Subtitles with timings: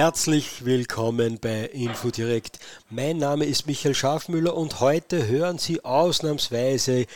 [0.00, 2.60] Herzlich willkommen bei InfoDirect.
[2.88, 7.06] Mein Name ist Michael Schafmüller und heute hören Sie ausnahmsweise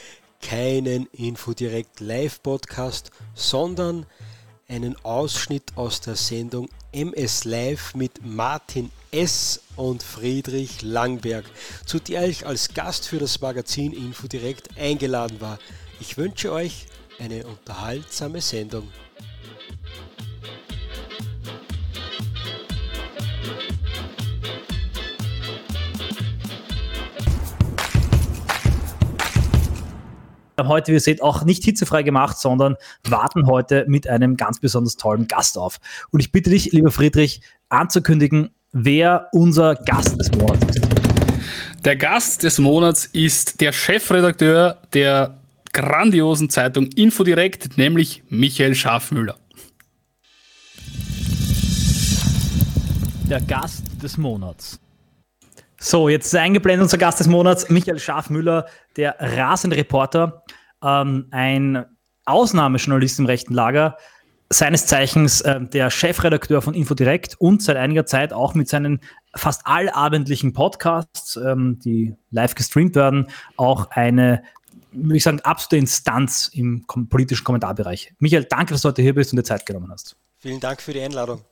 [0.40, 4.04] keinen InfoDirect Live-Podcast, sondern
[4.66, 9.60] einen Ausschnitt aus der Sendung MS Live mit Martin S.
[9.76, 11.44] und Friedrich Langberg,
[11.86, 15.60] zu der ich als Gast für das Magazin InfoDirect eingeladen war.
[16.00, 16.86] Ich wünsche euch
[17.20, 18.88] eine unterhaltsame Sendung.
[30.62, 32.76] Haben heute, wie ihr seht, auch nicht hitzefrei gemacht, sondern
[33.08, 35.78] warten heute mit einem ganz besonders tollen Gast auf.
[36.10, 40.88] Und ich bitte dich, lieber Friedrich, anzukündigen, wer unser Gast des Monats ist.
[41.84, 45.38] Der Gast des Monats ist der Chefredakteur der
[45.72, 49.36] grandiosen Zeitung Infodirekt, nämlich Michael Schafmüller.
[53.28, 54.78] Der Gast des Monats.
[55.84, 58.66] So, jetzt ist eingeblendet unser Gast des Monats, Michael Schafmüller,
[58.96, 60.44] der Rasenreporter,
[60.80, 61.84] ähm, ein
[62.24, 63.96] Ausnahmejournalist im rechten Lager,
[64.48, 69.00] seines Zeichens äh, der Chefredakteur von Infodirect und seit einiger Zeit auch mit seinen
[69.34, 74.44] fast allabendlichen Podcasts, ähm, die live gestreamt werden, auch eine,
[74.92, 78.14] würde ich sagen, absolute Instanz im kom politischen Kommentarbereich.
[78.20, 80.14] Michael, danke, dass du heute hier bist und dir Zeit genommen hast.
[80.38, 81.42] Vielen Dank für die Einladung.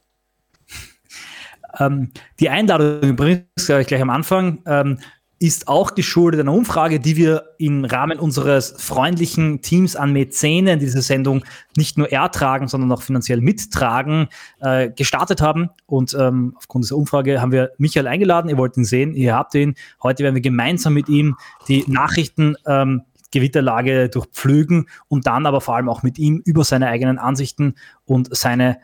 [1.78, 4.98] Ähm, die Einladung übrigens, gleich, gleich am Anfang, ähm,
[5.42, 11.00] ist auch geschuldet einer Umfrage, die wir im Rahmen unseres freundlichen Teams an Mäzenen diese
[11.00, 11.44] Sendung
[11.78, 14.28] nicht nur ertragen, sondern auch finanziell mittragen,
[14.60, 15.70] äh, gestartet haben.
[15.86, 18.50] Und ähm, aufgrund dieser Umfrage haben wir Michael eingeladen.
[18.50, 19.76] Ihr wollt ihn sehen, ihr habt ihn.
[20.02, 21.36] Heute werden wir gemeinsam mit ihm
[21.68, 26.88] die Nachrichten ähm, Gewitterlage durchpflügen und dann aber vor allem auch mit ihm über seine
[26.88, 28.78] eigenen Ansichten und seine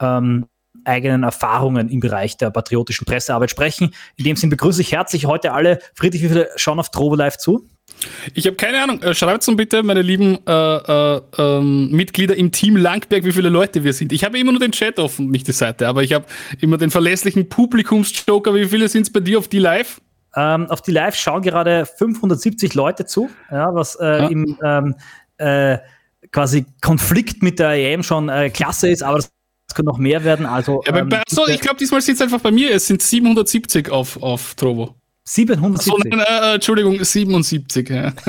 [0.00, 0.46] ähm,
[0.88, 3.94] eigenen Erfahrungen im Bereich der patriotischen Pressearbeit sprechen.
[4.16, 5.78] In dem Sinne begrüße ich herzlich heute alle.
[5.94, 7.68] Friedrich, wie viele schauen auf Trovo Live zu?
[8.34, 9.02] Ich habe keine Ahnung.
[9.02, 13.48] Äh, Schreibt uns bitte, meine lieben äh, äh, ähm, Mitglieder im Team Langberg, wie viele
[13.48, 14.12] Leute wir sind.
[14.12, 16.26] Ich habe immer nur den Chat offen, nicht die Seite, aber ich habe
[16.60, 18.54] immer den verlässlichen Publikumsjoker.
[18.54, 20.00] Wie viele sind es bei dir auf die Live?
[20.36, 24.28] Ähm, auf die Live schauen gerade 570 Leute zu, ja, was äh, ja.
[24.28, 24.94] im ähm,
[25.38, 25.78] äh,
[26.30, 29.30] quasi Konflikt mit der EM schon äh, klasse ist, aber das
[29.68, 30.46] es können noch mehr werden.
[30.46, 32.70] Also, ja, ähm, so, ich glaube, diesmal sind es einfach bei mir.
[32.74, 34.94] Es sind 770 auf, auf Trovo.
[35.28, 35.84] 770?
[35.84, 37.90] So, nein, äh, Entschuldigung, 77.
[37.90, 38.14] Ja.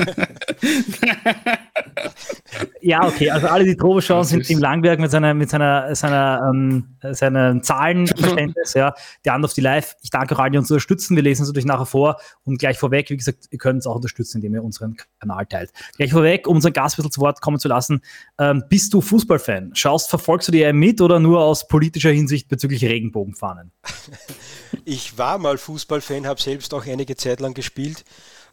[2.82, 6.52] ja, okay, also alle, die Trovo schauen, sind Team Langberg mit seiner, mit seiner, seiner,
[6.52, 8.92] ähm, seiner Zahlenverständnis, ja.
[9.24, 9.96] Die anderen auf die Live.
[10.02, 11.16] Ich danke auch allen, die uns unterstützen.
[11.16, 13.96] Wir lesen es natürlich nachher vor und gleich vorweg, wie gesagt, ihr könnt uns auch
[13.96, 15.70] unterstützen, indem ihr unseren Kanal teilt.
[15.96, 18.02] Gleich vorweg, um unseren Gast ein bisschen zu Wort kommen zu lassen,
[18.38, 19.70] ähm, bist du Fußballfan?
[19.74, 23.72] Schaust, verfolgst du die EM mit oder nur aus politischer Hinsicht bezüglich Regenbogenfahnen?
[24.84, 28.04] Ich war mal Fußballfan, habe selbst auch einige Zeit lang gespielt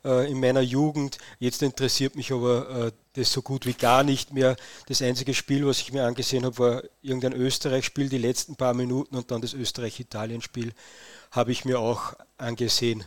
[0.03, 1.17] äh, in meiner Jugend.
[1.39, 4.55] Jetzt interessiert mich aber äh, das so gut wie gar nicht mehr.
[4.87, 9.15] Das einzige Spiel, was ich mir angesehen habe, war irgendein Österreich-Spiel, die letzten paar Minuten
[9.15, 10.73] und dann das Österreich-Italien-Spiel
[11.31, 13.03] habe ich mir auch angesehen.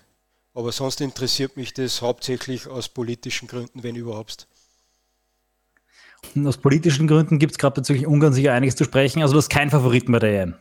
[0.53, 4.49] Aber sonst interessiert mich das hauptsächlich aus politischen Gründen, wenn überhaupt.
[6.35, 9.23] Und aus politischen Gründen gibt es gerade bezüglich Ungarn sicher einiges zu sprechen.
[9.23, 10.55] Also du hast keinen Favoriten bei der EM.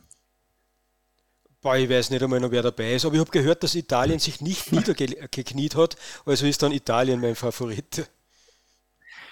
[1.61, 4.19] Boah, ich weiß nicht einmal noch, wer dabei ist, aber ich habe gehört, dass Italien
[4.19, 8.09] sich nicht niedergekniet hat, also ist dann Italien mein Favorit.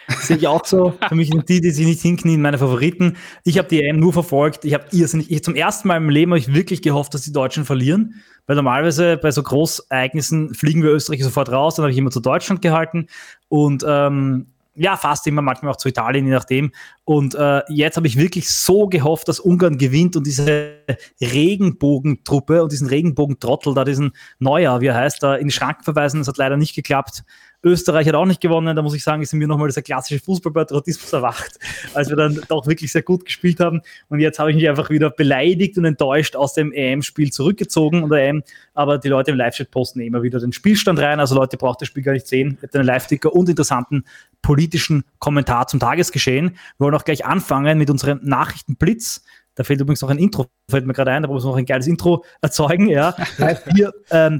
[0.09, 0.93] Sehe ich auch so.
[1.07, 3.17] Für mich sind die, die sich nicht hinknien, meine Favoriten.
[3.43, 4.63] Ich habe die EM nur verfolgt.
[4.63, 7.33] Ich habe irrsinnig, ich, zum ersten Mal im Leben habe ich wirklich gehofft, dass die
[7.33, 8.23] Deutschen verlieren.
[8.45, 11.75] Weil normalerweise bei so Großereignissen fliegen wir Österreich sofort raus.
[11.75, 13.07] Dann habe ich immer zu Deutschland gehalten.
[13.49, 16.71] Und ähm, ja, fast immer, manchmal auch zu Italien, je nachdem.
[17.03, 20.75] Und äh, jetzt habe ich wirklich so gehofft, dass Ungarn gewinnt und diese
[21.19, 26.19] Regenbogentruppe und diesen Regenbogentrottel da, diesen Neuer, wie er heißt, da in die Schranken verweisen.
[26.19, 27.23] Das hat leider nicht geklappt.
[27.63, 28.75] Österreich hat auch nicht gewonnen.
[28.75, 31.57] Da muss ich sagen, ist mir nochmal dieser klassische Fußballpatriotismus erwacht,
[31.93, 33.81] als wir dann doch wirklich sehr gut gespielt haben.
[34.09, 38.03] Und jetzt habe ich mich einfach wieder beleidigt und enttäuscht aus dem EM-Spiel zurückgezogen.
[38.03, 38.43] Und EM,
[38.73, 41.19] aber die Leute im Live-Chat posten immer wieder den Spielstand rein.
[41.19, 42.57] Also Leute, braucht das Spiel gar nicht sehen.
[42.61, 44.03] Ihr habt einen Live-Ticker und interessanten
[44.41, 46.51] politischen Kommentar zum Tagesgeschehen.
[46.51, 49.23] Wir wollen auch gleich anfangen mit unserem Nachrichtenblitz.
[49.55, 51.65] Da fehlt übrigens noch ein Intro, fällt mir gerade ein, da muss man noch ein
[51.65, 52.89] geiles Intro erzeugen.
[52.89, 53.15] Ja.
[53.73, 54.39] Wir ähm,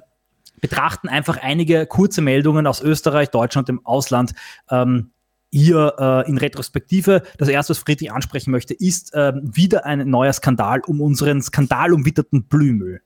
[0.62, 4.33] betrachten einfach einige kurze Meldungen aus Österreich, Deutschland, dem Ausland.
[4.69, 5.12] Ähm,
[5.50, 7.24] hier äh, in Retrospektive.
[7.38, 12.44] Das erste, was Friedrich ansprechen möchte, ist äh, wieder ein neuer Skandal um unseren skandalumwitterten
[12.44, 13.01] Blümel.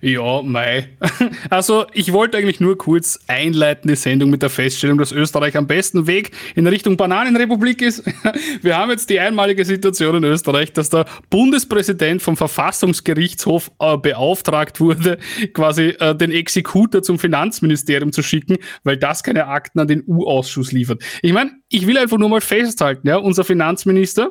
[0.00, 0.88] Ja, Mai.
[1.50, 5.66] Also, ich wollte eigentlich nur kurz einleiten die Sendung mit der Feststellung, dass Österreich am
[5.66, 8.04] besten Weg in Richtung Bananenrepublik ist.
[8.62, 14.80] Wir haben jetzt die einmalige Situation in Österreich, dass der Bundespräsident vom Verfassungsgerichtshof äh, beauftragt
[14.80, 15.18] wurde,
[15.52, 20.72] quasi äh, den Exekutor zum Finanzministerium zu schicken, weil das keine Akten an den U-Ausschuss
[20.72, 21.02] liefert.
[21.22, 24.30] Ich meine, ich will einfach nur mal festhalten, ja, unser Finanzminister,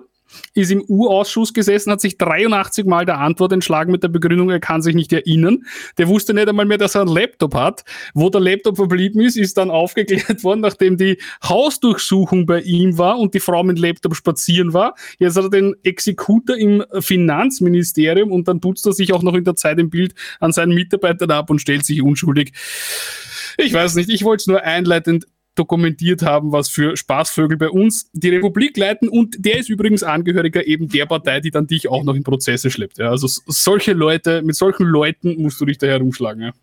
[0.53, 4.59] ist im U-Ausschuss gesessen, hat sich 83 Mal der Antwort entschlagen mit der Begründung, er
[4.59, 5.65] kann sich nicht erinnern.
[5.97, 7.83] Der wusste nicht einmal mehr, dass er einen Laptop hat.
[8.13, 13.19] Wo der Laptop verblieben ist, ist dann aufgeklärt worden, nachdem die Hausdurchsuchung bei ihm war
[13.19, 14.95] und die Frau mit Laptop spazieren war.
[15.19, 19.43] Jetzt hat er den Exekutor im Finanzministerium und dann putzt er sich auch noch in
[19.43, 22.53] der Zeit im Bild an seinen Mitarbeitern ab und stellt sich unschuldig.
[23.57, 25.25] Ich weiß nicht, ich wollte es nur einleitend
[25.57, 29.09] dokumentiert haben, was für Spaßvögel bei uns die Republik leiten.
[29.09, 32.69] Und der ist übrigens Angehöriger eben der Partei, die dann dich auch noch in Prozesse
[32.69, 32.97] schleppt.
[32.97, 36.41] Ja, also solche Leute, mit solchen Leuten musst du dich da herumschlagen.
[36.41, 36.53] Ja.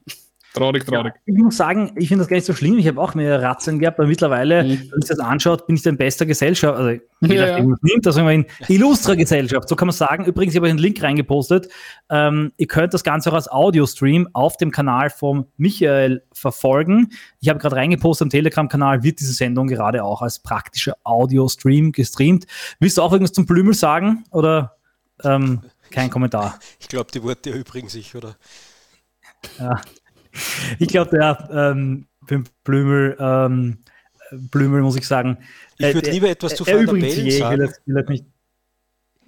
[0.54, 1.14] Traurig, traurig.
[1.26, 2.78] Ja, ich muss sagen, ich finde das gar nicht so schlimm.
[2.78, 4.68] Ich habe auch mehr Ratzen gehabt, aber mittlerweile, mhm.
[4.68, 6.78] wenn man sich das anschaut, bin ich in bester Gesellschaft.
[6.78, 7.00] Also, je
[7.34, 7.76] ja, nachdem, ja.
[7.82, 9.68] nimmt, also in illustrer Gesellschaft.
[9.68, 10.26] So kann man sagen.
[10.26, 11.68] Übrigens, ich habe einen Link reingepostet.
[12.08, 17.10] Ähm, ihr könnt das Ganze auch als Audio-Stream auf dem Kanal von Michael verfolgen.
[17.40, 22.46] Ich habe gerade reingepostet am Telegram-Kanal, wird diese Sendung gerade auch als praktischer Audio-Stream gestreamt.
[22.78, 24.22] Willst du auch irgendwas zum Blümel sagen?
[24.30, 24.76] Oder
[25.24, 26.60] ähm, kein Kommentar?
[26.78, 28.36] Ich glaube, die Worte erübrigen sich, oder?
[29.58, 29.80] Ja
[30.78, 32.06] ich glaube, der ähm,
[32.64, 33.78] Blümel, ähm,
[34.50, 35.38] Blümel, muss ich sagen.
[35.78, 37.60] Ich würde lieber etwas zu Van der Bellen sagen.
[37.60, 38.24] Will will nicht,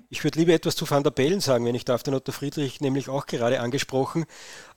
[0.08, 2.02] ich würde lieber etwas zu Van der Bellen sagen, wenn ich darf.
[2.02, 4.24] Den hat der Friedrich nämlich auch gerade angesprochen.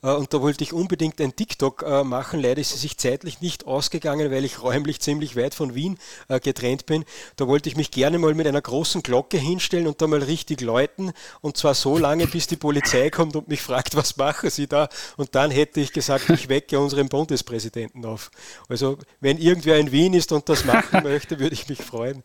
[0.02, 2.42] Äh, und da wollte ich unbedingt ein TikTok äh, machen.
[2.42, 6.40] Leider ist es sich zeitlich nicht ausgegangen, weil ich räumlich ziemlich weit von Wien äh,
[6.40, 7.06] getrennt bin.
[7.36, 10.62] Da wollte ich mich gerne mal mit einer großen Glocke hinstellen und da mal richtig
[10.62, 11.12] läuten.
[11.42, 14.90] Und zwar so lange, bis die Polizei kommt und mich fragt, was machen Sie da?
[15.18, 18.32] Und dann hätte ich gesagt, ich wecke unseren Bundespräsidenten auf.
[18.68, 22.24] Also, wenn irgendwer in Wien ist und das machen möchte, würde ich mich freuen.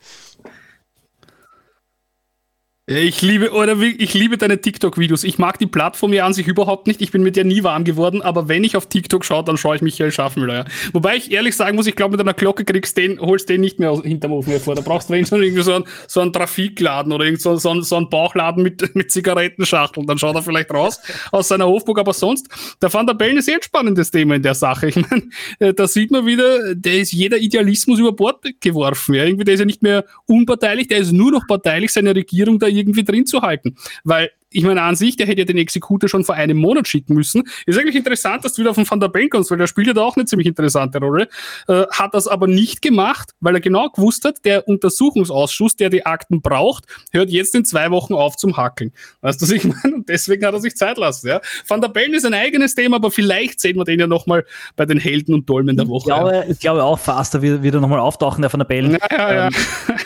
[2.86, 5.25] Ich liebe, oder ich liebe deine TikTok-Videos.
[5.25, 7.00] Ich mag die Plattform ja an sich überhaupt nicht.
[7.00, 9.76] Ich bin mit der nie warm geworden, aber wenn ich auf TikTok schaue, dann schaue
[9.76, 10.54] ich Michael Schaffenmüller.
[10.54, 10.64] Ja.
[10.92, 13.81] Wobei ich ehrlich sagen muss, ich glaube, mit einer Glocke kriegst den, holst den nicht
[13.81, 14.75] mehr aus, hinterm Ofen hervor.
[14.75, 17.96] Da brauchst du irgendwie so einen, so einen Trafikladen oder irgend so, so, einen, so
[17.96, 20.06] einen Bauchladen mit, mit Zigarettenschachteln.
[20.06, 21.00] Dann schaut er vielleicht raus
[21.32, 21.98] aus seiner Hofburg.
[21.98, 22.48] Aber sonst,
[22.82, 24.88] der Van der Bellen ist eh ein spannendes Thema in der Sache.
[24.88, 25.22] Ich meine,
[25.58, 29.14] äh, da sieht man wieder, der ist jeder Idealismus über Bord geworfen.
[29.14, 29.25] Ja.
[29.25, 32.73] Irgendwie, der ist ja nicht mehr unparteilich, der ist nur noch parteilich, seine Regierung da
[32.76, 33.76] irgendwie drin zu halten.
[34.04, 37.14] Weil ich meine, an sich, der hätte ja den Exekutor schon vor einem Monat schicken
[37.14, 37.42] müssen.
[37.66, 39.92] Ist eigentlich interessant, dass du wieder von Van der Bellen kommst, weil der spielt ja
[39.92, 41.28] da auch eine ziemlich interessante Rolle.
[41.66, 46.06] Äh, hat das aber nicht gemacht, weil er genau gewusst hat, der Untersuchungsausschuss, der die
[46.06, 48.92] Akten braucht, hört jetzt in zwei Wochen auf zum Hackeln.
[49.22, 49.96] Weißt du, was ich meine?
[49.96, 51.26] Und deswegen hat er sich Zeit lassen.
[51.26, 51.40] Ja?
[51.66, 54.44] Van der Bellen ist ein eigenes Thema, aber vielleicht sehen wir den ja nochmal
[54.76, 55.98] bei den Helden und Dolmen der Woche.
[55.98, 58.66] Ich glaube, ich glaube auch fast, da wird, wird er nochmal auftauchen, der Van der
[58.66, 58.92] Bellen.
[58.92, 59.46] Ja, ja, ja.
[59.48, 59.54] Ähm,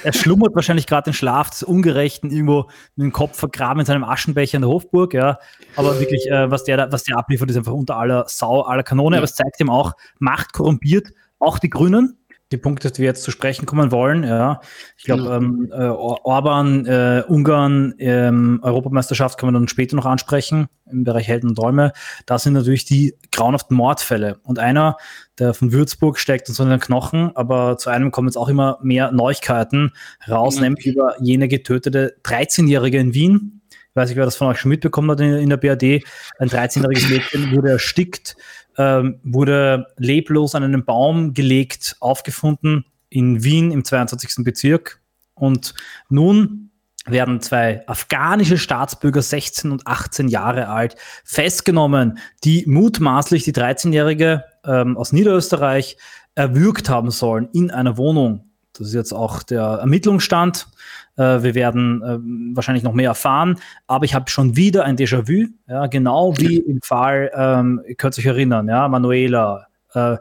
[0.05, 4.05] er schlummert wahrscheinlich gerade den Schlaf des Ungerechten irgendwo mit dem Kopf vergraben in seinem
[4.05, 5.39] Aschenbecher Aschenbecher in der Hofburg, ja.
[5.77, 9.17] Aber wirklich, äh, was, der, was der abliefert, ist einfach unter aller Sau, aller Kanone.
[9.17, 9.21] Ja.
[9.21, 11.09] Aber es zeigt ihm auch, Macht korrumpiert
[11.39, 12.15] auch die Grünen.
[12.51, 14.63] Die Punkte, die wir jetzt zu sprechen kommen wollen, ja.
[14.97, 20.67] Ich glaube, ähm, äh, Orban, äh, Ungarn, ähm, Europameisterschaft können wir dann später noch ansprechen
[20.91, 21.93] im Bereich Helden und Träume.
[22.25, 24.39] Das sind natürlich die grauenhaften Mordfälle.
[24.45, 24.97] Und einer,
[25.39, 28.49] der von Würzburg steckt uns so in den Knochen, aber zu einem kommen jetzt auch
[28.49, 29.93] immer mehr Neuigkeiten
[30.27, 30.63] raus, mhm.
[30.63, 33.58] nämlich über jene getötete 13-Jährige in Wien,
[33.99, 36.05] weiß nicht, wer das von euch schon mitbekommen hat in, in der BRD,
[36.39, 38.37] ein 13-jähriges Mädchen wurde erstickt,
[38.79, 44.45] ähm, wurde leblos an einen Baum gelegt, aufgefunden in Wien im 22.
[44.45, 45.01] Bezirk.
[45.35, 45.75] Und
[46.09, 46.71] nun
[47.07, 54.97] werden zwei afghanische Staatsbürger, 16 und 18 Jahre alt, festgenommen, die mutmaßlich die 13-Jährige ähm,
[54.97, 55.97] aus Niederösterreich
[56.35, 58.45] erwürgt haben sollen in einer Wohnung.
[58.75, 60.69] Das ist jetzt auch der Ermittlungsstand.
[61.19, 65.49] Äh, wir werden äh, wahrscheinlich noch mehr erfahren, aber ich habe schon wieder ein Déjà-vu,
[65.69, 70.17] ja, genau wie im Fall, ähm, ihr könnt euch erinnern, ja, Manuela, äh,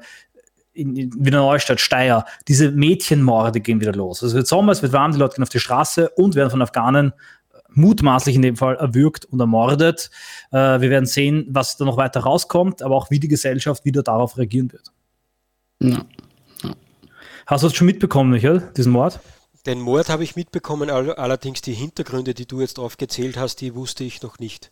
[0.74, 4.22] in, in Wiener Neustadt, Steyr, diese Mädchenmorde gehen wieder los.
[4.22, 6.50] Also es wird Sommer, es wird warm, die Leute gehen auf die Straße und werden
[6.50, 7.14] von Afghanen
[7.70, 10.10] mutmaßlich in dem Fall erwürgt und ermordet.
[10.52, 14.04] Äh, wir werden sehen, was da noch weiter rauskommt, aber auch wie die Gesellschaft wieder
[14.04, 14.92] darauf reagieren wird.
[15.80, 16.06] Ja.
[16.64, 16.72] Ja.
[17.46, 19.20] Hast du das schon mitbekommen, Michael, diesen Mord?
[19.68, 24.06] Den Mord habe ich mitbekommen, allerdings die Hintergründe, die du jetzt aufgezählt hast, die wusste
[24.06, 24.72] ich noch nicht.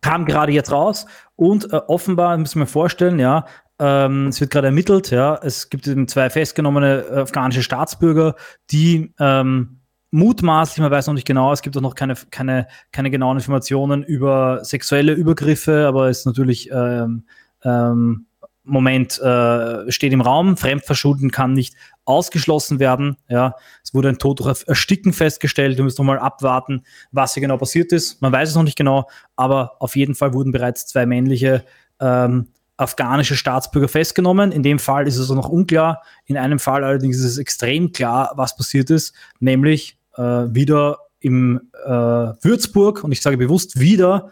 [0.00, 3.46] Kam gerade jetzt raus und äh, offenbar, müssen wir vorstellen, ja,
[3.80, 8.36] ähm, es wird gerade ermittelt, ja, es gibt eben zwei festgenommene äh, afghanische Staatsbürger,
[8.70, 9.80] die ähm,
[10.12, 14.04] mutmaßlich, man weiß noch nicht genau, es gibt auch noch keine, keine, keine genauen Informationen
[14.04, 17.24] über sexuelle Übergriffe, aber es ist natürlich ähm,
[17.64, 18.26] ähm,
[18.62, 20.56] Moment äh, steht im Raum.
[20.56, 21.74] Fremdverschulden kann nicht
[22.10, 23.16] ausgeschlossen werden.
[23.28, 25.76] Ja, es wurde ein Tod durch Ersticken festgestellt.
[25.76, 28.20] Wir müssen nochmal abwarten, was hier genau passiert ist.
[28.20, 31.64] Man weiß es noch nicht genau, aber auf jeden Fall wurden bereits zwei männliche
[32.00, 34.52] ähm, afghanische Staatsbürger festgenommen.
[34.52, 36.02] In dem Fall ist es noch unklar.
[36.24, 41.60] In einem Fall allerdings ist es extrem klar, was passiert ist, nämlich äh, wieder im
[41.84, 44.30] äh, Würzburg und ich sage bewusst wieder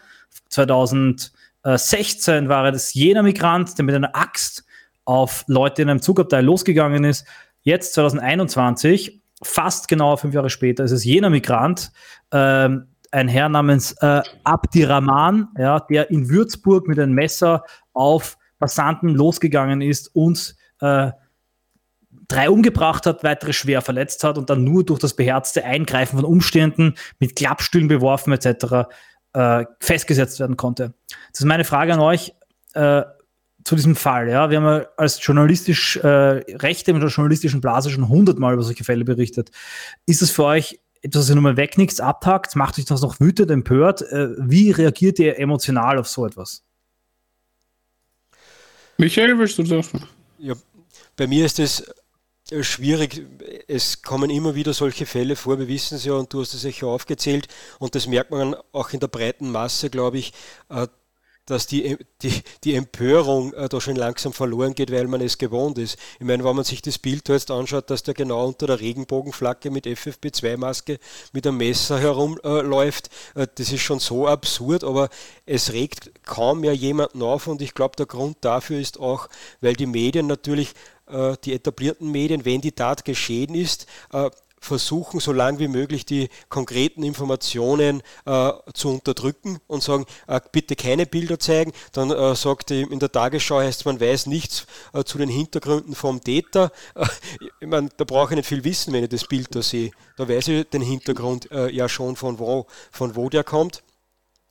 [0.49, 1.31] 2000
[1.63, 4.65] 16 äh, war das jener Migrant, der mit einer Axt
[5.05, 7.25] auf Leute in einem Zugabteil losgegangen ist.
[7.61, 11.91] Jetzt 2021, fast genau fünf Jahre später, ist es jener Migrant,
[12.31, 17.63] ähm, ein Herr namens äh, Abdirahman, ja, der in Würzburg mit einem Messer
[17.93, 21.11] auf Passanten losgegangen ist und äh,
[22.27, 26.25] drei umgebracht hat, weitere schwer verletzt hat und dann nur durch das beherzte Eingreifen von
[26.25, 28.87] Umständen mit Klappstühlen beworfen etc
[29.33, 30.93] äh, festgesetzt werden konnte.
[31.31, 32.33] Das ist meine Frage an euch
[32.73, 33.03] äh,
[33.69, 34.27] zu diesem Fall.
[34.29, 34.49] Ja?
[34.49, 38.83] Wir haben ja als journalistisch äh, Rechte mit der journalistischen Blase schon hundertmal über solche
[38.83, 39.51] Fälle berichtet.
[40.07, 42.55] Ist es für euch etwas, das ihr nur mal weg nichts abtagt?
[42.55, 44.01] Macht euch das noch wütend, empört?
[44.01, 46.63] Äh, wie reagiert ihr emotional auf so etwas?
[48.97, 49.91] Michael, willst du das?
[50.39, 50.55] Ja,
[51.15, 51.83] bei mir ist es
[52.49, 53.23] äh, schwierig.
[53.67, 56.63] Es kommen immer wieder solche Fälle vor, wir wissen es ja und du hast es
[56.63, 57.47] ja aufgezählt
[57.77, 60.33] und das merkt man auch in der breiten Masse, glaube ich,
[60.69, 60.87] äh,
[61.49, 65.77] dass die, die, die Empörung äh, da schon langsam verloren geht, weil man es gewohnt
[65.77, 65.97] ist.
[66.19, 69.71] Ich meine, wenn man sich das Bild jetzt anschaut, dass der genau unter der Regenbogenflagge
[69.71, 70.99] mit FFP2-Maske
[71.33, 75.09] mit einem Messer herumläuft, äh, das ist schon so absurd, aber
[75.45, 79.27] es regt kaum mehr jemanden auf und ich glaube, der Grund dafür ist auch,
[79.61, 80.73] weil die Medien natürlich
[81.07, 84.29] äh, die etablierten Medien, wenn die Tat geschehen ist, äh,
[84.59, 90.75] versuchen, so lange wie möglich die konkreten Informationen äh, zu unterdrücken und sagen, äh, bitte
[90.75, 91.71] keine Bilder zeigen.
[91.91, 95.95] Dann äh, sagt die, in der Tagesschau heißt man weiß nichts äh, zu den Hintergründen
[95.95, 96.71] vom Täter.
[97.59, 99.91] ich meine, da brauche ich nicht viel wissen, wenn ich das Bild da sehe.
[100.17, 103.81] Da weiß ich den Hintergrund ja schon, von wo, von wo der kommt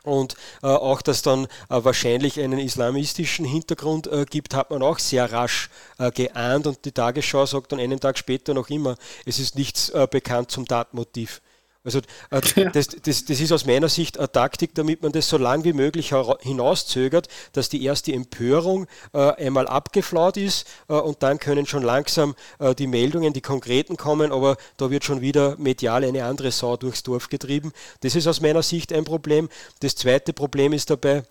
[0.04, 4.98] und äh, auch, dass dann äh, wahrscheinlich einen islamistischen Hintergrund äh, gibt, hat man auch
[4.98, 9.38] sehr rasch äh, geahnt und die Tagesschau sagt dann einen Tag später noch immer, es
[9.38, 11.40] ist nichts äh, bekannt zum Tatmotiv.
[11.88, 15.38] Also äh, das, das, das, ist aus meiner Sicht eine Taktik, damit man das so
[15.38, 21.38] lange wie möglich hinauszögert, dass die erste Empörung äh, einmal abgeflaut ist äh, und dann
[21.38, 26.04] können schon langsam äh, die Meldungen, die konkreten kommen, aber da wird schon wieder medial
[26.04, 27.72] eine andere Sau durchs Dorf getrieben.
[28.00, 29.48] Das ist aus meiner Sicht ein Problem.
[29.80, 31.22] Das zweite Problem ist dabei,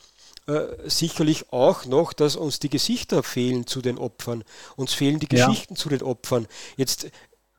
[0.48, 4.46] äh, sicherlich auch noch, dass uns die Gesichter fehlen zu den Opfern.
[4.78, 5.80] Uns fehlen die Geschichten ja.
[5.80, 6.48] zu den Opfern.
[6.78, 7.08] Jetzt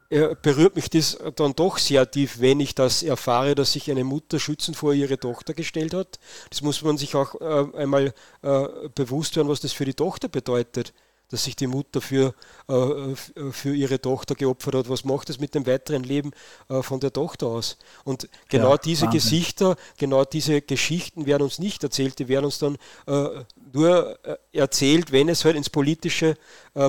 [0.09, 4.38] berührt mich das dann doch sehr tief, wenn ich das erfahre, dass sich eine Mutter
[4.38, 6.19] schützend vor ihre Tochter gestellt hat.
[6.50, 10.29] Das muss man sich auch äh, einmal äh, bewusst werden, was das für die Tochter
[10.29, 10.95] bedeutet,
[11.31, 12.35] dass sich die Mutter für,
[12.69, 13.15] äh,
[13.50, 14.88] für ihre Tochter geopfert hat.
[14.88, 16.31] Was macht das mit dem weiteren Leben
[16.71, 17.77] äh, von der Tochter aus?
[18.05, 19.21] Und genau ja, diese Wahnsinn.
[19.21, 24.37] Gesichter, genau diese Geschichten werden uns nicht erzählt, die werden uns dann äh, nur äh,
[24.53, 26.37] erzählt, wenn es halt ins politische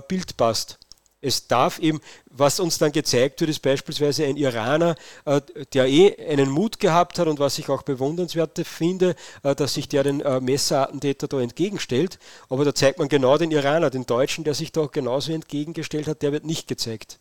[0.08, 0.80] Bild passt
[1.22, 4.96] es darf eben, was uns dann gezeigt wird, ist beispielsweise ein Iraner,
[5.26, 5.42] äh,
[5.74, 9.90] der eh einen Mut gehabt hat und was ich auch bewundernswert finde, äh, dass sich
[9.90, 12.20] der den äh, Messerattentäter da entgegenstellt.
[12.50, 16.22] Aber da zeigt man genau den Iraner, den Deutschen, der sich da genauso entgegengestellt hat,
[16.22, 17.20] der wird nicht gezeigt.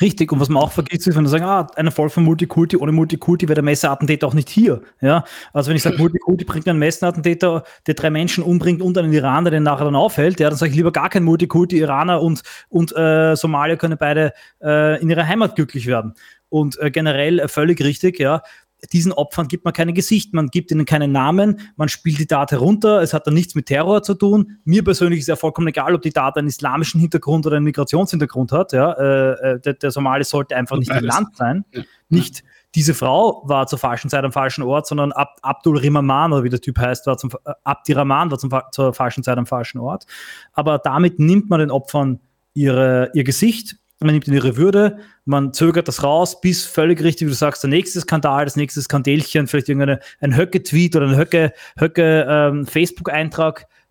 [0.00, 2.76] Richtig, und was man auch vergisst, ist, wenn du sagst, ah, eine Volk von Multikulti,
[2.76, 4.82] ohne Multikulti wäre der Messerattentäter auch nicht hier.
[5.00, 5.24] Ja?
[5.52, 9.50] Also wenn ich sage, Multikulti bringt einen Messerattentäter, der drei Menschen umbringt und einen Iraner,
[9.50, 12.96] den nachher dann aufhält, ja, dann sage ich lieber gar kein Multikulti, Iraner und, und
[12.96, 14.32] äh, Somalier können beide
[14.62, 16.14] äh, in ihrer Heimat glücklich werden.
[16.48, 18.42] Und äh, generell völlig richtig, ja
[18.92, 22.52] diesen Opfern gibt man kein Gesicht, man gibt ihnen keinen Namen, man spielt die Tat
[22.52, 24.58] herunter, es hat dann nichts mit Terror zu tun.
[24.64, 28.52] Mir persönlich ist ja vollkommen egal, ob die Tat einen islamischen Hintergrund oder einen Migrationshintergrund
[28.52, 28.72] hat.
[28.72, 31.64] Ja, äh, äh der, der Somali sollte einfach nicht im Land sein.
[31.72, 31.82] Ja.
[32.08, 32.44] Nicht
[32.74, 36.50] diese Frau war zur falschen Zeit am falschen Ort, sondern Ab Abdul Rimaman, oder wie
[36.50, 40.06] der Typ heißt, war zum äh, Abdirahman war zum, zur falschen Zeit am falschen Ort.
[40.52, 42.20] Aber damit nimmt man den Opfern
[42.54, 47.26] ihre, ihr Gesicht, man nimmt in ihre Würde, man zögert das raus, bis völlig richtig,
[47.26, 51.16] wie du sagst, der nächste Skandal, das nächste Skandelchen, vielleicht irgendein ein Höcke-Tweet oder ein
[51.16, 52.66] Höcke, Höcke ähm,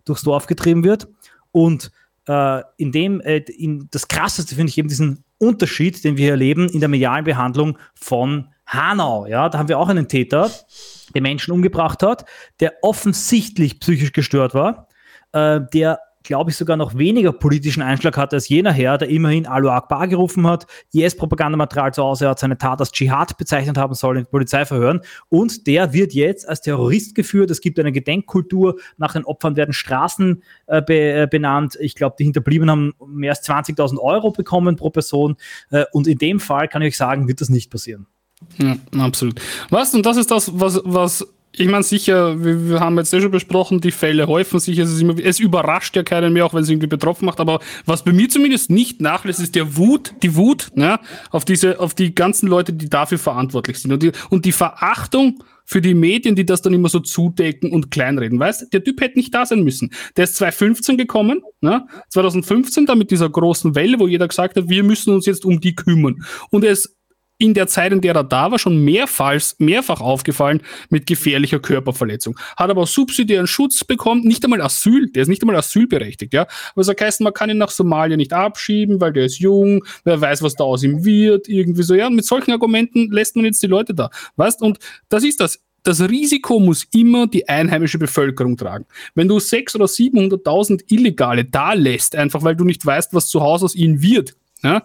[0.04, 1.08] durchs Dorf getrieben wird.
[1.52, 1.90] Und
[2.26, 6.32] äh, in dem, äh, in, das krasseste finde ich eben diesen Unterschied, den wir hier
[6.32, 9.26] erleben in der medialen Behandlung von Hanau.
[9.26, 10.50] Ja, da haben wir auch einen Täter,
[11.14, 12.24] der Menschen umgebracht hat,
[12.60, 14.88] der offensichtlich psychisch gestört war,
[15.32, 19.46] äh, der glaube ich, sogar noch weniger politischen Einschlag hatte als jener Herr, der immerhin
[19.46, 24.18] Alu Akbar gerufen hat, IS-Propagandamaterial zu Hause hat, seine Tat als Dschihad bezeichnet haben soll
[24.18, 25.00] in Polizeiverhören.
[25.28, 27.50] Und der wird jetzt als Terrorist geführt.
[27.50, 28.78] Es gibt eine Gedenkkultur.
[28.96, 31.76] Nach den Opfern werden Straßen äh, be äh, benannt.
[31.80, 35.36] Ich glaube, die Hinterbliebenen haben mehr als 20.000 Euro bekommen pro Person.
[35.70, 38.06] Äh, und in dem Fall kann ich euch sagen, wird das nicht passieren.
[38.58, 39.40] Ja, absolut.
[39.70, 39.94] Was?
[39.94, 41.26] Und das ist das, was, was
[41.60, 45.00] ich meine, sicher, wir, wir, haben jetzt eh schon besprochen, die Fälle häufen sich, es,
[45.00, 48.12] immer, es überrascht ja keinen mehr, auch wenn es irgendwie betroffen macht, aber was bei
[48.12, 50.98] mir zumindest nicht nachlässt, ist der Wut, die Wut, ne,
[51.30, 55.42] auf diese, auf die ganzen Leute, die dafür verantwortlich sind und die, und die Verachtung
[55.68, 58.40] für die Medien, die das dann immer so zudecken und kleinreden.
[58.40, 59.90] Weißt, der Typ hätte nicht da sein müssen.
[60.16, 61.86] Der ist 2015 gekommen, ne?
[62.08, 65.60] 2015 da mit dieser großen Welle, wo jeder gesagt hat, wir müssen uns jetzt um
[65.60, 66.24] die kümmern.
[66.48, 66.97] Und er ist
[67.38, 72.38] in der Zeit, in der er da war, schon mehrfach, mehrfach aufgefallen mit gefährlicher Körperverletzung.
[72.56, 76.46] Hat aber subsidiären Schutz bekommen, nicht einmal Asyl, der ist nicht einmal asylberechtigt, ja.
[76.72, 80.20] Aber es heißt, man kann ihn nach Somalia nicht abschieben, weil der ist jung, wer
[80.20, 82.08] weiß, was da aus ihm wird, irgendwie so, ja.
[82.08, 84.60] Und mit solchen Argumenten lässt man jetzt die Leute da, weißt?
[84.60, 84.78] Und
[85.08, 88.84] das ist das das Risiko muss immer die einheimische Bevölkerung tragen.
[89.14, 93.40] Wenn du 600.000 oder 700.000 Illegale da lässt, einfach weil du nicht weißt, was zu
[93.40, 94.82] Hause aus ihnen wird, ja,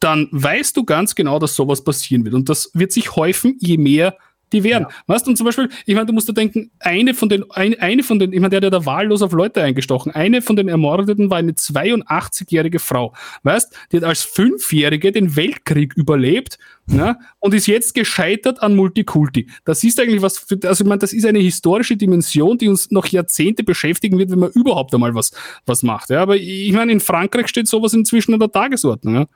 [0.00, 2.34] dann weißt du ganz genau, dass sowas passieren wird.
[2.34, 4.16] Und das wird sich häufen, je mehr
[4.52, 4.86] die werden.
[4.88, 4.94] Ja.
[5.06, 8.02] Weißt du, zum Beispiel, ich meine, du musst da denken, eine von den, ein, eine
[8.02, 10.12] von den, ich meine, der hat ja da wahllos auf Leute eingestochen.
[10.12, 13.14] Eine von den Ermordeten war eine 82-jährige Frau.
[13.42, 19.48] Weißt, die hat als Fünfjährige den Weltkrieg überlebt, ne, und ist jetzt gescheitert an Multikulti.
[19.64, 22.90] Das ist eigentlich was, für, also ich meine, das ist eine historische Dimension, die uns
[22.90, 25.30] noch Jahrzehnte beschäftigen wird, wenn man überhaupt einmal was,
[25.66, 26.10] was macht.
[26.10, 29.14] Ja, aber ich meine, in Frankreich steht sowas inzwischen an der Tagesordnung.
[29.14, 29.26] Ja.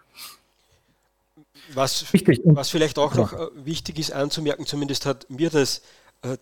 [1.72, 2.04] Was,
[2.44, 5.82] was vielleicht auch noch äh, wichtig ist anzumerken, zumindest hat mir das
[6.22, 6.36] äh,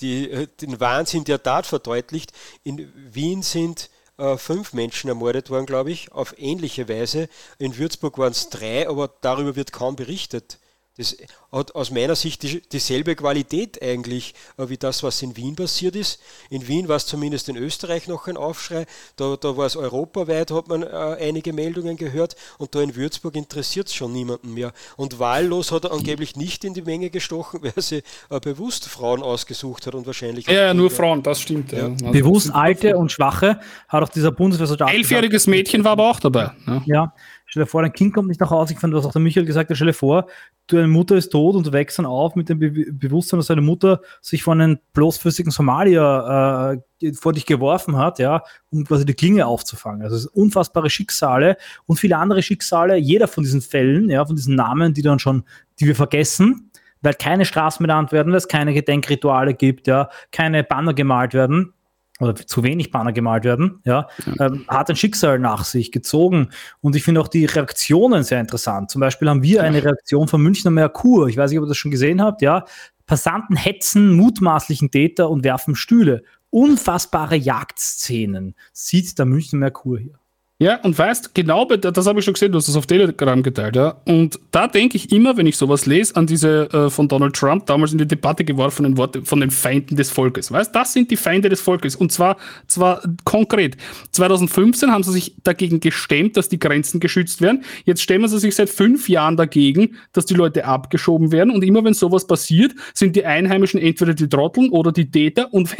[0.00, 2.32] die, äh, den Wahnsinn der Tat verdeutlicht.
[2.62, 7.28] In Wien sind äh, fünf Menschen ermordet worden, glaube ich, auf ähnliche Weise.
[7.58, 10.58] In Würzburg waren es drei, aber darüber wird kaum berichtet.
[10.98, 11.16] Das
[11.52, 15.96] hat aus meiner Sicht die, dieselbe Qualität eigentlich äh, wie das, was in Wien passiert
[15.96, 16.20] ist.
[16.50, 18.84] In Wien war es zumindest in Österreich noch ein Aufschrei,
[19.16, 20.86] da, da war es europaweit, hat man äh,
[21.20, 24.72] einige Meldungen gehört und da in Würzburg interessiert es schon niemanden mehr.
[24.96, 29.22] Und wahllos hat er angeblich nicht in die Menge gestochen, weil sie äh, bewusst Frauen
[29.22, 30.46] ausgesucht hat und wahrscheinlich.
[30.46, 31.72] Ja, ja nur Frauen, das stimmt.
[31.72, 31.78] Ja.
[31.78, 31.84] Ja.
[31.86, 34.92] Also bewusst alte und schwache hat auch dieser Bundeswehrsoldat.
[34.92, 36.50] Elfjähriges Mädchen war aber auch dabei.
[36.66, 36.82] Ja.
[36.86, 37.14] ja.
[37.50, 38.74] Stell dir vor, dein Kind kommt nicht nach Hause.
[38.74, 40.26] Ich fand, was auch der Michael gesagt hat, stell dir vor,
[40.66, 43.62] deine Mutter ist tot und du wächst dann auf mit dem Be Bewusstsein, dass deine
[43.62, 49.14] Mutter sich von einem bloßfüßigen Somalier äh, vor dich geworfen hat, ja, um quasi die
[49.14, 50.02] Klinge aufzufangen.
[50.02, 51.56] Also es sind unfassbare Schicksale
[51.86, 55.44] und viele andere Schicksale, jeder von diesen Fällen, ja, von diesen Namen, die dann schon,
[55.80, 60.64] die wir vergessen, weil keine Straßen benannt werden, weil es keine Gedenkrituale gibt, ja, keine
[60.64, 61.72] Banner gemalt werden
[62.20, 64.08] oder zu wenig Banner gemalt werden, ja,
[64.40, 66.48] ähm, hat ein Schicksal nach sich gezogen.
[66.80, 68.90] Und ich finde auch die Reaktionen sehr interessant.
[68.90, 71.28] Zum Beispiel haben wir eine Reaktion von Münchner Merkur.
[71.28, 72.64] Ich weiß nicht, ob ihr das schon gesehen habt, ja.
[73.06, 76.22] Passanten hetzen mutmaßlichen Täter und werfen Stühle.
[76.50, 80.18] Unfassbare Jagdszenen sieht der Münchner Merkur hier.
[80.60, 83.76] Ja, und weißt, genau, das habe ich schon gesehen, du hast das auf Telegram geteilt,
[83.76, 83.94] ja.
[84.06, 87.66] Und da denke ich immer, wenn ich sowas lese, an diese äh, von Donald Trump
[87.66, 90.50] damals in die Debatte geworfenen Worte von den Feinden des Volkes.
[90.50, 91.94] Weißt, das sind die Feinde des Volkes.
[91.94, 93.76] Und zwar, zwar konkret.
[94.10, 97.62] 2015 haben sie sich dagegen gestemmt, dass die Grenzen geschützt werden.
[97.84, 101.52] Jetzt stemmen sie sich seit fünf Jahren dagegen, dass die Leute abgeschoben werden.
[101.52, 105.54] Und immer wenn sowas passiert, sind die Einheimischen entweder die Trotteln oder die Täter.
[105.54, 105.76] Und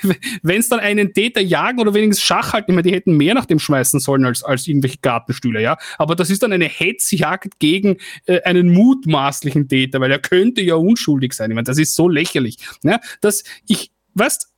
[0.44, 3.34] wenn es dann einen Täter jagen oder wenigstens Schach halten, ich meine, die hätten mehr
[3.34, 5.76] nach dem schmeißen sollen wollen als, als irgendwelche Gartenstühle, ja.
[5.98, 10.74] Aber das ist dann eine Hetzjagd gegen äh, einen mutmaßlichen Täter, weil er könnte ja
[10.74, 11.50] unschuldig sein.
[11.50, 12.58] Ich meine, das ist so lächerlich.
[12.82, 14.48] Ja, dass ich, weißt,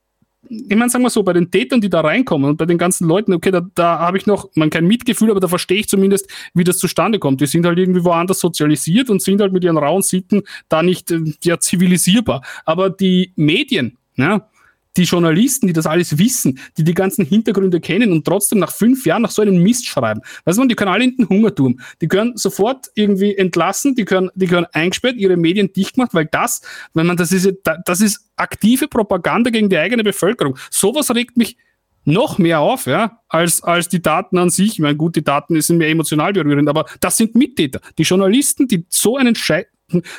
[0.48, 3.06] ich meine, sagen wir so, bei den Tätern, die da reinkommen und bei den ganzen
[3.06, 6.28] Leuten, okay, da, da habe ich noch, man kein Mitgefühl, aber da verstehe ich zumindest,
[6.52, 7.40] wie das zustande kommt.
[7.40, 11.10] Die sind halt irgendwie woanders sozialisiert und sind halt mit ihren rauen Sitten da nicht
[11.12, 12.42] äh, ja, zivilisierbar.
[12.64, 14.48] Aber die Medien, ja,
[14.96, 19.06] die Journalisten, die das alles wissen, die die ganzen Hintergründe kennen und trotzdem nach fünf
[19.06, 20.20] Jahren nach so einem Mist schreiben.
[20.44, 21.80] Weißt du, die können alle in den Hungerturm.
[22.00, 26.26] Die können sofort irgendwie entlassen, die können, die können eingesperrt, ihre Medien dicht gemacht, weil
[26.26, 26.62] das,
[26.94, 27.52] wenn man das ist,
[27.84, 30.56] das ist aktive Propaganda gegen die eigene Bevölkerung.
[30.70, 31.56] Sowas regt mich
[32.04, 34.72] noch mehr auf, ja, als, als die Daten an sich.
[34.72, 37.80] Ich meine, gut, die Daten sind mehr emotional berührend, aber das sind Mittäter.
[37.96, 39.66] Die Journalisten, die so einen Schei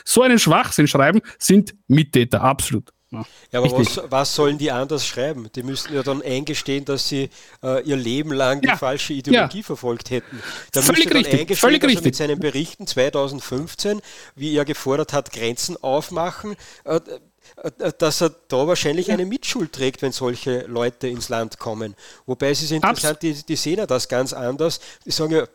[0.06, 2.92] so einen Schwachsinn schreiben, sind Mittäter, absolut.
[3.52, 5.50] Ja, aber was, was, sollen die anders schreiben?
[5.56, 7.30] Die müssten ja dann eingestehen, dass sie
[7.62, 8.78] äh, ihr Leben lang die ja.
[8.78, 9.64] falsche Ideologie ja.
[9.64, 10.42] verfolgt hätten.
[10.72, 12.06] Da völlig dann richtig, völlig dass richtig.
[12.06, 14.02] mit seinen Berichten 2015,
[14.36, 17.00] wie er gefordert hat, Grenzen aufmachen, äh,
[17.58, 21.96] äh, dass er da wahrscheinlich eine Mitschuld trägt, wenn solche Leute ins Land kommen.
[22.26, 24.80] Wobei es ist interessant, die, die sehen ja das ganz anders.
[25.06, 25.48] Die sagen ja,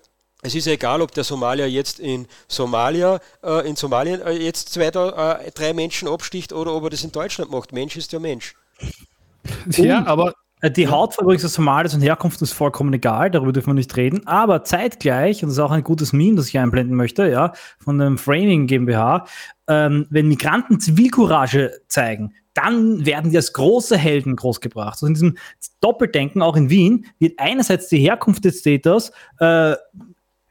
[0.42, 4.87] es ist egal, ob der Somalier jetzt in Somalia, äh, in Somalien äh, jetzt zwei,
[4.87, 7.72] äh, drei Menschen absticht oder ob er das in Deutschland macht.
[7.72, 8.55] Mensch ist ja Mensch.
[9.68, 13.74] Ja, aber äh, die Hautfarbe des Somalis und Herkunft ist vollkommen egal, darüber dürfen wir
[13.74, 14.27] nicht reden.
[14.27, 17.98] Aber zeitgleich, und das ist auch ein gutes Meme, das ich einblenden möchte, ja, von
[17.98, 19.27] dem Framing GmbH,
[19.68, 24.94] ähm, wenn Migranten Zivilcourage zeigen, dann werden die als große Helden großgebracht.
[24.94, 25.38] Also in diesem
[25.81, 29.74] Doppeldenken, auch in Wien, wird einerseits die Herkunft des Täters äh,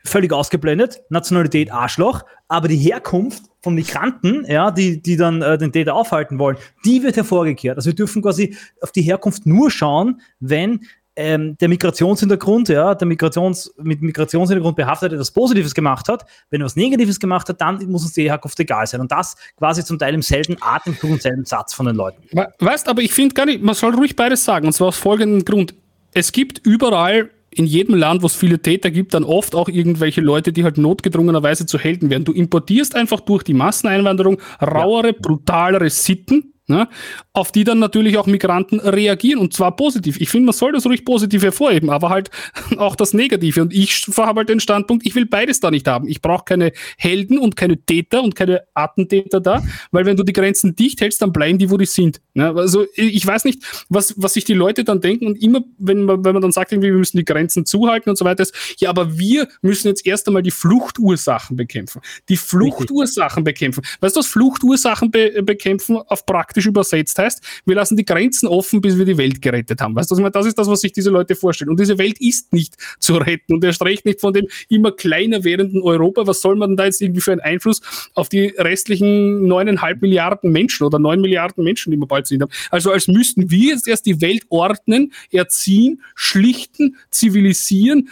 [0.08, 5.72] völlig ausgeblendet, Nationalität Arschloch, aber die Herkunft von Migranten, ja, die, die dann äh, den
[5.72, 7.78] Täter aufhalten wollen, die wird hervorgekehrt.
[7.78, 10.82] Also wir dürfen quasi auf die Herkunft nur schauen, wenn
[11.17, 16.26] ähm, der Migrationshintergrund, ja, der Migrations, mit Migrationshintergrund behaftet etwas Positives gemacht hat.
[16.52, 19.02] Wenn er was Negatives gemacht hat, dann muss uns die Herkunft egal sein.
[19.02, 22.22] Und das quasi zum Teil im selben Atemzug und selben Satz von den Leuten.
[22.60, 24.67] Weißt, aber ich finde gar nicht, man soll ruhig beides sagen.
[24.67, 25.74] Und zwar aus folgendem Grund.
[26.13, 30.22] Es gibt überall in jedem Land, wo es viele Täter gibt, dann oft auch irgendwelche
[30.22, 32.26] Leute, die halt notgedrungenerweise zu Helden werden.
[32.26, 36.88] Du importierst einfach durch die Masseneinwanderung rauere, brutalere Sitten, ne,
[37.34, 40.19] auf die dann natürlich auch Migranten reagieren und zwar positiv.
[40.19, 42.30] Ich finde, man soll das ruhig positiv hervorheben, aber halt
[42.77, 43.62] auch das Negative.
[43.62, 46.08] Und ich habe halt den Standpunkt, ich will beides da nicht haben.
[46.08, 50.34] Ich brauche keine Helden und keine Täter und keine Attentäter da, weil wenn du die
[50.34, 52.21] Grenzen dicht hältst, dann bleiben die, wo die sind.
[52.34, 52.53] Ne?
[52.56, 56.23] Also ich weiß nicht, was, was sich die Leute dann denken und immer, wenn man,
[56.25, 58.89] wenn man dann sagt, irgendwie, wir müssen die Grenzen zuhalten und so weiter, ist, ja,
[58.89, 62.01] aber wir müssen jetzt erst einmal die Fluchtursachen bekämpfen.
[62.30, 63.84] Die Fluchtursachen bekämpfen.
[64.01, 68.48] Weißt du, was Fluchtursachen be bekämpfen auf praktisch praktisch übersetzt heißt, wir lassen die Grenzen
[68.48, 69.96] offen, bis wir die Welt gerettet haben.
[69.96, 71.70] Weißt du, das ist das, was sich diese Leute vorstellen.
[71.70, 75.43] Und diese Welt ist nicht zu retten und erst recht nicht von dem immer kleiner
[75.43, 76.26] werdenden Europa.
[76.26, 77.82] Was soll man da jetzt irgendwie für einen Einfluss
[78.15, 82.52] auf die restlichen neuneinhalb Milliarden Menschen oder neun Milliarden Menschen, die wir bald sind haben?
[82.72, 88.10] Also als müssten wir jetzt erst die Welt ordnen, erziehen, schlichten, zivilisieren,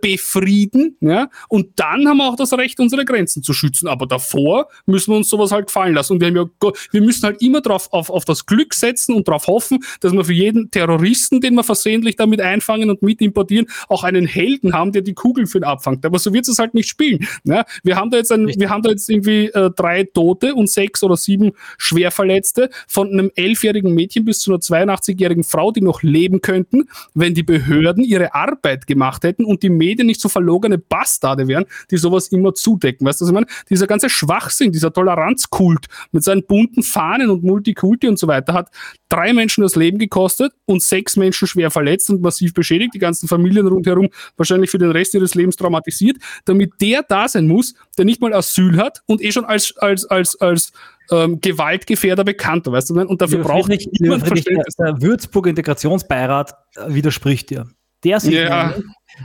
[0.00, 3.86] befrieden, ja, und dann haben wir auch das Recht, unsere Grenzen zu schützen.
[3.86, 6.14] Aber davor müssen wir uns sowas halt gefallen lassen.
[6.14, 9.46] Und wir, ja, wir müssen halt immer drauf, auf, auf das Glück setzen und darauf
[9.46, 14.04] hoffen, dass wir für jeden Terroristen, den wir versehentlich damit einfangen und mit importieren, auch
[14.04, 16.04] einen Helden haben, der die Kugeln für ihn abfangt.
[16.04, 17.26] Aber so wird es halt nicht spielen.
[17.44, 20.68] Ja, wir haben da jetzt, ein, wir haben da jetzt irgendwie äh, drei Tote und
[20.68, 26.02] sechs oder sieben Schwerverletzte von einem elfjährigen Mädchen bis zu einer 82-jährigen Frau, die noch
[26.02, 30.78] leben könnten, wenn die Behörden ihre Arbeit gemacht hätten und die Medien nicht so verlogene
[30.78, 33.06] Bastarde wären, die sowas immer zudecken.
[33.06, 33.46] Weißt du, was ich meine?
[33.68, 38.70] Dieser ganze Schwachsinn, dieser Toleranzkult mit seinen bunten Fahnen und Multikulti und so weiter hat
[39.08, 43.28] drei Menschen das Leben gekostet und sechs Menschen schwer verletzt und massiv beschädigt, die ganzen
[43.28, 48.04] Familien rundherum wahrscheinlich für den Rest ihres Lebens traumatisiert, damit der da sein muss, der
[48.04, 50.72] nicht mal Asyl hat und eh schon als, als, als, als
[51.10, 53.00] ähm, Gewaltgefährder bekannt, weißt du?
[53.00, 54.76] Und dafür braucht nicht niemand Verständnis.
[54.76, 56.54] Der, der Würzburger Integrationsbeirat
[56.86, 57.66] widerspricht dir.
[58.04, 58.74] Der sieht ja.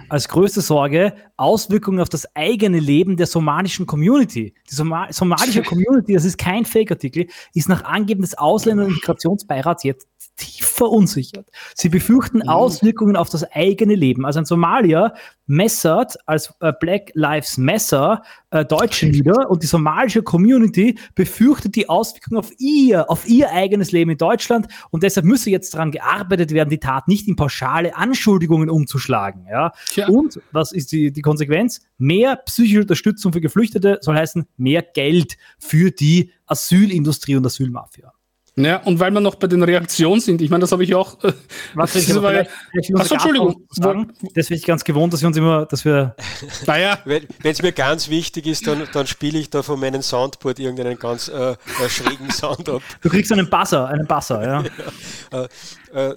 [0.09, 4.55] als größte Sorge Auswirkungen auf das eigene Leben der somalischen Community.
[4.69, 9.83] Die Soma somalische Community, das ist kein Fake-Artikel, ist nach Angeben des Ausländer- und Integrationsbeirats
[9.83, 11.49] jetzt tief verunsichert.
[11.75, 12.49] Sie befürchten mhm.
[12.49, 14.25] Auswirkungen auf das eigene Leben.
[14.25, 15.13] Also ein Somalier
[15.45, 21.89] messert als äh, Black Lives Matter äh, Deutsche nieder und die somalische Community befürchtet die
[21.89, 26.51] Auswirkungen auf ihr, auf ihr eigenes Leben in Deutschland und deshalb müsse jetzt daran gearbeitet
[26.51, 29.45] werden, die Tat nicht in pauschale Anschuldigungen umzuschlagen.
[29.49, 29.73] Ja?
[29.95, 30.07] ja.
[30.07, 31.81] Und was ist die, die Konsequenz?
[31.97, 38.13] Mehr psychische Unterstützung für Geflüchtete soll heißen mehr Geld für die Asylindustrie und Asylmafia.
[38.55, 41.23] Ja, und weil wir noch bei den Reaktionen sind, ich meine, das habe ich auch.
[41.23, 41.33] Äh,
[41.73, 43.65] Was ich aber vielleicht Achso, Entschuldigung.
[43.71, 46.15] Sagen, das bin ich ganz gewohnt, dass wir uns immer, dass wir.
[46.67, 46.99] Naja.
[47.03, 50.99] Wenn es mir ganz wichtig ist, dann, dann spiele ich da von meinem Soundboard irgendeinen
[50.99, 51.55] ganz äh, äh,
[51.89, 52.83] schrägen Sound ab.
[53.01, 54.63] Du kriegst einen Basser, einen Basser, ja.
[55.31, 55.47] ja
[55.93, 56.09] äh,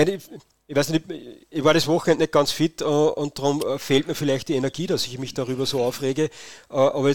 [0.00, 0.18] äh
[0.68, 1.04] ich weiß nicht,
[1.50, 4.86] ich war das Wochenende nicht ganz fit äh, und darum fehlt mir vielleicht die Energie,
[4.86, 6.30] dass ich mich darüber so aufrege.
[6.70, 7.12] aber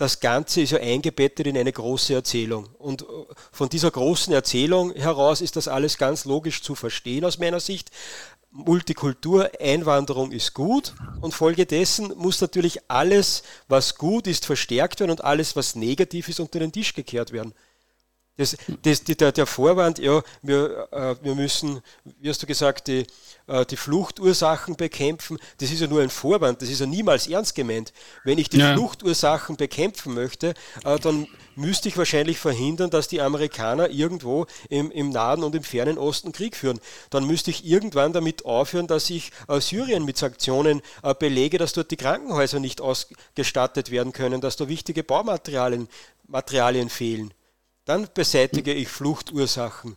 [0.00, 2.70] das Ganze ist ja eingebettet in eine große Erzählung.
[2.78, 3.04] Und äh,
[3.52, 7.90] von dieser großen Erzählung heraus ist das alles ganz logisch zu verstehen aus meiner Sicht.
[8.50, 15.22] Multikultur, Einwanderung ist gut und folgedessen muss natürlich alles, was gut ist, verstärkt werden und
[15.22, 17.52] alles, was negativ ist, unter den Tisch gekehrt werden.
[18.40, 21.82] Das, das, der, der Vorwand, ja, wir, äh, wir müssen,
[22.20, 23.06] wie hast du gesagt, die,
[23.46, 27.54] äh, die Fluchtursachen bekämpfen, das ist ja nur ein Vorwand, das ist ja niemals ernst
[27.54, 27.92] gemeint.
[28.24, 28.72] Wenn ich die ja.
[28.72, 35.10] Fluchtursachen bekämpfen möchte, äh, dann müsste ich wahrscheinlich verhindern, dass die Amerikaner irgendwo im, im
[35.10, 36.80] Nahen und im fernen Osten Krieg führen.
[37.10, 41.74] Dann müsste ich irgendwann damit aufhören, dass ich äh, Syrien mit Sanktionen äh, belege, dass
[41.74, 45.88] dort die Krankenhäuser nicht ausgestattet werden können, dass da wichtige Baumaterialien
[46.26, 47.34] Materialien fehlen
[47.90, 49.96] Dann beseitige ich Fluchtursachen.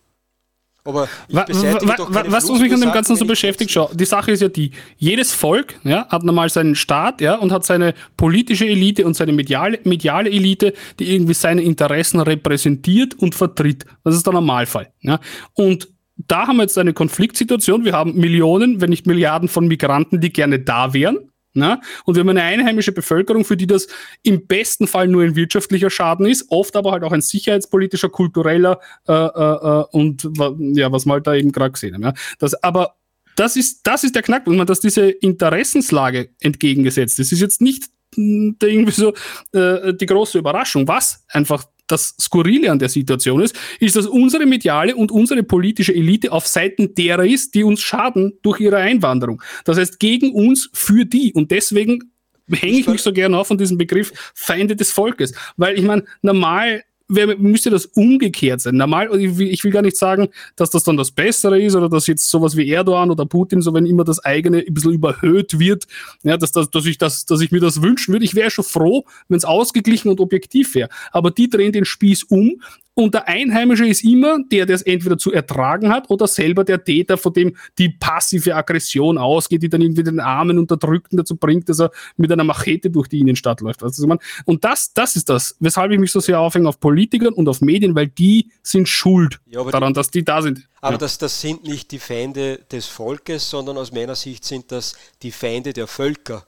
[0.84, 4.32] Aber wa, wa, wa, was uns mich an dem Ganzen so beschäftigt, schau, die Sache
[4.32, 8.66] ist ja die, jedes Volk ja, hat normal seinen Staat ja, und hat seine politische
[8.66, 13.86] Elite und seine mediale, mediale Elite, die irgendwie seine Interessen repräsentiert und vertritt.
[14.04, 14.92] Das ist der Normalfall.
[15.02, 15.20] Ja.
[15.54, 17.86] Und da haben wir jetzt eine Konfliktsituation.
[17.86, 21.30] Wir haben Millionen, wenn nicht Milliarden von Migranten, die gerne da wären.
[21.54, 21.82] Na?
[22.06, 23.88] Und wir haben eine einheimische Bevölkerung, für die das
[24.24, 28.80] im besten Fall nur ein wirtschaftlicher Schaden ist, oft aber halt auch ein sicherheitspolitischer, kultureller
[29.08, 30.30] äh, äh, äh und
[30.76, 32.04] ja, was wir halt da eben gerade gesehen haben.
[32.04, 32.14] Ja?
[32.40, 32.96] Das, aber
[33.36, 37.32] das ist, das ist der Knackpunkt, dass diese Interessenslage entgegengesetzt ist.
[37.32, 37.86] Das ist jetzt nicht
[38.16, 39.14] hm, irgendwie so
[39.54, 40.88] äh, die große Überraschung.
[40.88, 45.94] Was einfach das Skurrile an der Situation ist, ist, dass unsere mediale und unsere politische
[45.94, 49.42] Elite auf Seiten derer ist, die uns schaden durch ihre Einwanderung.
[49.66, 51.34] Das heißt, gegen uns, für die.
[51.34, 52.12] Und deswegen
[52.52, 55.34] hänge ich mich so gerne auf von diesem Begriff Feinde des Volkes.
[55.58, 58.76] Weil ich meine, normal wär, müsste das umgekehrt sein.
[58.76, 62.30] Normal, ich will, gar nicht sagen, dass das dann das Bessere ist oder dass jetzt
[62.30, 65.86] sowas wie Erdogan oder Putin, so wenn immer das eigene ein bisschen überhöht wird,
[66.24, 68.26] ja, dass, dass, dass, ich, das, dass ich mir das wünschen würde.
[68.26, 70.90] Ich wäre schon froh, wenn es ausgeglichen und objektiv wäre.
[71.12, 72.62] Aber die drehen den Spieß um
[72.96, 76.84] und der Einheimische ist immer der, der es entweder zu ertragen hat oder selber der
[76.84, 81.70] Täter, von dem die passive Aggression ausgeht, die dann irgendwie den Armen Unterdrückten dazu bringt,
[81.70, 83.82] dass er mit einer Machete durch die Innenstadt läuft.
[83.82, 84.08] Also
[84.46, 87.62] und das, das ist das, weshalb ich mich so sehr aufhänge auf Politikern und auf
[87.62, 90.68] Medien, weil die sind schuld ja, daran, die, dass die da sind.
[90.80, 90.98] Aber ja.
[91.00, 95.32] das, das sind nicht die Feinde des Volkes, sondern aus meiner Sicht sind das die
[95.32, 96.46] Feinde der Völker.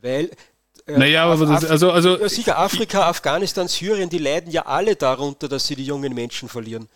[0.00, 0.30] Weil
[0.86, 2.18] äh, naja, aber das, also, also.
[2.18, 6.48] Ja, sicher, Afrika, Afghanistan, Syrien, die leiden ja alle darunter, dass sie die jungen Menschen
[6.48, 6.88] verlieren.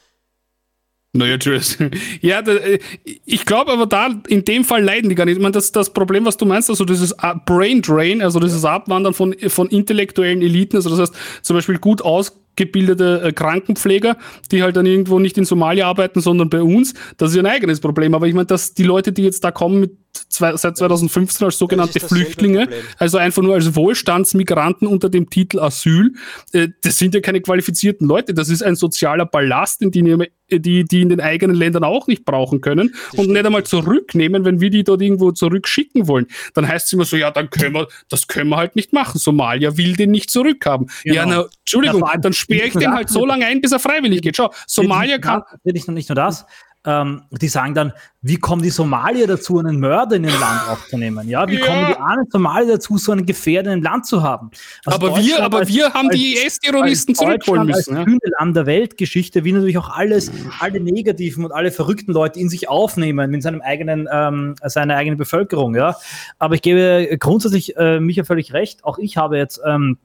[1.12, 1.76] Naja, tschüss.
[2.20, 2.78] Ja, da, äh,
[3.24, 5.36] ich glaube aber da, in dem Fall leiden die gar nicht.
[5.36, 7.14] Ich meine, das, das Problem, was du meinst, also dieses
[7.46, 12.02] Brain Drain, also dieses Abwandern von, von intellektuellen Eliten, also das heißt zum Beispiel gut
[12.02, 14.18] aus gebildete äh, Krankenpfleger,
[14.50, 16.94] die halt dann irgendwo nicht in Somalia arbeiten, sondern bei uns.
[17.16, 18.14] Das ist ein eigenes Problem.
[18.14, 21.58] Aber ich meine, dass die Leute, die jetzt da kommen mit zwei, seit 2015 als
[21.58, 22.68] sogenannte Flüchtlinge,
[22.98, 26.14] also einfach nur als Wohlstandsmigranten unter dem Titel Asyl,
[26.52, 28.34] äh, das sind ja keine qualifizierten Leute.
[28.34, 29.90] Das ist ein sozialer Ballast, den
[30.50, 34.44] die, die in den eigenen Ländern auch nicht brauchen können das und nicht einmal zurücknehmen,
[34.44, 36.26] wenn wir die dort irgendwo zurückschicken wollen.
[36.54, 39.18] Dann heißt es immer so, ja, dann können wir, das können wir halt nicht machen.
[39.18, 40.90] Somalia will den nicht zurückhaben.
[41.04, 41.14] Genau.
[41.14, 44.36] Ja, na, Entschuldigung, dann sperre ich den halt so lange ein, bis er freiwillig geht.
[44.36, 45.42] Schau, Somalia kann.
[45.64, 46.46] Nicht nur das.
[46.86, 51.28] Ähm, die sagen dann, wie kommen die Somalier dazu, einen Mörder in den Land aufzunehmen?
[51.28, 51.66] Ja, wie ja.
[51.66, 54.50] kommen die armen Somalier dazu, so einen Gefährder im Land zu haben?
[54.86, 57.98] Also aber wir, aber als, wir haben als, die IS-Terroristen zurückholen müssen.
[57.98, 58.30] Als ja.
[58.38, 62.70] Land der Weltgeschichte, wie natürlich auch alles, alle negativen und alle verrückten Leute in sich
[62.70, 65.74] aufnehmen, in seinem eigenen, ähm, seiner eigenen Bevölkerung.
[65.74, 65.96] Ja,
[66.38, 68.84] aber ich gebe grundsätzlich äh, Micha völlig recht.
[68.84, 69.98] Auch ich habe jetzt ähm,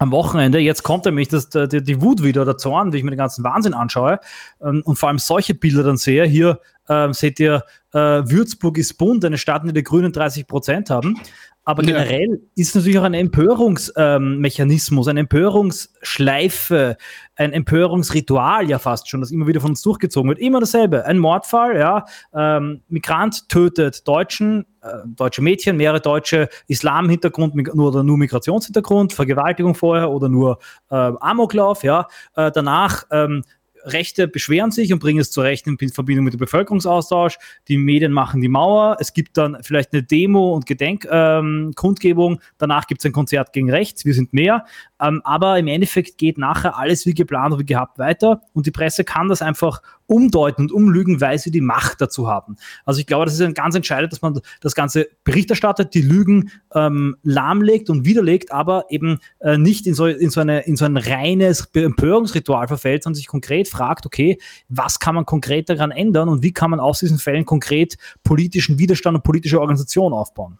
[0.00, 3.10] am Wochenende, jetzt kommt nämlich das, die, die Wut wieder, der Zorn, wie ich mir
[3.10, 4.18] den ganzen Wahnsinn anschaue
[4.62, 6.24] ähm, und vor allem solche Bilder dann sehe.
[6.24, 6.58] Hier
[6.88, 10.88] ähm, seht ihr, äh, Würzburg ist bunt, eine Stadt, in der die Grünen 30 Prozent
[10.88, 11.20] haben.
[11.64, 12.36] Aber generell ja.
[12.56, 16.96] ist natürlich auch ein Empörungsmechanismus, ähm, eine Empörungsschleife,
[17.36, 20.38] ein Empörungsritual ja fast schon, das immer wieder von uns durchgezogen wird.
[20.38, 21.04] Immer dasselbe.
[21.04, 22.06] Ein Mordfall, ja.
[22.34, 29.74] Ähm, Migrant tötet Deutschen, äh, deutsche Mädchen, mehrere deutsche Islam-Hintergrund nur oder nur Migrationshintergrund, Vergewaltigung
[29.74, 30.58] vorher oder nur
[30.90, 32.08] äh, Amoklauf, ja.
[32.36, 33.44] Äh, danach ähm,
[33.84, 37.38] Rechte beschweren sich und bringen es zu Recht in Verbindung mit dem Bevölkerungsaustausch.
[37.68, 38.96] Die Medien machen die Mauer.
[39.00, 42.32] Es gibt dann vielleicht eine Demo und Gedenkkundgebung.
[42.32, 44.04] Ähm, Danach gibt es ein Konzert gegen rechts.
[44.04, 44.64] Wir sind mehr.
[45.00, 48.42] Ähm, aber im Endeffekt geht nachher alles wie geplant und wie gehabt weiter.
[48.52, 52.56] Und die Presse kann das einfach umdeuten und umlügen, weil sie die Macht dazu haben.
[52.84, 56.02] Also ich glaube, das ist ein ganz entscheidend, dass man das Ganze Bericht erstattet, die
[56.02, 60.76] Lügen ähm, lahmlegt und widerlegt, aber eben äh, nicht in so, in, so eine, in
[60.76, 65.92] so ein reines Empörungsritual verfällt, sondern sich konkret fragt, okay, was kann man konkret daran
[65.92, 70.58] ändern und wie kann man aus diesen Fällen konkret politischen Widerstand und politische Organisation aufbauen?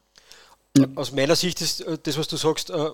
[0.95, 2.91] Aus meiner Sicht ist äh, das, was du sagst, äh,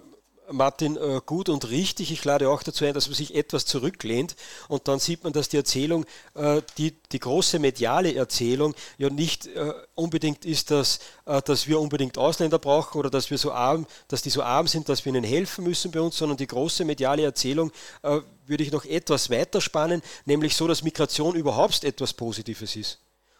[0.51, 2.13] Martin, äh, gut und richtig.
[2.13, 4.37] Ich lade auch dazu ein, dass man sich etwas zurücklehnt
[4.69, 9.47] und dann sieht man, dass die Erzählung, äh, die, die große mediale Erzählung ja nicht
[9.47, 14.23] äh, unbedingt ist, dass, dass wir unbedingt Ausländer brauchen oder dass wir so arm, dass
[14.23, 17.23] die so arm sind, dass wir ihnen helfen müssen bei uns, sondern die große mediale
[17.23, 22.99] Erzählung würde ich noch etwas weiter spannen, nämlich so, dass Migration überhaupt etwas Positives ist.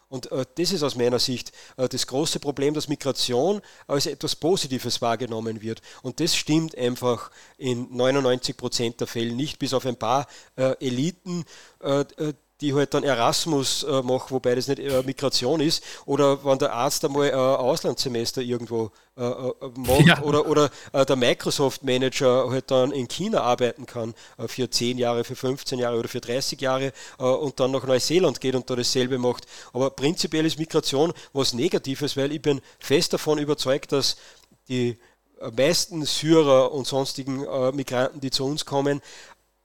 [0.09, 4.37] Und äh, das ist aus meiner Sicht äh, das große Problem, dass Migration als etwas
[4.37, 5.83] Positives wahrgenommen wird.
[6.03, 10.75] Und das stimmt einfach in 99 Prozent der Fälle nicht, bis auf ein paar äh,
[10.85, 11.45] Eliten,
[12.61, 16.73] die halt dann Erasmus äh, machen, wobei das nicht äh, Migration ist, oder wenn der
[16.73, 20.23] Arzt einmal ein äh, Auslandssemester irgendwo äh, äh, macht, ja.
[20.23, 24.15] oder, oder äh, der Microsoft-Manager halt dann in China arbeiten kann
[24.47, 28.55] für 10 Jahre, für 15 Jahre oder für 30 Jahre und dann nach Neuseeland geht
[28.55, 29.47] und da dasselbe macht.
[29.73, 34.17] Aber prinzipiell ist Migration was Negatives, weil ich bin fest davon überzeugt, dass
[34.69, 34.99] die
[35.57, 39.01] meisten Syrer und sonstigen Migranten, die zu uns kommen,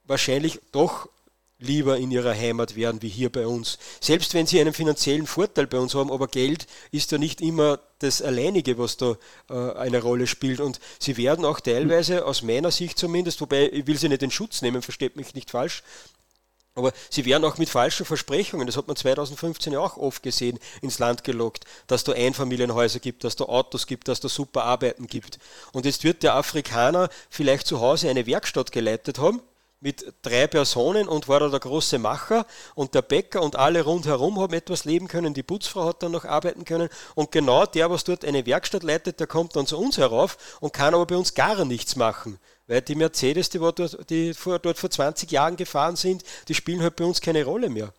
[0.04, 1.08] wahrscheinlich doch
[1.62, 3.78] lieber in ihrer Heimat werden wie hier bei uns.
[4.00, 7.80] Selbst wenn sie einen finanziellen Vorteil bei uns haben, aber Geld ist ja nicht immer
[8.00, 9.16] das Alleinige, was da
[9.48, 10.60] äh, eine Rolle spielt.
[10.60, 14.30] Und sie werden auch teilweise, aus meiner Sicht zumindest, wobei ich will sie nicht in
[14.30, 15.82] Schutz nehmen, versteht mich nicht falsch,
[16.74, 20.58] aber sie werden auch mit falschen Versprechungen, das hat man 2015 ja auch oft gesehen,
[20.80, 25.06] ins Land gelockt, dass da Einfamilienhäuser gibt, dass da Autos gibt, dass da super Arbeiten
[25.06, 25.38] gibt.
[25.72, 29.42] Und jetzt wird der Afrikaner vielleicht zu Hause eine Werkstatt geleitet haben,
[29.82, 34.38] mit drei Personen und war da der große Macher und der Bäcker und alle rundherum
[34.40, 35.34] haben etwas leben können.
[35.34, 39.18] Die Putzfrau hat dann noch arbeiten können und genau der, was dort eine Werkstatt leitet,
[39.18, 42.38] der kommt dann zu uns herauf und kann aber bei uns gar nichts machen.
[42.68, 46.80] Weil die Mercedes, die, dort, die vor, dort vor 20 Jahren gefahren sind, die spielen
[46.80, 47.92] halt bei uns keine Rolle mehr.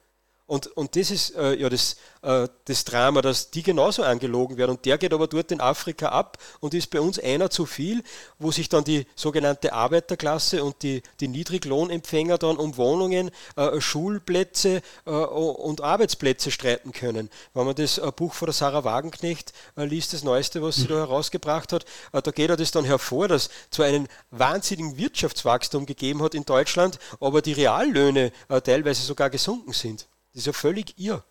[0.53, 4.69] Und, und das ist äh, ja das, äh, das Drama, dass die genauso angelogen werden.
[4.69, 8.03] Und der geht aber dort in Afrika ab und ist bei uns einer zu viel,
[8.37, 14.83] wo sich dann die sogenannte Arbeiterklasse und die, die Niedriglohnempfänger dann um Wohnungen, äh, Schulplätze
[15.07, 17.31] äh, und Arbeitsplätze streiten können.
[17.55, 20.85] Wenn man das äh, Buch von der Sarah Wagenknecht äh, liest, das Neueste, was sie
[20.85, 26.21] da herausgebracht hat, da geht er das dann hervor, dass zwar einen wahnsinnigen Wirtschaftswachstum gegeben
[26.21, 28.31] hat in Deutschland, aber die Reallöhne
[28.63, 30.05] teilweise sogar gesunken sind.
[30.33, 31.23] Das ist ja völlig irr.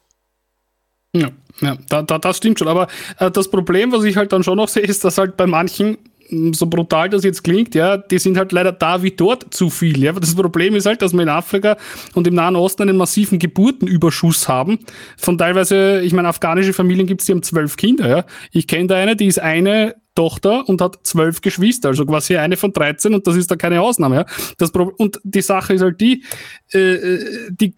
[1.14, 2.68] Ja, ja da, da, das stimmt schon.
[2.68, 2.86] Aber
[3.18, 5.98] äh, das Problem, was ich halt dann schon noch sehe, ist, dass halt bei manchen,
[6.28, 9.68] hm, so brutal das jetzt klingt, ja, die sind halt leider da wie dort zu
[9.68, 10.02] viel.
[10.02, 10.12] Ja.
[10.12, 11.76] Das Problem ist halt, dass wir in Afrika
[12.14, 14.78] und im Nahen Osten einen massiven Geburtenüberschuss haben.
[15.18, 18.08] Von teilweise, ich meine, afghanische Familien gibt es, die haben zwölf Kinder.
[18.08, 18.24] Ja.
[18.52, 22.56] Ich kenne da eine, die ist eine Tochter und hat zwölf Geschwister, also quasi eine
[22.56, 24.16] von 13 und das ist da keine Ausnahme.
[24.16, 24.26] Ja.
[24.58, 26.24] Das und die Sache ist halt die,
[26.72, 27.74] äh, äh die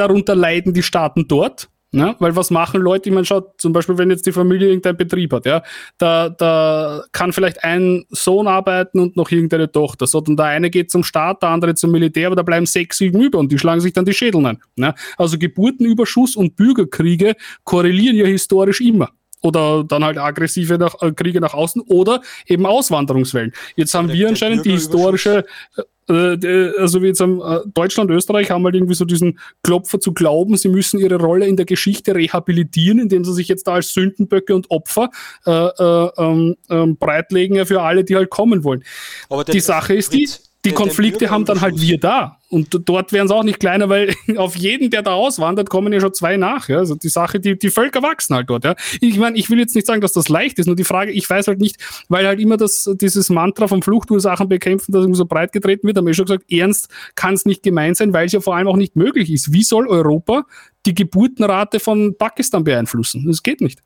[0.00, 1.68] darunter leiden die Staaten dort.
[1.92, 3.08] Ja, weil was machen Leute?
[3.08, 5.60] Ich meine, schaut, zum Beispiel, wenn jetzt die Familie irgendeinen Betrieb hat, ja,
[5.98, 10.06] da, da kann vielleicht ein Sohn arbeiten und noch irgendeine Tochter.
[10.06, 12.98] So, und der eine geht zum Staat, der andere zum Militär, aber da bleiben sechs,
[12.98, 14.58] sieben über und die schlagen sich dann die Schädel ein.
[14.76, 14.94] Ja.
[15.16, 17.34] Also Geburtenüberschuss und Bürgerkriege
[17.64, 19.10] korrelieren ja historisch immer
[19.42, 23.52] oder dann halt aggressive nach, äh, Kriege nach außen oder eben Auswanderungswellen.
[23.74, 25.44] Jetzt haben der, wir anscheinend die historische,
[25.76, 30.12] äh, also wie jetzt am äh, Deutschland, Österreich haben halt irgendwie so diesen Klopfer zu
[30.12, 33.92] glauben, sie müssen ihre Rolle in der Geschichte rehabilitieren, indem sie sich jetzt da als
[33.92, 35.10] Sündenböcke und Opfer
[35.46, 38.84] äh, äh ähm, ähm, breitlegen für alle, die halt kommen wollen.
[39.28, 40.28] Aber die Sache ist die,
[40.64, 42.36] die Konflikte haben dann halt wir da.
[42.50, 46.00] Und dort werden es auch nicht kleiner, weil auf jeden, der da auswandert, kommen ja
[46.00, 46.68] schon zwei nach.
[46.68, 46.78] Ja?
[46.78, 48.64] Also die Sache, die, die Völker wachsen halt dort.
[48.64, 48.74] Ja?
[49.00, 51.28] Ich meine, ich will jetzt nicht sagen, dass das leicht ist, nur die Frage, ich
[51.28, 51.76] weiß halt nicht,
[52.08, 56.06] weil halt immer das, dieses Mantra von Fluchtursachen bekämpfen, das so breit getreten wird, haben
[56.06, 58.76] wir schon gesagt, ernst kann es nicht gemeint sein, weil es ja vor allem auch
[58.76, 59.52] nicht möglich ist.
[59.52, 60.44] Wie soll Europa
[60.84, 63.24] die Geburtenrate von Pakistan beeinflussen?
[63.26, 63.80] Das geht nicht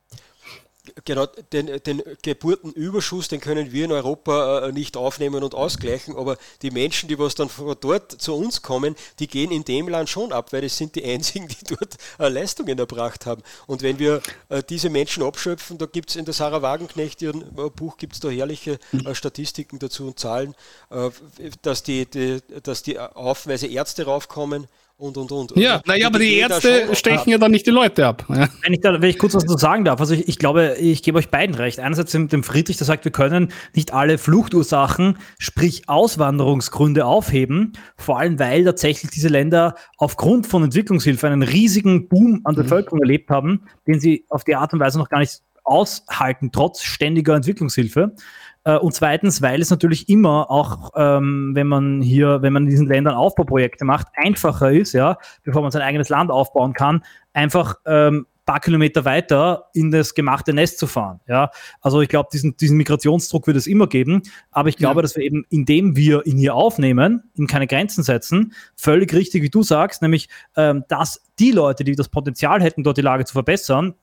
[1.04, 6.36] genau, den, den Geburtenüberschuss, den können wir in Europa äh, nicht aufnehmen und ausgleichen, aber
[6.62, 10.08] die Menschen, die was dann von dort zu uns kommen, die gehen in dem Land
[10.08, 13.42] schon ab, weil es sind die einzigen, die dort äh, Leistungen erbracht haben.
[13.66, 17.44] Und wenn wir äh, diese Menschen abschöpfen, da gibt es in der Sarah Wagenknecht, ihrem
[17.76, 18.78] Buch, gibt es da herrliche
[19.12, 20.54] Statistiken dazu und Zahlen,
[21.62, 24.68] dass die, die, dass die haufenweise Ärzte raufkommen,
[25.04, 25.56] und und und.
[25.56, 28.24] Ja, naja, aber die Ärzte stechen ja dann nicht die Leute ab.
[28.28, 28.48] Ja.
[28.62, 31.02] Wenn, ich da, wenn ich kurz was dazu sagen darf, also ich, ich glaube, ich
[31.02, 31.78] gebe euch beiden recht.
[31.78, 38.18] Einerseits dem, dem Friedrich, der sagt, wir können nicht alle Fluchtursachen, sprich Auswanderungsgründe aufheben, vor
[38.18, 42.62] allem weil tatsächlich diese Länder aufgrund von Entwicklungshilfe einen riesigen Boom an mhm.
[42.62, 43.04] Bevölkerung mhm.
[43.04, 47.34] erlebt haben, den sie auf die Art und Weise noch gar nicht aushalten, trotz ständiger
[47.34, 48.14] Entwicklungshilfe.
[48.64, 52.70] Äh, und zweitens, weil es natürlich immer auch, ähm, wenn man hier, wenn man in
[52.70, 57.76] diesen Ländern Aufbauprojekte macht, einfacher ist, ja, bevor man sein eigenes Land aufbauen kann, einfach
[57.86, 61.20] ähm, paar Kilometer weiter in das gemachte Nest zu fahren.
[61.26, 61.50] Ja,
[61.80, 65.02] also ich glaube, diesen, diesen Migrationsdruck wird es immer geben, aber ich glaube, ja.
[65.02, 69.50] dass wir eben, indem wir ihn hier aufnehmen, ihm keine Grenzen setzen, völlig richtig, wie
[69.50, 73.32] du sagst, nämlich, ähm, dass die Leute, die das Potenzial hätten, dort die Lage zu
[73.32, 73.94] verbessern,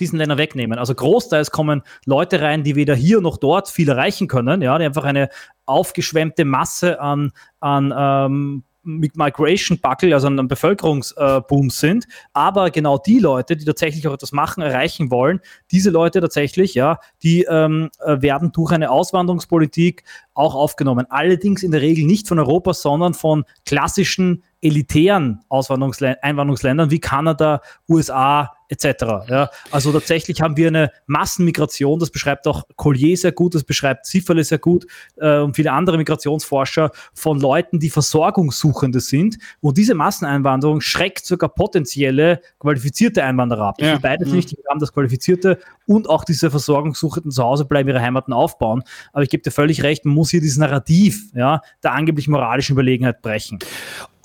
[0.00, 0.78] diesen Ländern wegnehmen.
[0.78, 4.84] Also großteils kommen Leute rein, die weder hier noch dort viel erreichen können, ja, die
[4.84, 5.28] einfach eine
[5.66, 13.18] aufgeschwemmte Masse an, an ähm, Migration Buckle, also einem Bevölkerungsboom äh, sind, aber genau die
[13.18, 15.40] Leute, die tatsächlich auch etwas machen, erreichen wollen,
[15.70, 21.06] diese Leute tatsächlich, ja, die ähm, äh, werden durch eine Auswanderungspolitik auch aufgenommen.
[21.10, 28.52] Allerdings in der Regel nicht von Europa, sondern von klassischen elitären Einwanderungsländern wie Kanada, USA,
[28.68, 29.04] etc.
[29.28, 34.06] Ja, also tatsächlich haben wir eine Massenmigration, das beschreibt auch Collier sehr gut, das beschreibt
[34.06, 34.86] Zifferle sehr gut
[35.16, 39.38] äh, und viele andere Migrationsforscher von Leuten, die Versorgungssuchende sind.
[39.60, 43.76] Und diese Masseneinwanderung schreckt sogar potenzielle qualifizierte Einwanderer ab.
[43.80, 43.98] Ja.
[43.98, 44.36] Beides mhm.
[44.36, 48.82] nicht, die haben das Qualifizierte und auch diese Versorgungssuchenden zu Hause bleiben, ihre Heimaten aufbauen.
[49.12, 52.74] Aber ich gebe dir völlig recht, man muss hier dieses Narrativ ja, der angeblich moralischen
[52.74, 53.58] Überlegenheit brechen.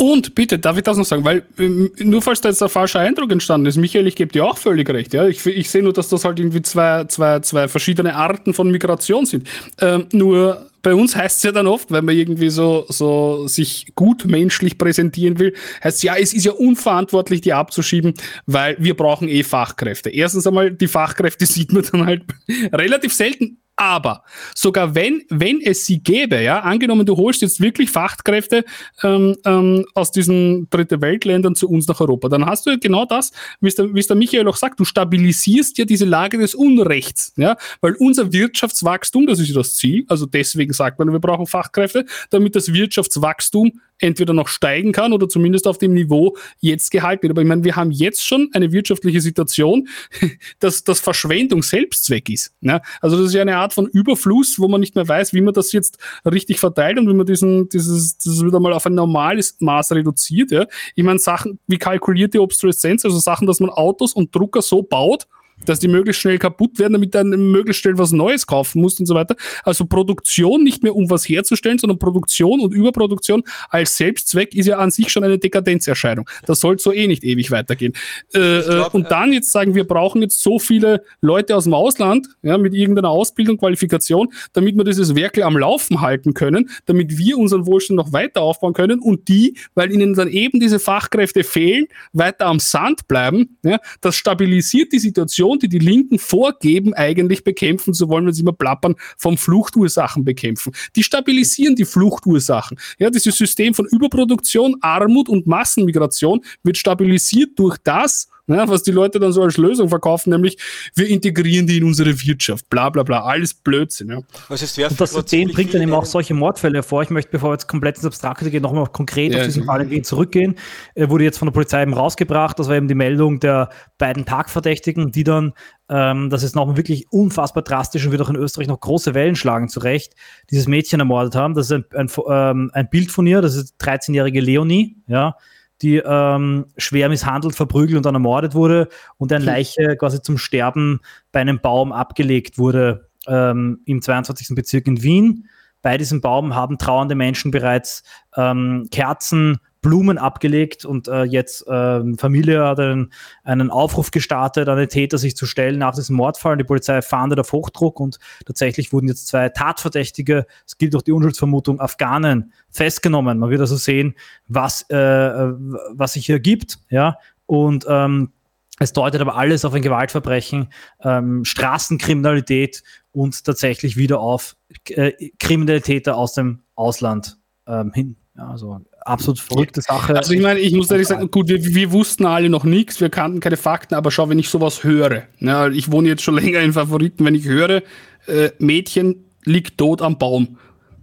[0.03, 1.23] Und bitte, darf ich das noch sagen?
[1.23, 4.43] Weil ähm, nur falls da jetzt ein falscher Eindruck entstanden ist, Michael, ich gebe dir
[4.43, 5.13] auch völlig recht.
[5.13, 5.29] Ja?
[5.29, 9.25] Ich, ich sehe nur, dass das halt irgendwie zwei, zwei, zwei verschiedene Arten von Migration
[9.25, 9.47] sind.
[9.79, 13.93] Ähm, nur bei uns heißt es ja dann oft, wenn man irgendwie so, so sich
[13.95, 18.13] gut menschlich präsentieren will, heißt es ja, es ist ja unverantwortlich, die abzuschieben,
[18.45, 20.09] weil wir brauchen eh Fachkräfte.
[20.09, 22.23] Erstens einmal, die Fachkräfte sieht man dann halt
[22.73, 24.23] relativ selten aber
[24.55, 28.65] sogar wenn, wenn es sie gäbe, ja, angenommen, du holst jetzt wirklich Fachkräfte
[29.01, 33.31] ähm, ähm, aus diesen Dritte Weltländern zu uns nach Europa, dann hast du genau das,
[33.61, 36.55] wie es der, wie es der Michael auch sagt, du stabilisierst ja diese Lage des
[36.55, 41.19] Unrechts, ja, weil unser Wirtschaftswachstum, das ist ja das Ziel, also deswegen sagt man, wir
[41.19, 43.71] brauchen Fachkräfte, damit das Wirtschaftswachstum
[44.03, 47.31] entweder noch steigen kann oder zumindest auf dem Niveau jetzt gehalten wird.
[47.31, 49.87] Aber ich meine, wir haben jetzt schon eine wirtschaftliche Situation,
[50.59, 52.53] dass das Verschwendung Selbstzweck ist.
[52.59, 52.81] Ne?
[53.01, 55.53] Also das ist ja eine Art von Überfluss, wo man nicht mehr weiß, wie man
[55.53, 55.97] das jetzt
[56.29, 60.51] richtig verteilt und wie man diesen, dieses, das wieder mal auf ein normales Maß reduziert.
[60.51, 60.67] Ja?
[60.95, 65.27] Ich meine, Sachen wie kalkulierte Obsoleszenz, also Sachen, dass man Autos und Drucker so baut,
[65.65, 69.05] dass die möglichst schnell kaputt werden, damit dann möglichst schnell was Neues kaufen musst und
[69.05, 69.35] so weiter.
[69.63, 74.77] Also Produktion nicht mehr um was herzustellen, sondern Produktion und Überproduktion als Selbstzweck ist ja
[74.77, 76.29] an sich schon eine Dekadenzerscheinung.
[76.45, 77.93] Das soll so eh nicht ewig weitergehen.
[78.33, 81.73] Äh, äh glaub, und dann jetzt sagen, wir brauchen jetzt so viele Leute aus dem
[81.73, 87.17] Ausland, ja, mit irgendeiner Ausbildung, Qualifikation, damit wir dieses Werkel am Laufen halten können, damit
[87.17, 91.43] wir unseren Wohlstand noch weiter aufbauen können und die, weil ihnen dann eben diese Fachkräfte
[91.43, 93.57] fehlen, weiter am Sand bleiben.
[93.63, 98.33] Ja, das stabilisiert die Situation Situation, die die Linken vorgeben, eigentlich bekämpfen zu wollen, wenn
[98.33, 100.73] sie immer plappern, vom Fluchtursachen bekämpfen.
[100.95, 102.77] Die stabilisieren die Fluchtursachen.
[102.97, 108.91] Ja, dieses System von Überproduktion, Armut und Massenmigration wird stabilisiert durch das, ja, was die
[108.91, 110.57] Leute dann so als Lösung verkaufen, nämlich
[110.95, 114.09] wir integrieren die in unsere Wirtschaft, bla bla bla, alles Blödsinn.
[114.09, 114.19] Ja.
[114.49, 117.03] Was ist, und das System bringt dann eben auch solche Mordfälle hervor.
[117.03, 120.01] Ich möchte, bevor wir jetzt komplett ins Abstrakte gehen, nochmal konkret ja, auf diesen Fall
[120.01, 120.55] zurückgehen.
[120.95, 124.25] Er wurde jetzt von der Polizei eben rausgebracht, das war eben die Meldung der beiden
[124.25, 125.53] Tagverdächtigen, die dann
[125.89, 129.35] ähm, das ist nochmal wirklich unfassbar drastisch und wird auch in Österreich noch große Wellen
[129.35, 130.15] schlagen, zurecht,
[130.49, 131.53] dieses Mädchen ermordet haben.
[131.53, 135.35] Das ist ein, ein, ähm, ein Bild von ihr, das ist 13-jährige Leonie, ja,
[135.83, 141.01] die ähm, schwer misshandelt, verprügelt und dann ermordet wurde und eine Leiche quasi zum Sterben
[141.31, 144.55] bei einem Baum abgelegt wurde ähm, im 22.
[144.55, 145.49] Bezirk in Wien.
[145.81, 148.03] Bei diesem Baum haben trauernde Menschen bereits
[148.35, 153.13] ähm, Kerzen, Blumen abgelegt und äh, jetzt äh, Familie hat einen,
[153.43, 156.57] einen Aufruf gestartet, an den Täter sich zu stellen nach diesem Mordfall.
[156.57, 158.17] Die Polizei fahndet auf Hochdruck und
[158.47, 163.37] tatsächlich wurden jetzt zwei Tatverdächtige, es gilt auch die Unschuldsvermutung, Afghanen festgenommen.
[163.37, 164.15] Man wird also sehen,
[164.47, 166.79] was, äh, was sich hier gibt.
[166.89, 167.19] Ja?
[167.45, 168.31] Und ähm,
[168.79, 170.69] es deutet aber alles auf ein Gewaltverbrechen,
[171.01, 174.55] ähm, Straßenkriminalität und tatsächlich wieder auf
[174.89, 178.15] äh, Kriminalitäter aus dem Ausland ähm, hin.
[178.35, 180.15] Ja, also absolut verrückte Sache.
[180.15, 183.09] Also ich meine, ich muss ehrlich sagen, gut, wir, wir wussten alle noch nichts, wir
[183.09, 186.59] kannten keine Fakten, aber schau, wenn ich sowas höre, ja, ich wohne jetzt schon länger
[186.59, 187.83] in Favoriten, wenn ich höre,
[188.27, 190.57] äh, Mädchen liegt tot am Baum.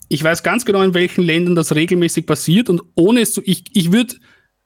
[0.09, 3.64] Ich weiß ganz genau, in welchen Ländern das regelmäßig passiert und ohne es zu, ich,
[3.72, 4.16] ich würde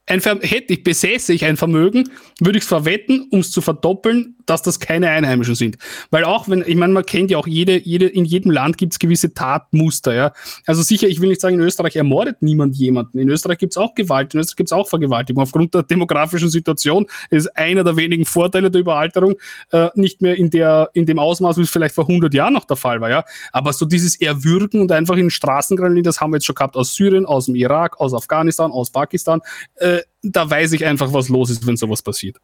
[0.07, 2.11] hätte ich, besäße ich ein Vermögen,
[2.41, 5.78] würde ich es verwetten, um es zu verdoppeln, dass das keine Einheimischen sind.
[6.11, 8.92] Weil auch wenn, ich meine, man kennt ja auch jede, jede, in jedem Land gibt
[8.92, 10.32] es gewisse Tatmuster, ja.
[10.66, 13.18] Also sicher, ich will nicht sagen, in Österreich ermordet niemand jemanden.
[13.18, 15.42] In Österreich gibt es auch Gewalt, in Österreich gibt es auch Vergewaltigung.
[15.42, 19.34] Aufgrund der demografischen Situation ist einer der wenigen Vorteile der Überalterung
[19.70, 22.64] äh, nicht mehr in der, in dem Ausmaß, wie es vielleicht vor 100 Jahren noch
[22.64, 23.24] der Fall war, ja.
[23.53, 26.95] Aber so dieses Erwürgen und einfach in Straßengranulin, das haben wir jetzt schon gehabt aus
[26.95, 29.40] Syrien, aus dem Irak, aus Afghanistan, aus Pakistan,
[29.76, 32.38] äh, da weiß ich einfach, was los ist, wenn sowas passiert.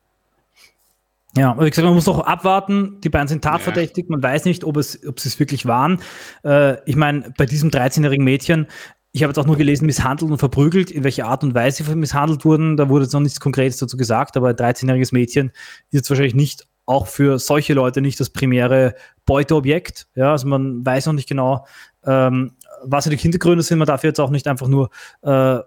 [1.37, 3.01] Ja, wie gesagt, man muss noch abwarten.
[3.03, 4.09] Die beiden sind tatverdächtig.
[4.09, 6.01] Man weiß nicht, ob, es, ob sie es wirklich waren.
[6.45, 8.67] Äh, ich meine, bei diesem 13-jährigen Mädchen,
[9.13, 11.95] ich habe jetzt auch nur gelesen, misshandelt und verprügelt, in welcher Art und Weise sie
[11.95, 12.77] misshandelt wurden.
[12.77, 15.49] Da wurde jetzt noch nichts Konkretes dazu gesagt, aber ein 13-jähriges Mädchen
[15.91, 20.09] ist jetzt wahrscheinlich nicht auch für solche Leute nicht das primäre Beuteobjekt.
[20.17, 21.67] Ja, also man weiß noch nicht genau,
[22.05, 23.79] ähm, was die Hintergründe sind.
[23.79, 24.91] Man darf jetzt auch nicht einfach nur
[25.23, 25.59] äh,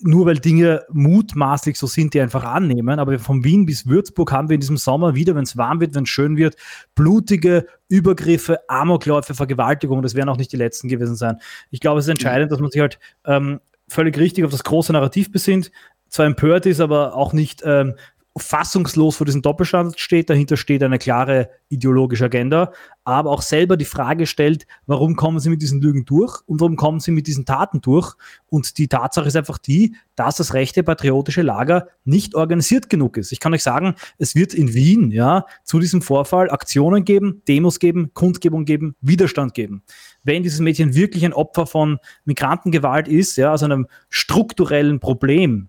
[0.00, 2.98] nur weil Dinge mutmaßlich so sind, die einfach annehmen.
[2.98, 5.94] Aber von Wien bis Würzburg haben wir in diesem Sommer wieder, wenn es warm wird,
[5.94, 6.56] wenn es schön wird,
[6.94, 10.02] blutige Übergriffe, Amokläufe, Vergewaltigungen.
[10.02, 11.38] Das werden auch nicht die letzten gewesen sein.
[11.70, 14.92] Ich glaube, es ist entscheidend, dass man sich halt ähm, völlig richtig auf das große
[14.92, 15.70] Narrativ besinnt,
[16.08, 17.94] zwar empört ist, aber auch nicht ähm,
[18.36, 20.30] fassungslos vor diesem Doppelstandard steht.
[20.30, 22.72] Dahinter steht eine klare ideologische Agenda,
[23.04, 26.76] aber auch selber die Frage stellt, warum kommen sie mit diesen Lügen durch und warum
[26.76, 28.14] kommen sie mit diesen Taten durch?
[28.48, 33.32] Und die Tatsache ist einfach die, dass das rechte patriotische Lager nicht organisiert genug ist.
[33.32, 37.78] Ich kann euch sagen, es wird in Wien ja zu diesem Vorfall Aktionen geben, Demos
[37.78, 39.82] geben, Kundgebung geben, Widerstand geben.
[40.22, 45.68] Wenn dieses Mädchen wirklich ein Opfer von Migrantengewalt ist, ja, also einem strukturellen Problem,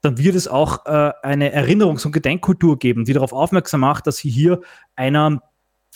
[0.00, 4.18] dann wird es auch äh, eine Erinnerungs- und Gedenkkultur geben, die darauf aufmerksam macht, dass
[4.18, 4.60] sie hier
[4.96, 5.40] einer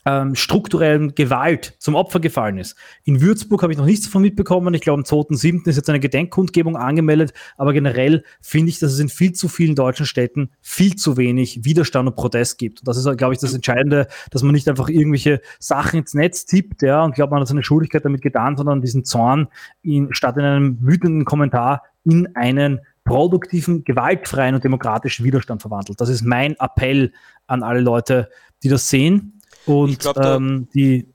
[0.05, 2.77] ähm, strukturellen Gewalt zum Opfer gefallen ist.
[3.05, 4.75] In Würzburg habe ich noch nichts davon mitbekommen.
[4.75, 5.69] Ich glaube, am 2.7.
[5.69, 9.77] ist jetzt eine Gedenkkundgebung angemeldet, aber generell finde ich, dass es in viel zu vielen
[9.77, 12.81] deutschen Städten viel zu wenig Widerstand und Protest gibt.
[12.81, 16.47] Und das ist, glaube ich, das Entscheidende, dass man nicht einfach irgendwelche Sachen ins Netz
[16.47, 19.49] tippt, ja, und glaubt, man hat seine Schuldigkeit damit getan, sondern diesen Zorn
[19.83, 26.01] in, statt in einem wütenden Kommentar in einen produktiven, gewaltfreien und demokratischen Widerstand verwandelt.
[26.01, 27.13] Das ist mein Appell
[27.47, 28.29] an alle Leute,
[28.63, 31.09] die das sehen und glaub, da, ähm, die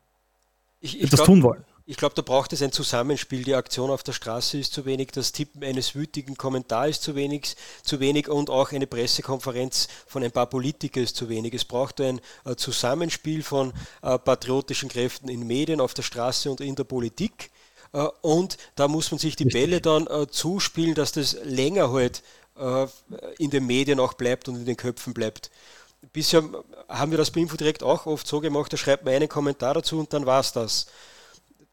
[0.79, 1.63] ich, ich das glaub, tun wollen.
[1.89, 3.45] Ich glaube, da braucht es ein Zusammenspiel.
[3.45, 7.15] Die Aktion auf der Straße ist zu wenig, das Tippen eines wütigen Kommentars ist zu
[7.15, 11.53] wenig, zu wenig und auch eine Pressekonferenz von ein paar Politikern ist zu wenig.
[11.53, 13.71] Es braucht ein äh, Zusammenspiel von
[14.01, 17.51] äh, patriotischen Kräften in Medien, auf der Straße und in der Politik
[18.21, 22.23] und da muss man sich die Bälle dann äh, zuspielen, dass das länger halt
[22.57, 22.87] äh,
[23.37, 25.51] in den Medien auch bleibt und in den Köpfen bleibt.
[26.13, 26.43] Bisher
[26.87, 29.99] haben wir das bei Infodirekt auch oft so gemacht, da schreibt man einen Kommentar dazu
[29.99, 30.87] und dann war es das.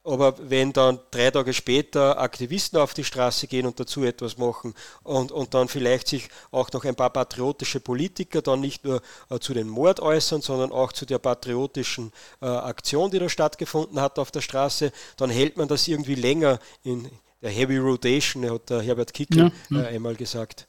[0.05, 4.75] Aber wenn dann drei Tage später Aktivisten auf die Straße gehen und dazu etwas machen
[5.03, 9.01] und, und dann vielleicht sich auch noch ein paar patriotische Politiker dann nicht nur
[9.31, 13.99] äh, zu den Mord äußern, sondern auch zu der patriotischen äh, Aktion, die da stattgefunden
[13.99, 17.09] hat auf der Straße, dann hält man das irgendwie länger in
[17.41, 19.85] der Heavy Rotation, hat der Herbert Kickel ja, ja.
[19.85, 20.67] Äh, einmal gesagt.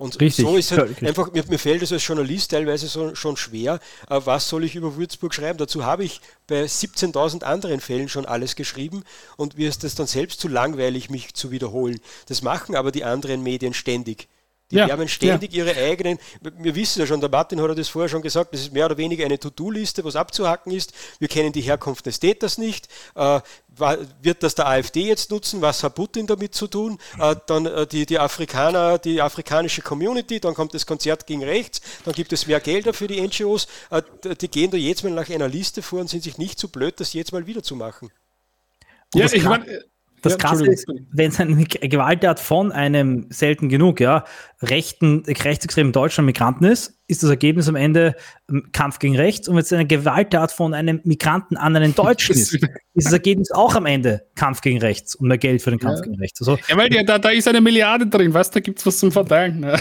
[0.00, 0.46] Und Richtig.
[0.46, 4.18] so ist halt einfach, mir, mir, fällt es als Journalist teilweise so, schon schwer, äh,
[4.24, 5.58] was soll ich über Würzburg schreiben?
[5.58, 9.04] Dazu habe ich bei 17.000 anderen Fällen schon alles geschrieben
[9.36, 12.00] und mir ist das dann selbst zu langweilig, mich zu wiederholen.
[12.28, 14.28] Das machen aber die anderen Medien ständig.
[14.70, 15.64] Die ja, haben ständig ja.
[15.64, 18.72] ihre eigenen, wir wissen ja schon, der Martin hat das vorher schon gesagt, das ist
[18.72, 20.94] mehr oder weniger eine To-Do-Liste, was abzuhacken ist.
[21.18, 22.88] Wir kennen die Herkunft des Täters nicht.
[23.16, 23.40] Äh,
[24.22, 25.60] wird das der AfD jetzt nutzen?
[25.60, 26.98] Was hat Putin damit zu tun?
[27.18, 31.80] Äh, dann äh, die, die Afrikaner, die afrikanische Community, dann kommt das Konzert gegen rechts,
[32.04, 33.66] dann gibt es mehr Gelder für die NGOs.
[33.90, 34.02] Äh,
[34.40, 36.72] die gehen da jetzt mal nach einer Liste vor und sind sich nicht zu so
[36.72, 38.10] blöd, das jetzt mal wieder zu machen.
[39.14, 39.84] Ja, ich meine,
[40.22, 44.24] das ja, Krasse ist, wenn es eine Gewalttat von einem selten genug, ja,
[44.62, 48.14] rechten, rechtsextremen deutschen Migranten ist, ist das Ergebnis am Ende
[48.50, 49.48] ähm, Kampf gegen rechts.
[49.48, 52.54] Und wenn es eine Gewalttat von einem Migranten an einen Deutschen ist,
[52.94, 55.98] ist das Ergebnis auch am Ende Kampf gegen rechts und mehr Geld für den Kampf
[55.98, 56.02] ja.
[56.04, 56.40] gegen rechts.
[56.40, 58.98] Also, ja, weil ja, da, da ist eine Milliarde drin, was, da gibt es was
[58.98, 59.62] zum Verteilen.
[59.62, 59.78] Ja.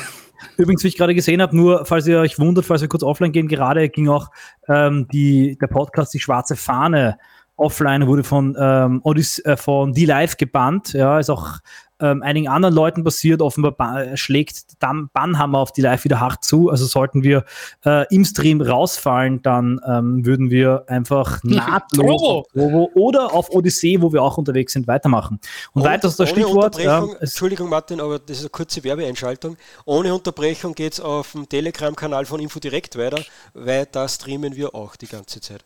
[0.57, 3.31] Übrigens, wie ich gerade gesehen habe, nur falls ihr euch wundert, falls wir kurz offline
[3.31, 4.29] gehen, gerade ging auch
[4.67, 7.17] ähm, die, der Podcast Die Schwarze Fahne
[7.59, 10.93] offline, wurde von, ähm, Odyssey, äh, von D-Live gebannt.
[10.93, 11.59] Ja, ist auch
[12.01, 13.41] ähm, einigen anderen Leuten passiert.
[13.41, 16.69] Offenbar schlägt dann Bannhammer auf die Live wieder hart zu.
[16.69, 17.43] Also sollten wir
[17.85, 24.01] äh, im Stream rausfallen, dann ähm, würden wir einfach nahtlos auf Trovo oder auf Odyssee,
[24.01, 25.39] wo wir auch unterwegs sind, weitermachen.
[25.73, 26.79] Und, Und weiter das Stichwort.
[26.79, 29.57] Ja, Entschuldigung, Martin, aber das ist eine kurze Werbeeinschaltung.
[29.85, 33.21] Ohne Unterbrechung geht es auf dem Telegram-Kanal von InfoDirect weiter,
[33.53, 35.63] weil da streamen wir auch die ganze Zeit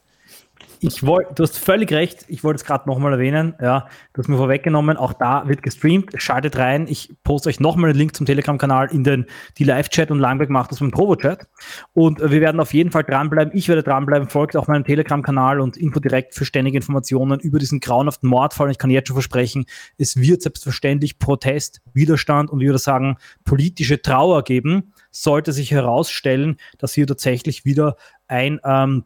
[0.83, 4.27] ich wollte, du hast völlig recht, ich wollte es gerade nochmal erwähnen, ja, du hast
[4.27, 8.25] mir vorweggenommen, auch da wird gestreamt, schaltet rein, ich poste euch nochmal den Link zum
[8.25, 9.25] Telegram-Kanal in den,
[9.57, 11.47] die Live-Chat und Langberg macht das mit dem Provo-Chat.
[11.93, 15.77] Und wir werden auf jeden Fall dranbleiben, ich werde dranbleiben, folgt auch meinem Telegram-Kanal und
[15.77, 18.67] Info direkt für ständige Informationen über diesen grauenhaften Mordfall.
[18.67, 19.65] Und ich kann jetzt schon versprechen,
[19.97, 23.15] es wird selbstverständlich Protest, Widerstand und ich würde sagen,
[23.45, 27.95] politische Trauer geben, sollte sich herausstellen, dass hier tatsächlich wieder
[28.27, 29.05] ein ähm,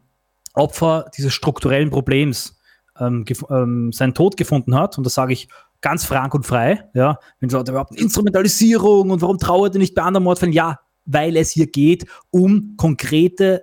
[0.58, 2.58] Opfer dieses strukturellen Problems
[2.98, 4.98] ähm, ähm, seinen Tod gefunden hat.
[4.98, 5.48] Und das sage ich
[5.80, 6.84] ganz frank und frei.
[6.94, 10.52] Ja, wenn du überhaupt Instrumentalisierung und warum trauert ihr nicht bei anderen Mordfällen?
[10.52, 13.62] Ja, weil es hier geht um konkrete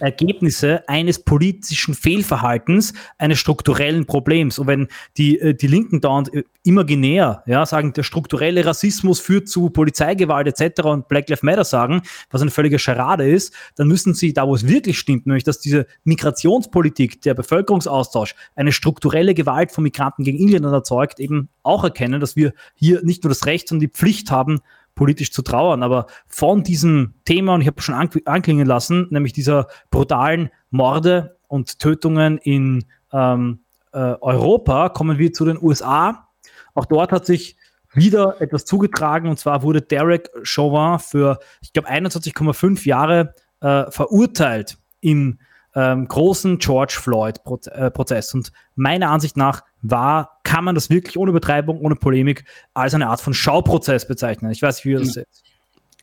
[0.00, 4.58] Ergebnisse eines politischen Fehlverhaltens, eines strukturellen Problems.
[4.58, 9.48] Und wenn die, äh, die Linken dauernd äh, imaginär ja, sagen, der strukturelle Rassismus führt
[9.48, 10.82] zu Polizeigewalt etc.
[10.84, 14.54] und Black Lives Matter sagen, was eine völlige Scharade ist, dann müssen sie da, wo
[14.54, 20.38] es wirklich stimmt, nämlich dass diese Migrationspolitik, der Bevölkerungsaustausch, eine strukturelle Gewalt von Migranten gegen
[20.38, 24.30] Inländern erzeugt, eben auch erkennen, dass wir hier nicht nur das Recht, sondern die Pflicht
[24.30, 24.60] haben,
[24.94, 25.82] politisch zu trauern.
[25.82, 31.78] Aber von diesem Thema, und ich habe schon anklingen lassen, nämlich dieser brutalen Morde und
[31.78, 33.60] Tötungen in ähm,
[33.92, 36.28] äh, Europa, kommen wir zu den USA.
[36.74, 37.56] Auch dort hat sich
[37.94, 44.78] wieder etwas zugetragen und zwar wurde Derek Chauvin für, ich glaube, 21,5 Jahre äh, verurteilt
[45.00, 45.38] im
[45.74, 48.34] ähm, großen George Floyd-Prozess.
[48.34, 52.94] Äh, und meiner Ansicht nach war, kann man das wirklich ohne Übertreibung, ohne Polemik als
[52.94, 54.50] eine Art von Schauprozess bezeichnen.
[54.50, 55.28] Ich weiß nicht, wie ihr das seht.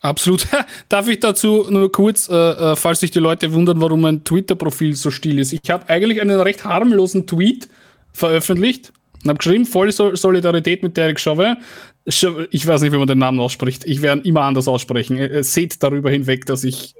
[0.01, 0.47] Absolut.
[0.89, 4.95] Darf ich dazu nur kurz, äh, äh, falls sich die Leute wundern, warum mein Twitter-Profil
[4.95, 5.53] so still ist.
[5.53, 7.69] Ich habe eigentlich einen recht harmlosen Tweet
[8.13, 11.57] veröffentlicht und habe geschrieben, volle Solidarität mit Derek Chauvin.
[12.05, 13.85] Ich weiß nicht, wie man den Namen ausspricht.
[13.85, 15.17] Ich werde ihn immer anders aussprechen.
[15.17, 16.95] Äh, seht darüber hinweg, dass ich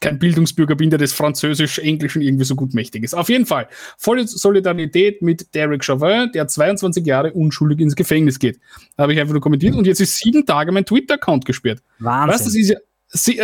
[0.00, 3.14] kein Bildungsbürger bin, der das Französisch, Englischen irgendwie so gut mächtig ist.
[3.14, 8.60] Auf jeden Fall, volle Solidarität mit Derek Chauvin, der 22 Jahre unschuldig ins Gefängnis geht.
[8.98, 11.82] Habe ich einfach nur kommentiert und jetzt ist sieben Tage mein Twitter-Account gesperrt.
[11.98, 12.34] Wahnsinn.
[12.34, 12.78] Weißt, das ist ja,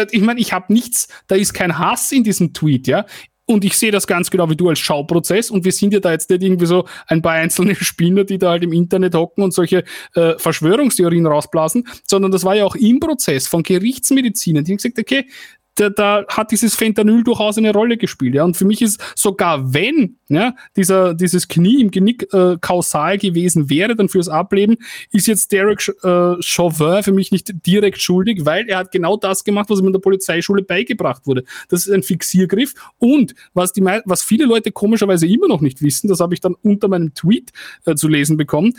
[0.03, 3.07] äh, ich meine, ich habe nichts, da ist kein Hass in diesem Tweet, ja.
[3.45, 5.51] Und ich sehe das ganz genau wie du als Schauprozess.
[5.51, 8.51] Und wir sind ja da jetzt nicht irgendwie so ein paar einzelne Spinner, die da
[8.51, 9.85] halt im Internet hocken und solche
[10.15, 14.99] äh, Verschwörungstheorien rausblasen, sondern das war ja auch im Prozess von Gerichtsmedizinern, die haben gesagt,
[14.99, 15.27] okay,
[15.75, 18.35] da, da hat dieses Fentanyl durchaus eine Rolle gespielt.
[18.35, 18.45] Ja?
[18.45, 23.69] Und für mich ist sogar wenn ja, dieser, dieses Knie im Genick äh, kausal gewesen
[23.71, 24.77] wäre, dann fürs Ableben,
[25.11, 29.45] ist jetzt Derek äh, Chauvin für mich nicht direkt schuldig, weil er hat genau das
[29.45, 31.45] gemacht, was ihm in der Polizeischule beigebracht wurde.
[31.69, 32.75] Das ist ein Fixiergriff.
[32.99, 36.55] Und was, die, was viele Leute komischerweise immer noch nicht wissen, das habe ich dann
[36.63, 37.53] unter meinem Tweet
[37.87, 38.75] äh, zu lesen bekommen,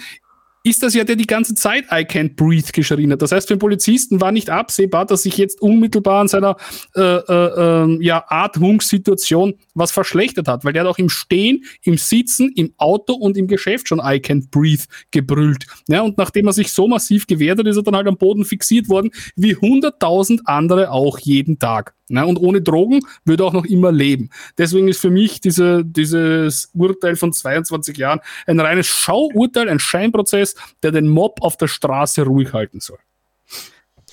[0.63, 3.21] ist das ja, der die ganze Zeit I can't breathe geschrien hat.
[3.21, 6.55] Das heißt, für den Polizisten war nicht absehbar, dass sich jetzt unmittelbar an seiner
[6.95, 11.97] äh, äh, äh, ja, Atmungssituation was verschlechtert hat, weil der hat auch im Stehen, im
[11.97, 15.67] Sitzen, im Auto und im Geschäft schon I can't breathe gebrüllt.
[15.89, 18.45] Ja, und nachdem er sich so massiv gewehrt hat, ist er dann halt am Boden
[18.45, 21.93] fixiert worden, wie hunderttausend andere auch jeden Tag.
[22.09, 24.29] Ja, und ohne Drogen würde er auch noch immer leben.
[24.57, 30.55] Deswegen ist für mich diese, dieses Urteil von 22 Jahren ein reines Schauurteil, ein Scheinprozess,
[30.83, 32.99] der den Mob auf der Straße ruhig halten soll.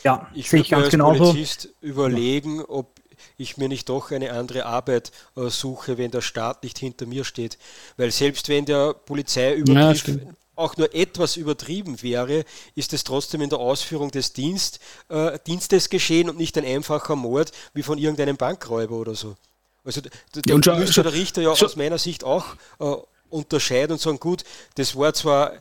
[0.05, 1.25] Ja, ich sehe ich ganz als genauso.
[1.25, 3.01] Polizist überlegen, ob
[3.37, 7.25] ich mir nicht doch eine andere Arbeit äh, suche, wenn der Staat nicht hinter mir
[7.25, 7.59] steht.
[7.97, 10.15] Weil selbst wenn der Polizeiübergriff ja,
[10.61, 12.45] auch nur etwas übertrieben wäre,
[12.75, 17.17] ist es trotzdem in der Ausführung des Dienst, äh, Dienstes geschehen und nicht ein einfacher
[17.17, 19.37] Mord wie von irgendeinem Bankräuber oder so.
[19.85, 20.11] Also da,
[20.47, 22.45] ja, müsste der Richter ja aus meiner Sicht auch
[22.79, 22.95] äh,
[23.31, 24.45] unterscheiden und sagen, gut,
[24.75, 25.55] das war zwar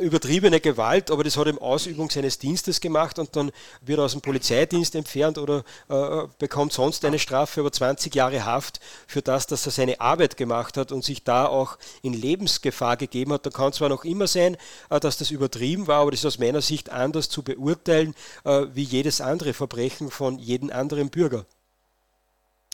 [0.00, 4.12] übertriebene Gewalt, aber das hat ihm Ausübung seines Dienstes gemacht und dann wird er aus
[4.12, 9.46] dem Polizeidienst entfernt oder äh, bekommt sonst eine Strafe über 20 Jahre Haft für das,
[9.46, 13.46] dass er seine Arbeit gemacht hat und sich da auch in Lebensgefahr gegeben hat.
[13.46, 14.56] Da kann zwar noch immer sein,
[14.90, 18.66] äh, dass das übertrieben war, aber das ist aus meiner Sicht anders zu beurteilen äh,
[18.72, 21.46] wie jedes andere Verbrechen von jedem anderen Bürger.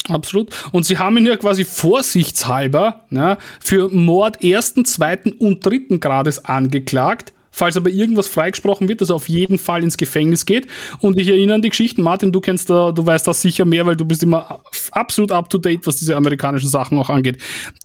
[0.09, 0.51] Absolut.
[0.73, 6.45] Und sie haben ihn ja quasi vorsichtshalber ja, für Mord ersten, zweiten und dritten Grades
[6.45, 7.33] angeklagt.
[7.55, 10.69] Falls aber irgendwas freigesprochen wird, dass er auf jeden Fall ins Gefängnis geht.
[11.01, 12.01] Und ich erinnere an die Geschichten.
[12.01, 15.51] Martin, du kennst da, du weißt das sicher mehr, weil du bist immer absolut up
[15.51, 17.37] to date, was diese amerikanischen Sachen auch angeht.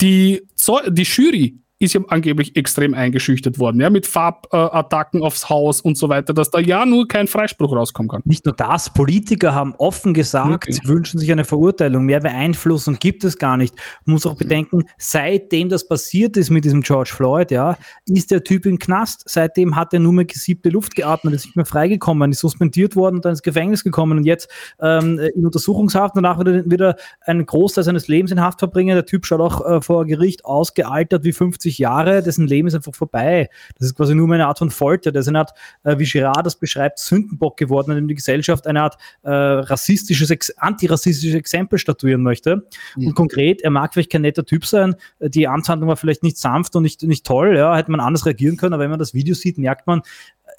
[0.01, 0.41] Die,
[0.87, 5.95] die Jury ist ja angeblich extrem eingeschüchtert worden, ja, mit Farbattacken äh, aufs Haus und
[5.95, 8.21] so weiter, dass da ja nur kein Freispruch rauskommen kann.
[8.25, 10.71] Nicht nur das, Politiker haben offen gesagt, okay.
[10.71, 13.75] sie wünschen sich eine Verurteilung, mehr Beeinflussung gibt es gar nicht.
[14.05, 18.43] Man muss auch bedenken, seitdem das passiert ist mit diesem George Floyd, ja, ist der
[18.43, 19.23] Typ im Knast.
[19.27, 23.17] Seitdem hat er nur mehr gesiebte Luft geatmet, ist nicht mehr freigekommen, ist suspendiert worden
[23.17, 24.49] und dann ins Gefängnis gekommen und jetzt
[24.81, 26.15] ähm, in Untersuchungshaft.
[26.15, 28.95] Danach wird er, wird er einen Großteil seines Lebens in Haft verbringen.
[28.95, 32.75] Der Typ schaut auch äh, vor Gericht ausgealtert wie 50 50 Jahre, dessen Leben ist
[32.75, 33.49] einfach vorbei.
[33.77, 35.11] Das ist quasi nur eine Art von Folter.
[35.11, 35.51] Der ist eine Art,
[35.83, 40.57] äh, wie Girard das beschreibt, Sündenbock geworden, in dem die Gesellschaft eine Art äh, rassistisches,
[40.57, 42.67] antirassistisches Exempel statuieren möchte.
[42.95, 43.07] Mhm.
[43.07, 46.75] Und konkret, er mag vielleicht kein netter Typ sein, die Amtshandlung war vielleicht nicht sanft
[46.75, 49.35] und nicht, nicht toll, ja, hätte man anders reagieren können, aber wenn man das Video
[49.35, 50.03] sieht, merkt man, äh,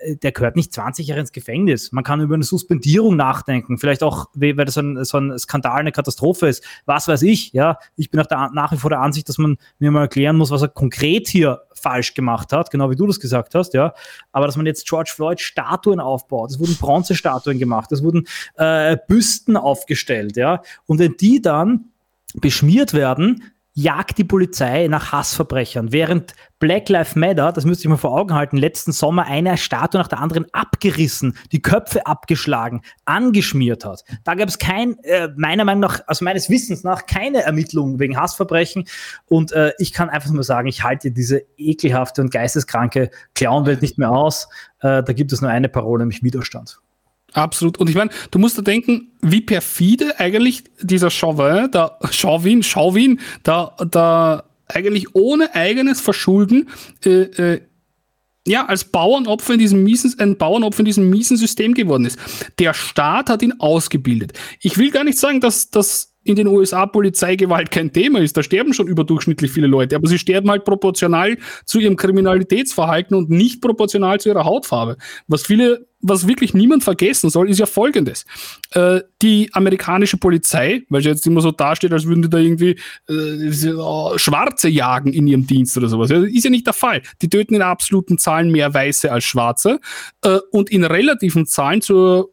[0.06, 1.92] der gehört nicht 20 Jahre ins Gefängnis.
[1.92, 5.92] Man kann über eine Suspendierung nachdenken, vielleicht auch, weil das ein, so ein Skandal, eine
[5.92, 6.64] Katastrophe ist.
[6.86, 7.78] Was weiß ich, ja.
[7.96, 10.62] Ich bin der, nach wie vor der Ansicht, dass man mir mal erklären muss, was
[10.62, 13.94] er konkret hier falsch gemacht hat, genau wie du das gesagt hast, ja.
[14.32, 18.26] Aber dass man jetzt George Floyd Statuen aufbaut, es wurden Bronzestatuen gemacht, es wurden
[18.56, 20.62] äh, Büsten aufgestellt, ja.
[20.86, 21.86] Und wenn die dann
[22.34, 25.92] beschmiert werden, jagt die Polizei nach Hassverbrechern.
[25.92, 30.00] Während Black Lives Matter, das müsste ich mal vor Augen halten, letzten Sommer eine Statue
[30.00, 34.02] nach der anderen abgerissen, die Köpfe abgeschlagen, angeschmiert hat.
[34.24, 38.16] Da gab es kein, äh, meiner Meinung nach, also meines Wissens nach, keine Ermittlungen wegen
[38.16, 38.84] Hassverbrechen.
[39.26, 43.96] Und äh, ich kann einfach nur sagen, ich halte diese ekelhafte und geisteskranke Clownwelt nicht
[43.96, 44.48] mehr aus.
[44.80, 46.80] Äh, da gibt es nur eine Parole, nämlich Widerstand.
[47.32, 47.78] Absolut.
[47.78, 53.20] Und ich meine, du musst da denken, wie perfide eigentlich dieser Chauvin, der Chauvin, Chauvin,
[53.42, 56.68] da, da eigentlich ohne eigenes Verschulden
[57.04, 57.60] äh, äh,
[58.46, 62.18] ja, als Bauernopfer in diesem miesen, ein Bauernopfer in diesem miesen System geworden ist.
[62.58, 64.32] Der Staat hat ihn ausgebildet.
[64.60, 68.36] Ich will gar nicht sagen, dass, dass in den USA Polizeigewalt kein Thema ist.
[68.36, 73.30] Da sterben schon überdurchschnittlich viele Leute, aber sie sterben halt proportional zu ihrem Kriminalitätsverhalten und
[73.30, 74.96] nicht proportional zu ihrer Hautfarbe.
[75.26, 78.24] Was viele, was wirklich niemand vergessen soll, ist ja folgendes.
[78.72, 82.78] Äh, die amerikanische Polizei, weil sie jetzt immer so dasteht, als würden die da irgendwie
[83.08, 86.08] äh, Schwarze jagen in ihrem Dienst oder sowas.
[86.08, 87.02] Das ist ja nicht der Fall.
[87.20, 89.80] Die töten in absoluten Zahlen mehr Weiße als Schwarze
[90.22, 92.30] äh, und in relativen Zahlen zur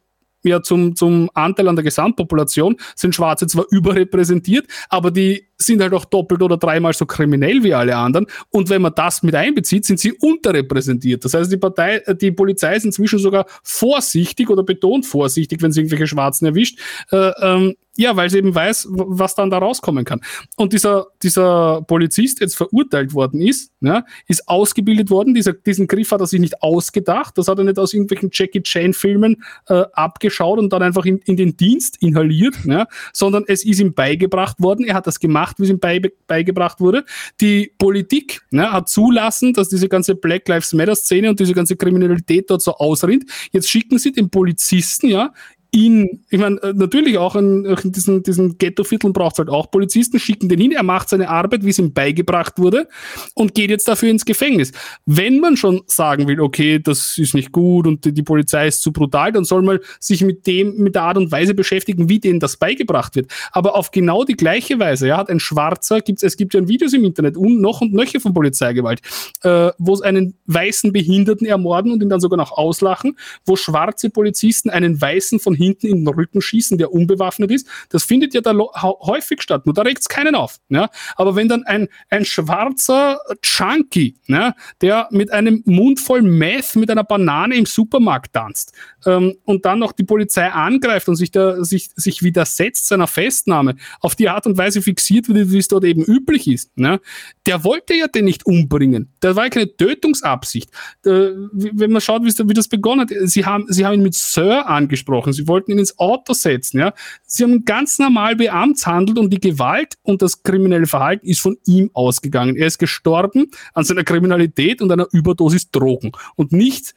[0.48, 5.92] ja zum, zum Anteil an der Gesamtpopulation sind Schwarze zwar überrepräsentiert, aber die sind halt
[5.92, 8.26] auch doppelt oder dreimal so kriminell wie alle anderen.
[8.50, 11.24] Und wenn man das mit einbezieht, sind sie unterrepräsentiert.
[11.24, 15.72] Das heißt, die Partei, äh, die Polizei ist inzwischen sogar vorsichtig oder betont vorsichtig, wenn
[15.72, 16.78] sie irgendwelche Schwarzen erwischt.
[17.10, 20.20] Äh, ähm, ja, weil sie eben weiß, was dann da rauskommen kann.
[20.56, 25.34] Und dieser, dieser Polizist jetzt verurteilt worden ist, ja, ist ausgebildet worden.
[25.34, 27.38] Dieser, diesen Griff hat er sich nicht ausgedacht.
[27.38, 31.36] Das hat er nicht aus irgendwelchen Jackie Chan-Filmen äh, abgeschaut und dann einfach in, in
[31.36, 34.84] den Dienst inhaliert, ja, sondern es ist ihm beigebracht worden.
[34.84, 37.04] Er hat das gemacht gemacht, wie es ihm bei, beigebracht wurde.
[37.40, 42.50] Die Politik ne, hat zulassen, dass diese ganze Black Lives Matter-Szene und diese ganze Kriminalität
[42.50, 43.24] dort so ausrinnt.
[43.52, 45.32] Jetzt schicken sie den Polizisten ja
[45.76, 49.70] ihn, ich meine, äh, natürlich auch in, in diesen, diesen Ghetto-Vierteln braucht es halt auch
[49.70, 52.88] Polizisten, schicken den hin, er macht seine Arbeit, wie es ihm beigebracht wurde
[53.34, 54.72] und geht jetzt dafür ins Gefängnis.
[55.04, 58.82] Wenn man schon sagen will, okay, das ist nicht gut und die, die Polizei ist
[58.82, 62.18] zu brutal, dann soll man sich mit dem, mit der Art und Weise beschäftigen, wie
[62.18, 63.30] denen das beigebracht wird.
[63.52, 66.94] Aber auf genau die gleiche Weise, ja, hat ein Schwarzer, gibt's, es gibt ja Videos
[66.94, 69.02] im Internet und noch und nöcher von Polizeigewalt,
[69.42, 74.08] äh, wo es einen weißen Behinderten ermorden und ihn dann sogar noch auslachen, wo schwarze
[74.08, 77.68] Polizisten einen weißen von hinten in den Rücken schießen, der unbewaffnet ist.
[77.90, 80.58] Das findet ja da häufig statt, nur da regt es keinen auf.
[80.68, 80.90] Ja?
[81.16, 86.90] Aber wenn dann ein, ein schwarzer Chunky, ja, der mit einem Mund voll Meth mit
[86.90, 88.72] einer Banane im Supermarkt tanzt
[89.04, 93.76] ähm, und dann noch die Polizei angreift und sich, da, sich, sich widersetzt seiner Festnahme,
[94.00, 96.98] auf die Art und Weise fixiert wird, wie es dort eben üblich ist, ja?
[97.46, 99.12] der wollte ja den nicht umbringen.
[99.20, 100.70] Da war ja keine Tötungsabsicht.
[101.04, 104.66] Äh, wenn man schaut, wie das begonnen hat, sie haben, sie haben ihn mit Sir
[104.68, 105.32] angesprochen.
[105.32, 106.78] Sie wollten ihn ins Auto setzen.
[106.78, 106.94] Ja?
[107.24, 111.90] Sie haben ganz normal beamtshandelt und die Gewalt und das kriminelle Verhalten ist von ihm
[111.92, 112.56] ausgegangen.
[112.56, 116.94] Er ist gestorben an seiner Kriminalität und einer Überdosis Drogen und nicht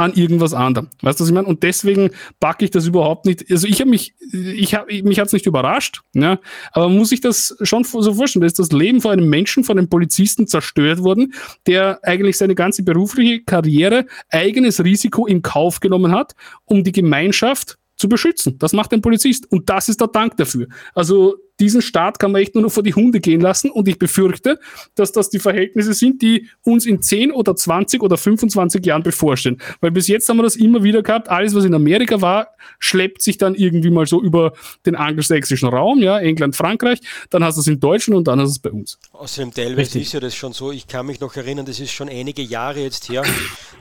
[0.00, 0.88] an irgendwas anderem.
[1.02, 1.46] Weißt du, was ich meine?
[1.46, 2.10] Und deswegen
[2.40, 3.44] packe ich das überhaupt nicht.
[3.50, 6.38] Also ich habe mich, ich habe, mich hat's nicht überrascht, ja,
[6.72, 9.78] aber muss sich das schon so vorstellen, da ist das Leben von einem Menschen, von
[9.78, 11.34] einem Polizisten zerstört worden,
[11.66, 16.34] der eigentlich seine ganze berufliche Karriere eigenes Risiko in Kauf genommen hat,
[16.64, 18.58] um die Gemeinschaft zu beschützen.
[18.58, 19.50] Das macht ein Polizist.
[19.52, 20.68] Und das ist der Dank dafür.
[20.94, 23.70] Also diesen Staat kann man echt nur noch vor die Hunde gehen lassen.
[23.70, 24.58] Und ich befürchte,
[24.94, 29.60] dass das die Verhältnisse sind, die uns in 10 oder 20 oder 25 Jahren bevorstehen.
[29.82, 31.28] Weil bis jetzt haben wir das immer wieder gehabt.
[31.28, 32.48] Alles, was in Amerika war,
[32.78, 34.54] schleppt sich dann irgendwie mal so über
[34.86, 37.00] den angelsächsischen Raum, ja, England, Frankreich.
[37.28, 38.98] Dann hast du es in Deutschland und dann hast du es bei uns.
[39.12, 40.02] Außerdem teilweise Richtig.
[40.04, 40.72] ist ja das schon so.
[40.72, 43.24] Ich kann mich noch erinnern, das ist schon einige Jahre jetzt her.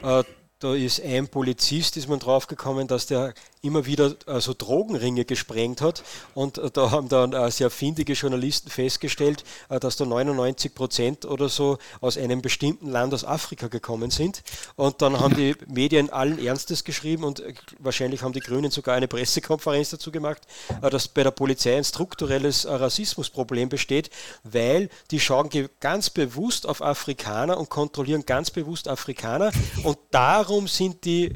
[0.03, 0.23] Äh,
[0.59, 5.81] da ist ein Polizist, ist man draufgekommen, dass der immer wieder äh, so Drogenringe gesprengt
[5.81, 6.03] hat.
[6.33, 11.25] Und äh, da haben dann äh, sehr findige Journalisten festgestellt, äh, dass da 99 Prozent
[11.25, 14.43] oder so aus einem bestimmten Land aus Afrika gekommen sind.
[14.75, 18.95] Und dann haben die Medien allen Ernstes geschrieben und äh, wahrscheinlich haben die Grünen sogar
[18.95, 20.43] eine Pressekonferenz dazu gemacht,
[20.81, 24.09] äh, dass bei der Polizei ein strukturelles Rassismusproblem besteht,
[24.43, 25.49] weil die schauen
[25.79, 29.51] ganz bewusst auf Afrikaner und kontrollieren ganz bewusst Afrikaner.
[29.83, 31.33] Und darum sind die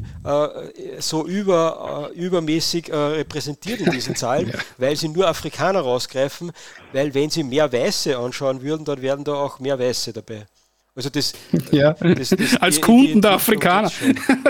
[1.00, 4.60] so über übermäßig äh, repräsentiert in diesen Zahlen, ja.
[4.78, 6.52] weil sie nur Afrikaner rausgreifen,
[6.92, 10.46] weil wenn sie mehr Weiße anschauen würden, dann wären da auch mehr Weiße dabei.
[10.96, 11.34] Also das,
[11.72, 11.94] ja.
[11.94, 13.92] das, das als Kunden der Afrikaner.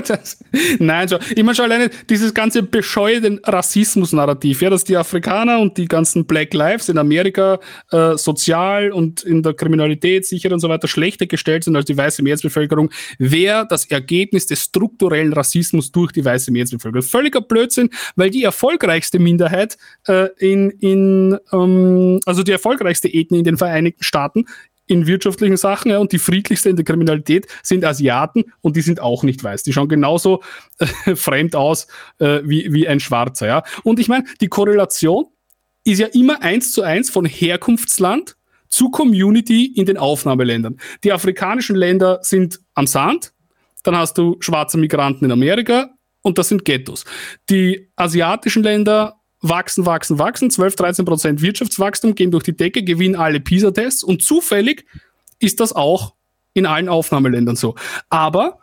[0.06, 0.38] Das,
[0.80, 1.18] nein, so.
[1.34, 6.26] ich meine schon alleine dieses ganze bescheuerte Rassismus-Narrativ, ja, dass die Afrikaner und die ganzen
[6.26, 7.60] Black Lives in Amerika
[7.91, 11.96] äh, sozial und in der Kriminalität sicher und so weiter schlechter gestellt sind als die
[11.96, 17.04] weiße Mehrheitsbevölkerung, wäre das Ergebnis des strukturellen Rassismus durch die weiße Mehrheitsbevölkerung.
[17.04, 19.78] Völliger Blödsinn, weil die erfolgreichste Minderheit
[20.08, 24.46] äh, in, in ähm, also die erfolgreichste Ethnie in den Vereinigten Staaten
[24.94, 29.02] in wirtschaftlichen Sachen ja, und die friedlichste in der Kriminalität sind Asiaten und die sind
[29.02, 29.64] auch nicht weiß.
[29.64, 30.44] Die schauen genauso
[30.78, 31.88] äh, fremd aus
[32.20, 33.48] äh, wie, wie ein Schwarzer.
[33.48, 33.64] Ja.
[33.84, 35.26] Und ich meine, die Korrelation
[35.84, 38.38] ist ja immer eins zu eins von Herkunftsland
[38.70, 40.78] zu Community in den Aufnahmeländern.
[41.04, 43.34] Die afrikanischen Länder sind am Sand,
[43.84, 45.89] dann hast du schwarze Migranten in Amerika
[46.22, 47.04] und das sind Ghettos.
[47.50, 53.16] Die asiatischen Länder wachsen, wachsen, wachsen, 12, 13 Prozent Wirtschaftswachstum, gehen durch die Decke, gewinnen
[53.16, 54.86] alle PISA-Tests und zufällig
[55.39, 56.16] ist das auch
[56.54, 57.76] in allen Aufnahmeländern so.
[58.10, 58.60] Aber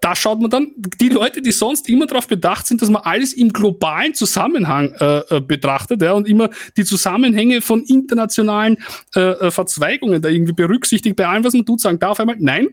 [0.00, 3.32] da schaut man dann, die Leute, die sonst immer darauf bedacht sind, dass man alles
[3.32, 8.76] im globalen Zusammenhang äh, äh, betrachtet ja, und immer die Zusammenhänge von internationalen
[9.16, 12.36] äh, äh, Verzweigungen da irgendwie berücksichtigt bei allem, was man tut, sagen da auf einmal,
[12.38, 12.68] nein,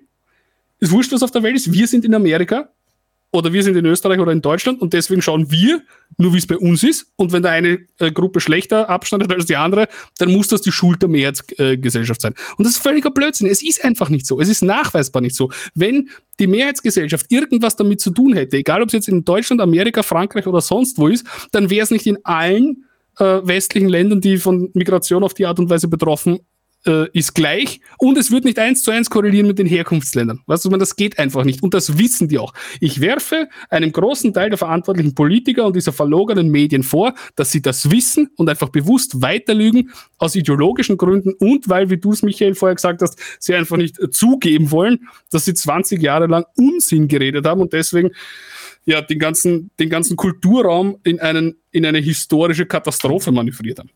[0.80, 2.70] ist wurscht, was auf der Welt ist, wir sind in Amerika,
[3.36, 5.82] oder wir sind in Österreich oder in Deutschland und deswegen schauen wir
[6.18, 7.12] nur, wie es bei uns ist.
[7.18, 10.72] Und wenn da eine äh, Gruppe schlechter abschneidet als die andere, dann muss das die
[10.72, 12.34] Schuld der Mehrheitsgesellschaft sein.
[12.58, 13.48] Und das ist völliger Blödsinn.
[13.48, 14.40] Es ist einfach nicht so.
[14.40, 15.52] Es ist nachweisbar nicht so.
[15.74, 16.10] Wenn
[16.40, 20.48] die Mehrheitsgesellschaft irgendwas damit zu tun hätte, egal ob es jetzt in Deutschland, Amerika, Frankreich
[20.48, 22.86] oder sonst wo ist, dann wäre es nicht in allen
[23.20, 26.40] äh, westlichen Ländern, die von Migration auf die Art und Weise betroffen
[26.86, 30.42] äh, ist gleich und es wird nicht eins zu eins korrelieren mit den Herkunftsländern.
[30.46, 32.54] Weißt du, man, das geht einfach nicht und das wissen die auch.
[32.80, 37.62] Ich werfe einem großen Teil der verantwortlichen Politiker und dieser verlogenen Medien vor, dass sie
[37.62, 42.56] das wissen und einfach bewusst weiterlügen aus ideologischen Gründen und weil, wie du es, Michael,
[42.56, 47.08] vorher gesagt hast, sie einfach nicht äh, zugeben wollen, dass sie 20 Jahre lang Unsinn
[47.08, 48.12] geredet haben und deswegen
[48.86, 53.90] ja den ganzen, den ganzen Kulturraum in, einen, in eine historische Katastrophe manövriert haben.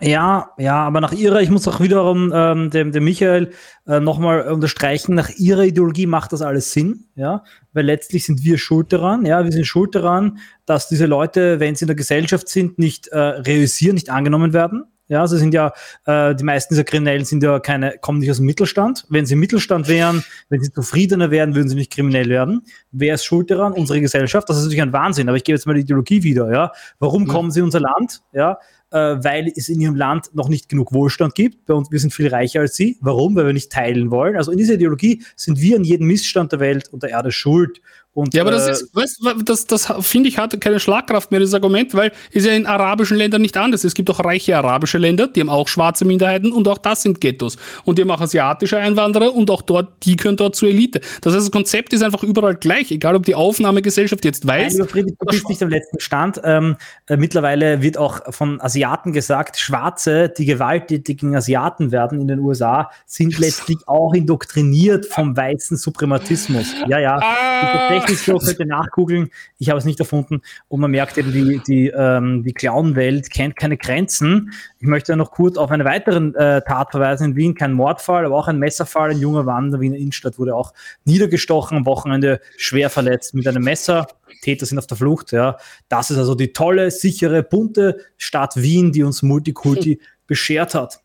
[0.00, 3.52] Ja, ja, aber nach ihrer, ich muss auch wiederum ähm, dem, dem Michael
[3.86, 8.58] äh, nochmal unterstreichen, nach ihrer Ideologie macht das alles Sinn, ja, weil letztlich sind wir
[8.58, 12.48] schuld daran, ja, wir sind schuld daran, dass diese Leute, wenn sie in der Gesellschaft
[12.48, 14.84] sind, nicht äh, realisieren, nicht angenommen werden.
[15.08, 15.72] Ja, sie sind ja,
[16.04, 19.06] äh, die meisten dieser Kriminellen sind ja keine, kommen nicht aus dem Mittelstand.
[19.08, 22.62] Wenn sie im Mittelstand wären, wenn sie zufriedener wären, würden sie nicht kriminell werden.
[22.90, 23.72] Wer ist schuld daran?
[23.72, 24.48] Unsere Gesellschaft.
[24.48, 26.72] Das ist natürlich ein Wahnsinn, aber ich gebe jetzt mal die Ideologie wieder, ja.
[26.98, 27.28] Warum mhm.
[27.28, 28.22] kommen sie in unser Land?
[28.32, 28.58] Ja,
[28.90, 31.66] weil es in ihrem Land noch nicht genug Wohlstand gibt.
[31.66, 32.98] Bei uns, wir sind viel reicher als sie.
[33.00, 33.34] Warum?
[33.34, 34.36] Weil wir nicht teilen wollen.
[34.36, 37.80] Also in dieser Ideologie sind wir an jedem Missstand der Welt und der Erde schuld.
[38.16, 41.40] Und, ja, aber das äh, ist, weißt, das, das finde ich, hat keine Schlagkraft mehr,
[41.40, 43.84] das Argument, weil ist ja in arabischen Ländern nicht anders.
[43.84, 47.20] Es gibt auch reiche arabische Länder, die haben auch schwarze Minderheiten und auch das sind
[47.20, 47.58] Ghettos.
[47.84, 51.02] Und die haben auch asiatische Einwanderer und auch dort, die gehören dort zur Elite.
[51.20, 54.78] Das heißt, das Konzept ist einfach überall gleich, egal ob die Aufnahmegesellschaft jetzt weiß.
[54.78, 56.40] Nein, Friedrich, du bist nicht am letzten Stand.
[56.42, 56.76] Ähm,
[57.08, 62.90] äh, mittlerweile wird auch von Asiaten gesagt, Schwarze, die gewalttätigen Asiaten werden in den USA,
[63.04, 66.72] sind letztlich auch indoktriniert vom weißen Suprematismus.
[66.88, 67.18] Ja, ja.
[67.18, 69.30] Ah könnt ihr nachgoogeln.
[69.58, 70.42] Ich habe es nicht erfunden.
[70.68, 74.52] Und man merkt eben, die, die, ähm, die Clown-Welt kennt keine Grenzen.
[74.78, 77.54] Ich möchte noch kurz auf einen weiteren äh, Tat verweisen in Wien.
[77.54, 79.10] Kein Mordfall, aber auch ein Messerfall.
[79.10, 80.72] Ein junger der Wiener Innenstadt wurde auch
[81.04, 84.06] niedergestochen, am Wochenende schwer verletzt mit einem Messer.
[84.42, 85.32] Täter sind auf der Flucht.
[85.32, 85.56] Ja.
[85.88, 91.00] Das ist also die tolle, sichere, bunte Stadt Wien, die uns Multikulti beschert hat.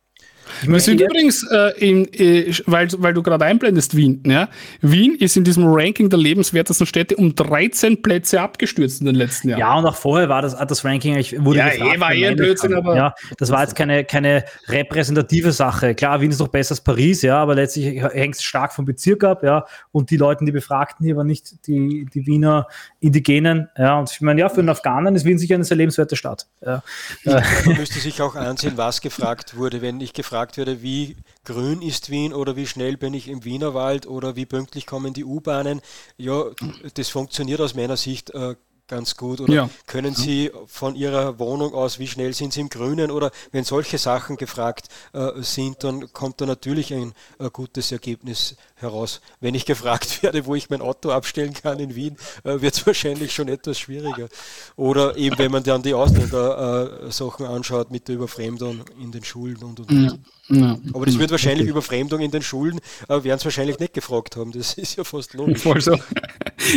[0.64, 4.22] Wir sind übrigens, äh, in, äh, weil, weil du gerade einblendest, Wien.
[4.26, 4.50] Ja?
[4.82, 9.50] Wien ist in diesem Ranking der lebenswertesten Städte um 13 Plätze abgestürzt in den letzten
[9.50, 9.60] Jahren.
[9.60, 12.36] Ja, und auch vorher war das, das Ranking, ich wurde ja, gefragt, eh war eher
[12.36, 12.96] Blödsinn, aber.
[12.96, 15.96] Ja, das war jetzt keine, keine repräsentative Sache.
[15.96, 19.24] Klar, Wien ist doch besser als Paris, ja, aber letztlich hängt es stark vom Bezirk
[19.24, 19.66] ab, ja.
[19.92, 22.68] Und die Leute, die befragten hier, waren nicht die, die Wiener
[23.00, 24.00] Indigenen, ja.
[24.00, 26.48] Und ich meine, ja, für einen Afghanen ist Wien sicher eine sehr lebenswerte Stadt.
[26.66, 26.84] Ja.
[27.26, 29.82] Man müsste sich auch ansehen, was gefragt wurde.
[29.82, 33.44] Wenn ich gefragt gefragt werde, wie grün ist Wien oder wie schnell bin ich im
[33.44, 35.82] Wienerwald oder wie pünktlich kommen die U-Bahnen,
[36.16, 36.46] ja,
[36.94, 38.56] das funktioniert aus meiner Sicht äh,
[38.92, 39.40] ganz gut?
[39.40, 39.70] Oder ja.
[39.88, 43.10] können Sie von Ihrer Wohnung aus, wie schnell sind Sie im Grünen?
[43.10, 48.58] Oder wenn solche Sachen gefragt äh, sind, dann kommt da natürlich ein äh, gutes Ergebnis
[48.76, 49.22] heraus.
[49.40, 52.86] Wenn ich gefragt werde, wo ich mein Auto abstellen kann in Wien, äh, wird es
[52.86, 54.28] wahrscheinlich schon etwas schwieriger.
[54.76, 59.80] Oder eben, wenn man dann die Ausländer-Sachen anschaut mit der Überfremdung in den Schulen und
[59.80, 60.06] und und.
[60.06, 60.18] Ja.
[60.52, 60.78] Ja.
[60.94, 61.72] Aber das wird wahrscheinlich okay.
[61.72, 64.52] Überfremdung in den Schulen, äh, werden es wahrscheinlich nicht gefragt haben.
[64.52, 65.62] Das ist ja fast logisch.
[65.62, 65.98] Voll so.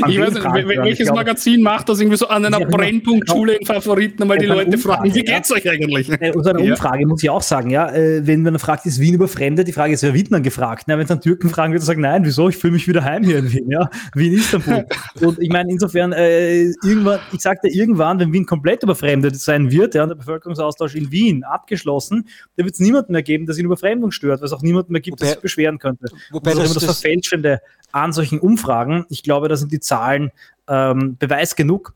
[0.08, 4.38] Ich weiß nicht, welches Magazin macht das irgendwie so an einer Brennpunktschule in Favoriten, weil
[4.38, 5.56] die Leute fragen, wie geht's ja.
[5.56, 6.10] euch eigentlich?
[6.10, 7.92] Äh, so eine Umfrage muss ich auch sagen, ja.
[7.92, 10.84] Äh, wenn man fragt, ist Wien überfremdet, die Frage ist, wer wird dann gefragt?
[10.86, 12.48] wenn es dann Türken fragen, wird er sagen, nein, wieso?
[12.48, 13.88] Ich fühle mich wieder heim hier in Wien, ja.
[14.14, 14.86] Wien Istanbul.
[15.20, 19.94] Und ich meine, insofern, äh, irgendwann, ich sagte irgendwann, wenn Wien komplett überfremdet sein wird,
[19.94, 23.62] ja, und der Bevölkerungsaustausch in Wien abgeschlossen, da wird es niemanden mehr geben, der sich
[23.62, 26.06] ihn Überfremdung stört, weil es auch niemanden mehr gibt, wobei, der sich beschweren könnte.
[26.30, 27.60] Wobei das, das, das Verfälschende
[27.94, 30.32] an solchen Umfragen, ich glaube, da sind die Zahlen
[30.68, 31.94] ähm, Beweis genug.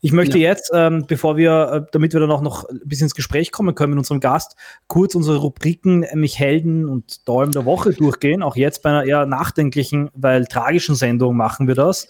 [0.00, 0.50] Ich möchte ja.
[0.50, 3.74] jetzt, ähm, bevor wir, äh, damit wir dann auch noch ein bisschen ins Gespräch kommen
[3.74, 4.54] können mit unserem Gast,
[4.86, 8.42] kurz unsere Rubriken nämlich Helden und Dolm der Woche durchgehen.
[8.42, 12.06] Auch jetzt bei einer eher nachdenklichen, weil tragischen Sendung machen wir das.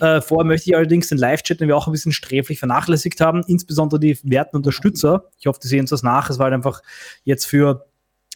[0.00, 3.42] Äh, vorher möchte ich allerdings den Live-Chat, den wir auch ein bisschen sträflich vernachlässigt haben,
[3.48, 5.24] insbesondere die werten Unterstützer.
[5.40, 6.30] Ich hoffe, die sehen uns das nach.
[6.30, 6.82] Es war halt einfach
[7.24, 7.87] jetzt für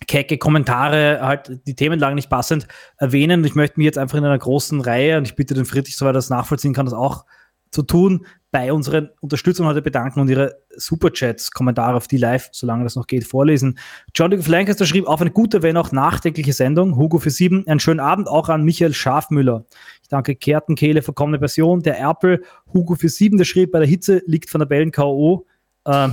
[0.07, 3.45] kecke Kommentare, halt die Themenlagen nicht passend erwähnen.
[3.45, 6.11] Ich möchte mich jetzt einfach in einer großen Reihe, und ich bitte den Friedrich, soweit
[6.11, 7.25] er das nachvollziehen kann, das auch
[7.73, 12.85] zu tun bei unseren Unterstützern heute bedanken und ihre Superchats, Kommentare auf die live, solange
[12.85, 13.79] das noch geht, vorlesen.
[14.15, 16.97] John of Lancaster schrieb auf eine gute, wenn auch nachdenkliche Sendung.
[16.97, 17.67] Hugo für sieben.
[17.67, 19.65] Einen schönen Abend auch an Michael Schafmüller.
[20.03, 21.81] Ich danke Kertenkehle für kommende Version.
[21.81, 22.45] Der Erpel,
[22.75, 25.47] Hugo für sieben, der schrieb, bei der Hitze liegt von der Bellen K.O.
[25.87, 26.13] Ähm,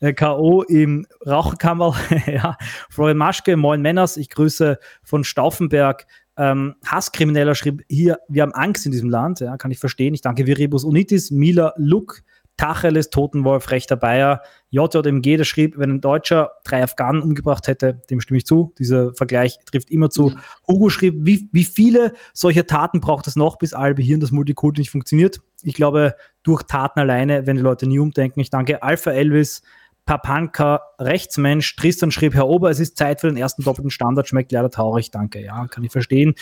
[0.00, 0.62] äh, K.O.
[0.62, 1.94] im Raucherkammer.
[2.26, 2.56] ja.
[2.90, 4.16] Florian Maschke, moin Männers.
[4.16, 9.56] Ich grüße von Stauffenberg ähm, Hasskrimineller schrieb hier, wir haben Angst in diesem Land, ja,
[9.56, 10.14] kann ich verstehen.
[10.14, 12.22] Ich danke Viribus Unitis, Mila Luck,
[12.56, 18.20] Tacheles, Totenwolf, Rechter Bayer, JJMG, der schrieb, wenn ein Deutscher drei Afghanen umgebracht hätte, dem
[18.20, 18.72] stimme ich zu.
[18.78, 20.30] Dieser Vergleich trifft immer zu.
[20.30, 20.38] Mhm.
[20.68, 24.78] Hugo schrieb, wie, wie viele solcher Taten braucht es noch, bis alle Behirn das Multikult
[24.78, 25.40] nicht funktioniert?
[25.62, 26.14] Ich glaube,
[26.44, 28.38] durch Taten alleine, wenn die Leute nie umdenken.
[28.38, 29.62] Ich danke Alpha Elvis,
[30.06, 31.76] Papanka, Rechtsmensch.
[31.76, 34.28] Tristan schrieb, Herr Ober, es ist Zeit für den ersten doppelten Standard.
[34.28, 35.42] Schmeckt leider traurig, danke.
[35.42, 36.34] Ja, kann ich verstehen.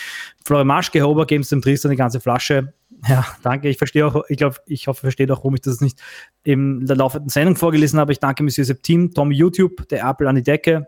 [0.43, 2.73] Florian Maschke, Herr Ober, geben Sie dem Tristan die ganze Flasche.
[3.07, 3.69] Ja, danke.
[3.69, 6.01] Ich verstehe auch, ich glaube, ich hoffe, versteht auch, warum ich das nicht
[6.43, 8.11] in der laufenden Sendung vorgelesen habe.
[8.11, 10.87] Ich danke Monsieur Septim, Tom YouTube, der Apple an die Decke.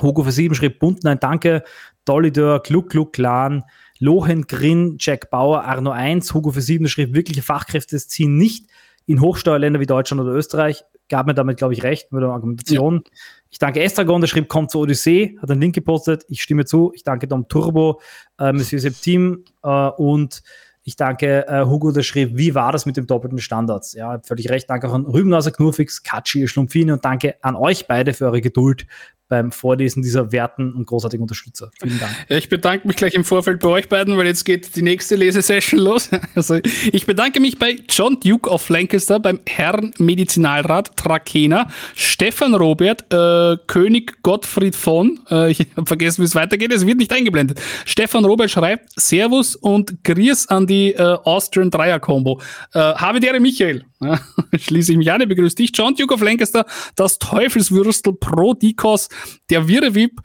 [0.00, 1.62] Hugo für sieben schrieb bunt, nein, danke.
[2.04, 3.64] Dolidor, Gluck, Gluck, Clan.
[4.00, 8.66] Lohengrin, Jack Bauer, Arno 1, Hugo für sieben schrieb, wirkliche Fachkräfte ziehen nicht
[9.06, 13.02] in Hochsteuerländer wie Deutschland oder Österreich gab mir damit, glaube ich, recht mit der Argumentation.
[13.04, 13.10] Ja.
[13.50, 16.24] Ich danke Estragon, der schrieb, kommt zur Odyssee, hat einen Link gepostet.
[16.28, 16.92] Ich stimme zu.
[16.94, 18.00] Ich danke Dom Turbo,
[18.38, 20.42] äh, Monsieur Septim äh, und
[20.82, 23.94] ich danke äh, Hugo, der schrieb, wie war das mit dem doppelten Standards?
[23.94, 24.70] Ja, völlig recht.
[24.70, 28.86] Danke auch an Rübenhauser Knurfix, Katschi, Schlumpfine und danke an euch beide für eure Geduld
[29.28, 31.70] beim Vorlesen dieser werten und großartigen Unterstützer.
[31.80, 32.12] Vielen Dank.
[32.28, 35.16] Ja, ich bedanke mich gleich im Vorfeld bei euch beiden, weil jetzt geht die nächste
[35.16, 36.10] Lesesession los.
[36.34, 36.58] Also
[36.92, 43.56] ich bedanke mich bei John Duke of Lancaster, beim Herrn Medizinalrat Trakehner, Stefan Robert, äh,
[43.66, 47.60] König Gottfried von, äh, ich habe vergessen, wie es weitergeht, es wird nicht eingeblendet.
[47.84, 52.40] Stefan Robert schreibt Servus und Gries an die äh, Austrian Dreier Combo.
[52.74, 53.84] Äh, habe dere Michael.
[54.58, 56.66] Schließe ich mich an, begrüße dich, John Duke of Lancaster,
[56.96, 59.08] das Teufelswürstel Pro Dikos,
[59.50, 60.20] der Wirrewip,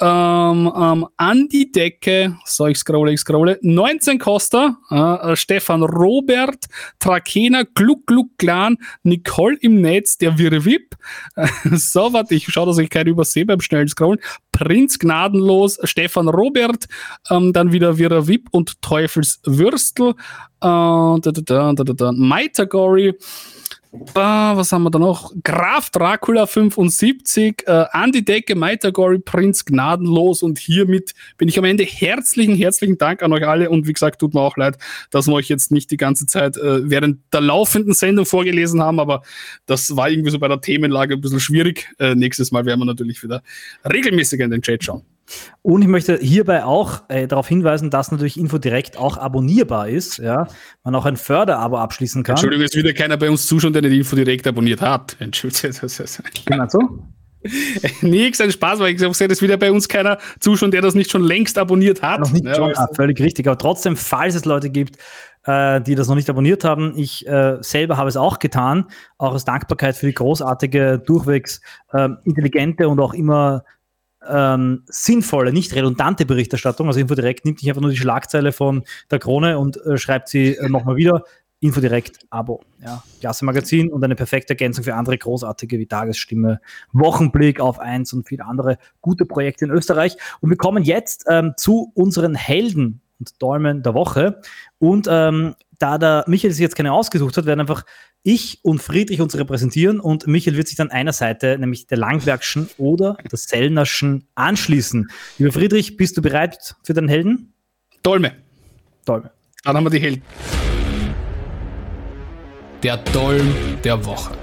[0.00, 6.66] ähm, ähm, an die Decke, so ich scrolle, ich scrolle, 19 Costa, äh, Stefan Robert,
[6.98, 10.96] Trakena, Gluck Gluck Clan, Nicole im Netz, der Wirrewip,
[11.36, 14.20] äh, so, warte, ich schaue, dass ich keinen übersehe beim schnellen Scrollen,
[14.52, 16.86] Prinz Gnadenlos, Stefan Robert,
[17.30, 20.14] ähm, dann wieder Wirrewip und Teufelswürstel, äh,
[20.60, 23.14] da, da, da, da, da, da, Maitagori,
[23.92, 25.32] Uh, was haben wir da noch?
[25.42, 31.64] Graf Dracula 75, äh, an die Decke, Maitagori, Prinz gnadenlos und hiermit bin ich am
[31.64, 31.84] Ende.
[31.84, 34.76] Herzlichen, herzlichen Dank an euch alle und wie gesagt, tut mir auch leid,
[35.10, 39.00] dass wir euch jetzt nicht die ganze Zeit äh, während der laufenden Sendung vorgelesen haben,
[39.00, 39.22] aber
[39.66, 41.88] das war irgendwie so bei der Themenlage ein bisschen schwierig.
[41.98, 43.42] Äh, nächstes Mal werden wir natürlich wieder
[43.84, 45.02] regelmäßiger in den Chat schauen.
[45.62, 50.18] Und ich möchte hierbei auch äh, darauf hinweisen, dass natürlich Info direkt auch abonnierbar ist.
[50.18, 50.46] Ja,
[50.84, 52.34] man auch ein Förderabo abschließen kann.
[52.34, 55.16] Entschuldigung, es wieder keiner bei uns zuschauen, der nicht Info direkt abonniert hat.
[55.18, 55.46] Entschuldigung.
[56.44, 56.80] Genau so.
[58.02, 61.10] Nix, ein Spaß, weil ich sehe, dass wieder bei uns keiner zuschaut, der das nicht
[61.10, 62.20] schon längst abonniert hat.
[62.20, 63.46] Noch nicht ja, schon, ah, völlig richtig.
[63.46, 64.98] Aber trotzdem, falls es Leute gibt,
[65.44, 68.86] äh, die das noch nicht abonniert haben, ich äh, selber habe es auch getan,
[69.18, 71.60] auch aus Dankbarkeit für die großartige, durchwegs
[71.92, 73.64] äh, intelligente und auch immer
[74.28, 76.86] ähm, sinnvolle, nicht redundante Berichterstattung.
[76.86, 80.56] Also Infodirekt nimmt nicht einfach nur die Schlagzeile von der Krone und äh, schreibt sie
[80.56, 81.24] äh, nochmal wieder.
[81.60, 82.62] Infodirekt Abo.
[82.84, 86.60] Ja, klasse Magazin und eine perfekte Ergänzung für andere großartige wie Tagesstimme,
[86.92, 90.16] Wochenblick auf eins und viele andere gute Projekte in Österreich.
[90.40, 94.40] Und wir kommen jetzt ähm, zu unseren Helden und Dolmen der Woche.
[94.78, 97.84] Und ähm, da der Michael sich jetzt keine ausgesucht hat, werden einfach
[98.26, 102.68] ich und Friedrich uns repräsentieren und Michael wird sich dann einer Seite, nämlich der Langbergschen
[102.76, 105.08] oder der Sellnerschen, anschließen.
[105.38, 107.54] Lieber Friedrich, bist du bereit für den Helden?
[108.02, 108.32] Dolme.
[109.04, 109.30] Dolme.
[109.62, 110.22] Dann haben wir die Helden.
[112.82, 113.54] Der Dolm
[113.84, 114.34] der Woche.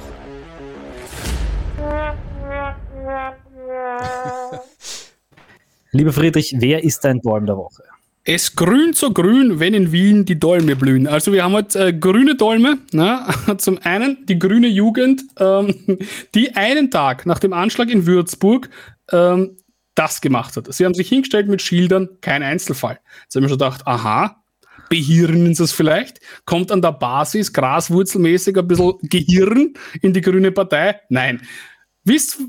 [5.92, 7.84] Lieber Friedrich, wer ist dein Dolm der Woche?
[8.26, 11.08] Es grünt so grün, wenn in Wien die Dolme blühen.
[11.08, 12.78] Also wir haben halt äh, grüne Dolme.
[12.94, 13.26] Ne?
[13.58, 15.76] Zum einen die grüne Jugend, ähm,
[16.36, 18.70] die einen Tag nach dem Anschlag in Würzburg
[19.12, 19.58] ähm,
[19.96, 20.74] das gemacht hat.
[20.74, 23.00] Sie haben sich hingestellt mit Schildern, kein Einzelfall.
[23.24, 24.42] Jetzt haben wir schon gedacht, aha,
[24.90, 26.20] behirnen sie es vielleicht?
[26.46, 31.02] Kommt an der Basis graswurzelmäßig ein bisschen Gehirn in die grüne Partei?
[31.10, 31.42] Nein.
[32.06, 32.40] Wisst,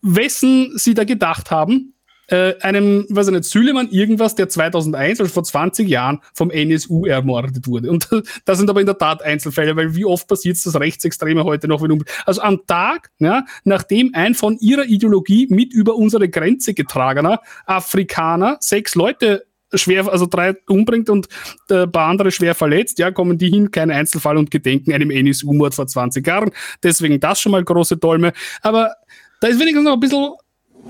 [0.00, 1.94] wessen sie da gedacht haben?
[2.28, 7.06] Äh, einem, weiß ich nicht, Süleman irgendwas, der 2001, also vor 20 Jahren, vom NSU
[7.06, 7.90] ermordet wurde.
[7.90, 8.08] Und
[8.44, 11.68] das sind aber in der Tat Einzelfälle, weil wie oft passiert es, dass Rechtsextreme heute
[11.68, 16.74] noch, wenn also am Tag, ja, nachdem ein von ihrer Ideologie mit über unsere Grenze
[16.74, 21.28] getragener Afrikaner sechs Leute schwer, also drei umbringt und
[21.70, 25.10] äh, ein paar andere schwer verletzt, ja, kommen die hin, kein Einzelfall und gedenken einem
[25.10, 26.50] NSU-Mord vor 20 Jahren.
[26.82, 28.32] Deswegen das schon mal große Dolme.
[28.62, 28.94] Aber
[29.40, 30.32] da ist wenigstens noch ein bisschen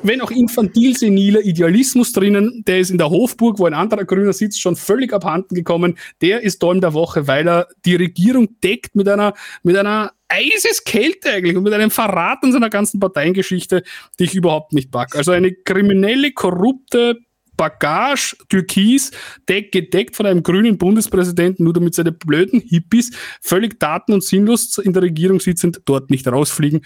[0.02, 4.32] wenn auch infantil seniler Idealismus drinnen, der ist in der Hofburg, wo ein anderer Grüner
[4.32, 5.98] sitzt, schon völlig abhanden gekommen.
[6.20, 11.30] Der ist Dolm der Woche, weil er die Regierung deckt mit einer, mit einer Eiseskälte
[11.30, 13.82] eigentlich und mit einem Verrat an seiner ganzen Parteiengeschichte,
[14.18, 15.16] die ich überhaupt nicht pack.
[15.16, 17.18] Also eine kriminelle, korrupte
[17.56, 19.10] Bagage, Türkis,
[19.48, 23.10] deck, gedeckt von einem grünen Bundespräsidenten, nur damit seine blöden Hippies
[23.42, 26.82] völlig daten- und sinnlos in der Regierung sitzend dort nicht rausfliegen.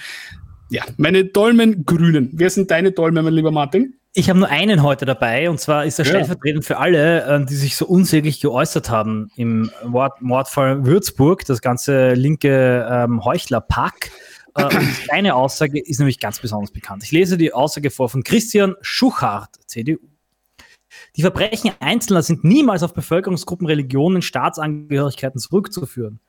[0.73, 2.31] Ja, meine Dolmen Grünen.
[2.33, 3.99] Wer sind deine Dolmen, mein lieber Martin?
[4.15, 6.13] Ich habe nur einen heute dabei und zwar ist er ja.
[6.13, 11.61] stellvertretend für alle, äh, die sich so unsäglich geäußert haben im Mord Mordfall Würzburg, das
[11.61, 14.13] ganze linke ähm, Heuchler-Pack.
[14.55, 17.05] Äh, und seine Aussage ist nämlich ganz besonders bekannt.
[17.05, 19.99] Ich lese die Aussage vor von Christian Schuchart, CDU.
[21.17, 26.21] Die Verbrechen Einzelner sind niemals auf Bevölkerungsgruppen, Religionen, Staatsangehörigkeiten zurückzuführen.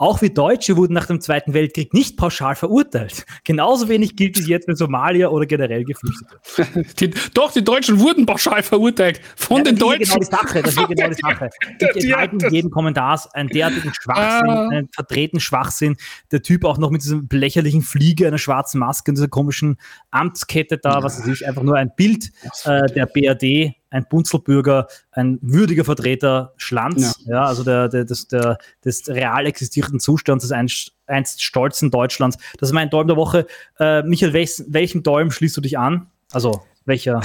[0.00, 3.26] Auch wir Deutsche wurden nach dem Zweiten Weltkrieg nicht pauschal verurteilt.
[3.44, 6.84] Genauso wenig gilt es jetzt für Somalier oder generell Geflüchtete.
[7.00, 10.04] Die, doch, die Deutschen wurden pauschal verurteilt von ja, den das Deutschen.
[10.04, 11.50] Genau die Sache, das ist genau die Sache.
[11.78, 14.68] Ich enthalte in jedem Kommentar einen derartigen Schwachsinn, ah.
[14.68, 15.96] einen vertreten Schwachsinn.
[16.32, 19.76] Der Typ auch noch mit diesem lächerlichen Fliege, einer schwarzen Maske und dieser komischen
[20.10, 22.30] Amtskette da, was weiß ich, einfach nur ein Bild
[22.64, 28.28] äh, der BRD ein Bunzelbürger, ein würdiger Vertreter Schlanz, ja, ja also der, der, des,
[28.28, 32.38] der, des real existierenden Zustands des einst, einst stolzen Deutschlands.
[32.58, 33.46] Das ist mein Dolm der Woche.
[33.78, 36.08] Äh, Michael, welch, welchem Dolm schließt du dich an?
[36.32, 37.20] Also, welcher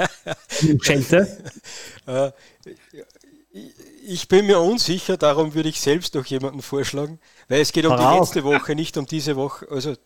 [0.82, 1.42] Schelte?
[2.06, 2.30] Äh,
[4.06, 7.18] ich bin mir unsicher, darum würde ich selbst noch jemanden vorschlagen,
[7.48, 8.30] weil es geht um Heraus.
[8.30, 9.66] die letzte Woche, nicht um diese Woche.
[9.70, 9.96] Also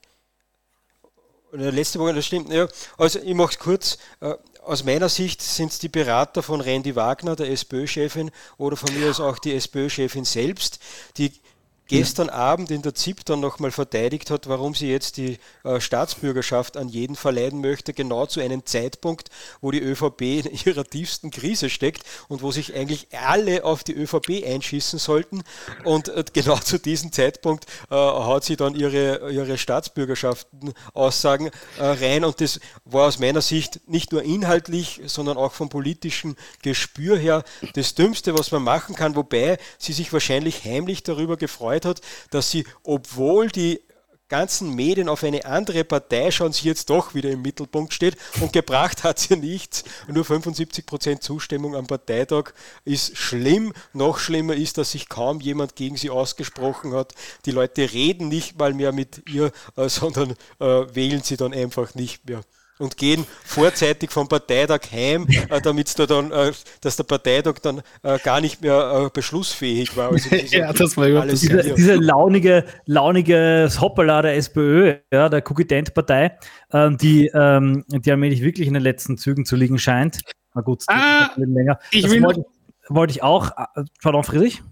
[1.53, 2.53] letzte Woche, das stimmt.
[2.53, 2.67] Ja,
[2.99, 3.99] also ich mache es kurz.
[4.21, 8.95] Äh, aus meiner Sicht sind es die Berater von Randy Wagner, der SPÖ-Chefin, oder von
[8.99, 10.79] mir aus auch die SPÖ-Chefin selbst,
[11.17, 11.33] die
[11.89, 12.35] gestern ja.
[12.35, 16.89] Abend in der ZIP dann nochmal verteidigt hat, warum sie jetzt die äh, Staatsbürgerschaft an
[16.89, 19.29] jeden verleihen möchte, genau zu einem Zeitpunkt,
[19.61, 23.95] wo die ÖVP in ihrer tiefsten Krise steckt und wo sich eigentlich alle auf die
[23.95, 25.43] ÖVP einschießen sollten.
[25.85, 32.25] Und äh, genau zu diesem Zeitpunkt äh, hat sie dann ihre, ihre Staatsbürgerschaften-Aussagen äh, rein
[32.25, 37.45] und das war aus meiner Sicht nicht nur inhaltlich, sondern auch vom politischen Gespür her
[37.75, 42.51] das Dümmste, was man machen kann, wobei sie sich wahrscheinlich heimlich darüber gefreut hat, dass
[42.51, 43.81] sie, obwohl die
[44.33, 48.55] ganzen Medien auf eine andere Partei schauen, sie jetzt doch wieder im Mittelpunkt steht und
[48.55, 49.85] gebracht hat sie nichts.
[50.09, 52.55] Nur 75% Zustimmung am Parteitag
[52.87, 53.75] ist schlimm.
[53.93, 57.13] Noch schlimmer ist, dass sich kaum jemand gegen sie ausgesprochen hat.
[57.45, 60.31] Die Leute reden nicht mal mehr mit ihr, äh, sondern
[60.61, 62.41] äh, wählen sie dann einfach nicht mehr
[62.83, 67.83] und gehen vorzeitig vom Parteitag heim, äh, damit da dann, äh, dass der Parteitag dann
[68.03, 70.11] äh, gar nicht mehr äh, beschlussfähig war.
[70.11, 76.37] Also ja, das war alles diese, diese launige, launige Hoppala der SPÖ, ja, der Cookie-Dent-Partei,
[76.73, 80.21] ähm, die, ähm, die allmählich wirklich in den letzten Zügen zu liegen scheint.
[80.55, 81.79] Na gut, ah, länger.
[81.91, 82.45] Ich das wollte,
[82.89, 83.51] wollte ich auch.
[83.57, 84.63] Äh, pardon, Friedrich?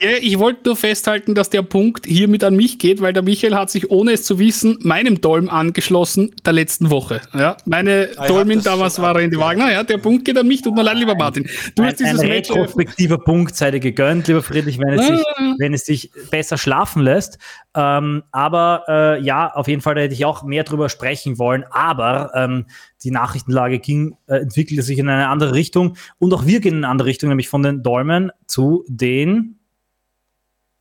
[0.00, 3.70] Ich wollte nur festhalten, dass der Punkt hiermit an mich geht, weil der Michael hat
[3.70, 7.20] sich, ohne es zu wissen, meinem Dolm angeschlossen der letzten Woche.
[7.32, 9.70] Ja, meine ah, Dolmin damals war Randy Wagner.
[9.70, 10.62] Ja, der Punkt geht an mich.
[10.62, 11.48] Tut mir leid, lieber Martin.
[11.76, 15.08] Du ein, hast dieses ein Match retrospektiver Punkt sei dir gegönnt, lieber Friedrich, wenn es,
[15.08, 15.16] ah.
[15.16, 15.24] sich,
[15.58, 17.38] wenn es sich besser schlafen lässt.
[17.76, 21.64] Ähm, aber äh, ja, auf jeden Fall hätte ich auch mehr darüber sprechen wollen.
[21.70, 22.66] Aber ähm,
[23.04, 26.84] die Nachrichtenlage ging, äh, entwickelte sich in eine andere Richtung und auch wir gehen in
[26.84, 29.60] eine andere Richtung, nämlich von den Dolmen zu den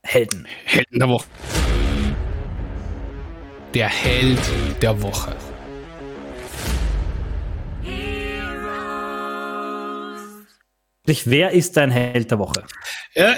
[0.05, 0.45] Helden.
[0.65, 1.25] Helden der Woche.
[3.73, 4.39] Der Held
[4.81, 5.35] der Woche.
[11.25, 12.63] Wer ist dein Held der Woche?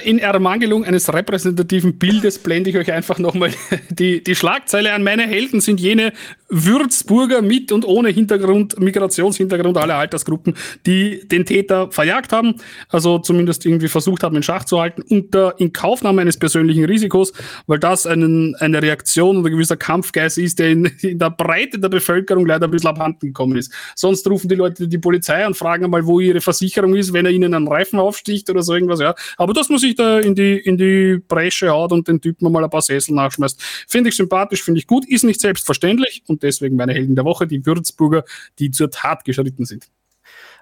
[0.04, 3.52] In Ermangelung eines repräsentativen Bildes blende ich euch einfach nochmal
[3.90, 5.04] die, die Schlagzeile an.
[5.04, 6.14] Meine Helden sind jene
[6.50, 12.56] Würzburger mit und ohne Hintergrund, Migrationshintergrund aller Altersgruppen, die den Täter verjagt haben,
[12.90, 17.34] also zumindest irgendwie versucht haben, in Schach zu halten, unter Inkaufnahme eines persönlichen Risikos,
[17.68, 21.90] weil das einen, eine Reaktion oder gewisser Kampfgeist ist, der in, in der Breite der
[21.90, 23.74] Bevölkerung leider ein bisschen abhanden gekommen ist.
[23.96, 27.32] Sonst rufen die Leute die Polizei und fragen einmal, wo ihre Versicherung ist, wenn er
[27.32, 29.02] ihnen einen Reifen aufsticht oder so irgendwas.
[29.02, 29.16] Ja.
[29.38, 32.52] Aber das dass man sich da in die, in die Bresche haut und den Typen
[32.52, 33.60] mal ein paar Sessel nachschmeißt.
[33.88, 37.48] Finde ich sympathisch, finde ich gut, ist nicht selbstverständlich und deswegen meine Helden der Woche,
[37.48, 38.24] die Würzburger,
[38.60, 39.88] die zur Tat geschritten sind.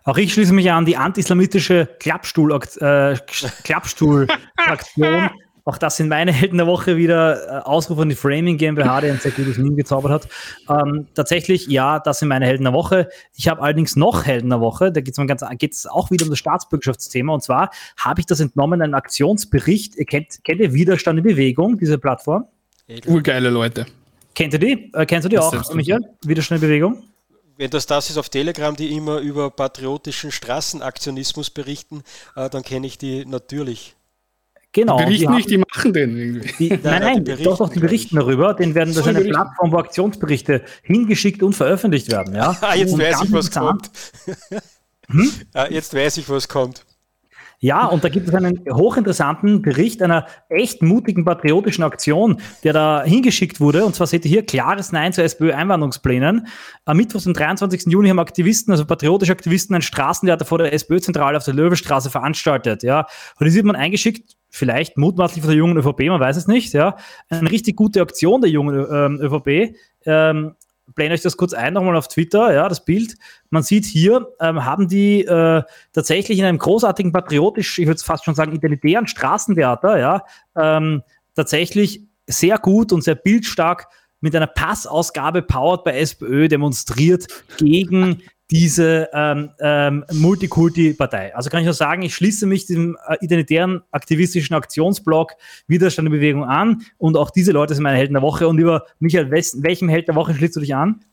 [0.06, 3.16] Auch ich schließe mich an die anti-islamistische Klappstuhl, äh,
[3.64, 5.30] Klappstuhl-Fraktion.
[5.66, 7.62] auch das sind meine Helden der Woche wieder.
[7.62, 10.28] Äh, Ausruf an die Framing GmbH, der ein sehr gutes Meme gezaubert hat.
[10.70, 13.08] Ähm, tatsächlich, ja, das sind meine Helden der Woche.
[13.34, 14.92] Ich habe allerdings noch Helden der Woche.
[14.92, 17.34] Da geht es auch wieder um das Staatsbürgerschaftsthema.
[17.34, 19.96] Und zwar habe ich das entnommen, einen Aktionsbericht.
[19.96, 22.46] Ihr kennt, kennt ihr Widerstand in Bewegung, diese Plattform?
[23.08, 23.86] Urgeile Leute.
[24.36, 24.92] Kennt ihr die?
[24.94, 26.02] Äh, kennst du die das auch, Michael?
[26.26, 27.04] Bewegung?
[27.56, 32.04] Wenn das das ist auf Telegram, die immer über patriotischen Straßenaktionismus berichten,
[32.36, 33.96] äh, dann kenne ich die natürlich.
[34.72, 34.98] Genau.
[34.98, 36.54] Die berichten die nicht, die machen den irgendwie.
[36.58, 38.56] Die, nein, nein, nein die doch, doch, die berichten darüber.
[38.56, 39.36] Den werden, das eine berichten.
[39.36, 42.34] Plattform, wo Aktionsberichte hingeschickt und veröffentlicht werden.
[42.34, 42.58] Ja?
[42.62, 43.92] ah, jetzt und weiß ich, was kommt.
[45.10, 45.32] hm?
[45.54, 46.84] ah, jetzt weiß ich, was kommt.
[47.64, 53.04] Ja, und da gibt es einen hochinteressanten Bericht einer echt mutigen patriotischen Aktion, der da
[53.06, 53.86] hingeschickt wurde.
[53.86, 56.48] Und zwar seht ihr hier klares Nein zu SPÖ-Einwanderungsplänen.
[56.84, 57.86] Am Mittwoch, den 23.
[57.86, 62.84] Juni, haben Aktivisten, also patriotische Aktivisten, ein Straßentheater vor der SPÖ-Zentrale auf der Löwestraße veranstaltet.
[62.84, 63.08] Ja,
[63.40, 66.74] und die sieht man eingeschickt, vielleicht mutmaßlich von der jungen ÖVP, man weiß es nicht.
[66.74, 66.98] Ja,
[67.30, 69.78] eine richtig gute Aktion der jungen ähm, ÖVP.
[70.06, 70.56] Ähm,
[70.88, 73.16] blende euch das kurz ein, nochmal auf Twitter, ja, das Bild.
[73.50, 78.26] Man sieht hier, ähm, haben die äh, tatsächlich in einem großartigen patriotisch, ich würde fast
[78.26, 80.24] schon sagen, identitären Straßentheater, ja,
[80.56, 81.04] ähm,
[81.36, 83.88] tatsächlich sehr gut und sehr bildstark
[84.22, 87.28] mit einer Passausgabe powered bei SPÖ demonstriert
[87.58, 88.22] gegen
[88.52, 91.36] diese ähm, ähm, Multikulti-Partei.
[91.36, 95.34] Also kann ich nur sagen, ich schließe mich diesem äh, identitären aktivistischen Aktionsblock
[95.68, 98.48] Widerstand der Bewegung an und auch diese Leute sind meine Helden der Woche.
[98.48, 101.04] Und über Michael, welchem Held der Woche schließt du dich an?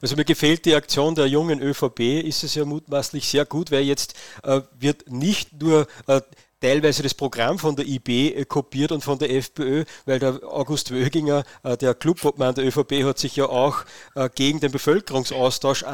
[0.00, 3.82] Also mir gefällt die Aktion der jungen ÖVP, ist es ja mutmaßlich sehr gut, weil
[3.82, 4.14] jetzt
[4.44, 6.20] äh, wird nicht nur äh,
[6.60, 10.90] teilweise das Programm von der IB äh, kopiert und von der FPÖ, weil der August
[10.90, 13.84] Wöginger, äh, der Clubobmann der ÖVP, hat sich ja auch
[14.14, 15.84] äh, gegen den Bevölkerungsaustausch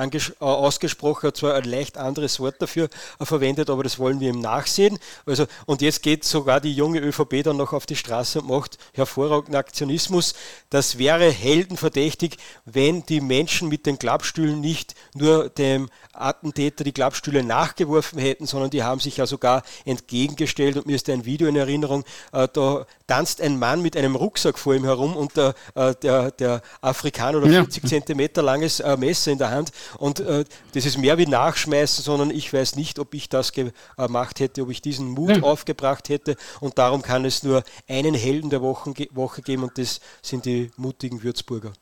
[0.40, 2.88] ausgesprochen, hat zwar ein leicht anderes Wort dafür
[3.20, 4.98] verwendet, aber das wollen wir ihm nachsehen.
[5.24, 8.78] Also, und jetzt geht sogar die junge ÖVP dann noch auf die Straße und macht
[8.94, 10.34] hervorragenden Aktionismus.
[10.70, 17.42] Das wäre heldenverdächtig, wenn die Menschen mit den Klappstühlen nicht nur dem Attentäter die Klappstühle
[17.42, 21.48] nachgeworfen hätten, sondern die haben sich ja sogar entgegengestellt gestellt und mir ist ein Video
[21.48, 25.54] in Erinnerung, äh, da tanzt ein Mann mit einem Rucksack vor ihm herum und der,
[25.74, 27.88] äh, der, der Afrikaner oder 40 ja.
[27.88, 32.52] Zentimeter langes äh, Messer in der Hand und das ist mehr wie Nachschmeißen, sondern ich
[32.52, 35.42] weiß nicht, ob ich das gemacht hätte, ob ich diesen Mut ja.
[35.42, 40.00] aufgebracht hätte und darum kann es nur einen Helden der Woche, Woche geben und das
[40.22, 41.72] sind die mutigen Würzburger.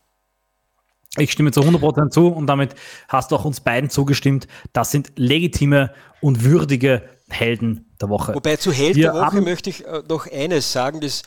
[1.17, 2.75] Ich stimme zu 100% zu und damit
[3.09, 4.49] hast du auch uns beiden zugestimmt.
[4.73, 8.35] Das sind legitime und würdige Helden der Woche.
[8.35, 11.23] Wobei zu Held Wir der Woche möchte ich äh, noch eines sagen, das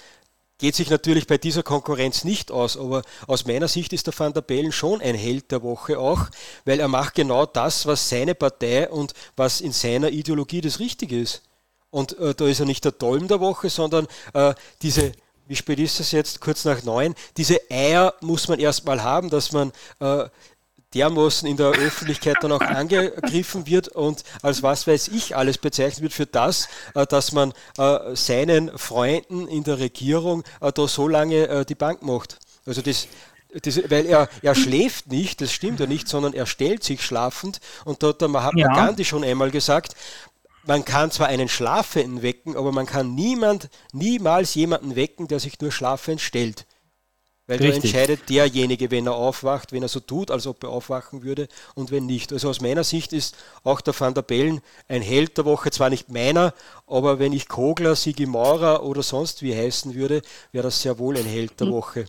[0.59, 4.33] geht sich natürlich bei dieser Konkurrenz nicht aus, aber aus meiner Sicht ist der Van
[4.33, 6.29] der Bellen schon ein Held der Woche auch,
[6.65, 11.19] weil er macht genau das, was seine Partei und was in seiner Ideologie das Richtige
[11.19, 11.43] ist.
[11.89, 15.11] Und äh, da ist er nicht der Dolm der Woche, sondern äh, diese
[15.47, 16.41] wie spät ist es jetzt?
[16.41, 17.15] Kurz nach neun.
[17.37, 20.25] Diese Eier muss man erstmal haben, dass man äh,
[20.93, 26.01] dermaßen in der Öffentlichkeit dann auch angegriffen wird und als was weiß ich alles bezeichnet
[26.01, 31.07] wird für das, äh, dass man äh, seinen Freunden in der Regierung äh, da so
[31.07, 32.39] lange die Bank macht.
[32.65, 33.07] Also das,
[33.61, 37.59] das, weil er, er schläft nicht, das stimmt ja nicht, sondern er stellt sich schlafend.
[37.85, 38.73] Und da hat der Mahatma ja.
[38.73, 39.93] Gandhi schon einmal gesagt,
[40.65, 45.59] man kann zwar einen Schlafenden wecken, aber man kann niemand, niemals jemanden wecken, der sich
[45.61, 46.65] nur schlafend stellt.
[47.47, 47.93] Weil Richtig.
[47.93, 51.47] da entscheidet derjenige, wenn er aufwacht, wenn er so tut, als ob er aufwachen würde
[51.75, 52.33] und wenn nicht.
[52.33, 55.89] Also aus meiner Sicht ist auch der Van der Bellen ein Held der Woche, zwar
[55.89, 56.53] nicht meiner,
[56.87, 60.21] aber wenn ich Kogler, Sigi Maurer oder sonst wie heißen würde,
[60.51, 61.73] wäre das sehr wohl ein Held der hm.
[61.73, 62.05] Woche.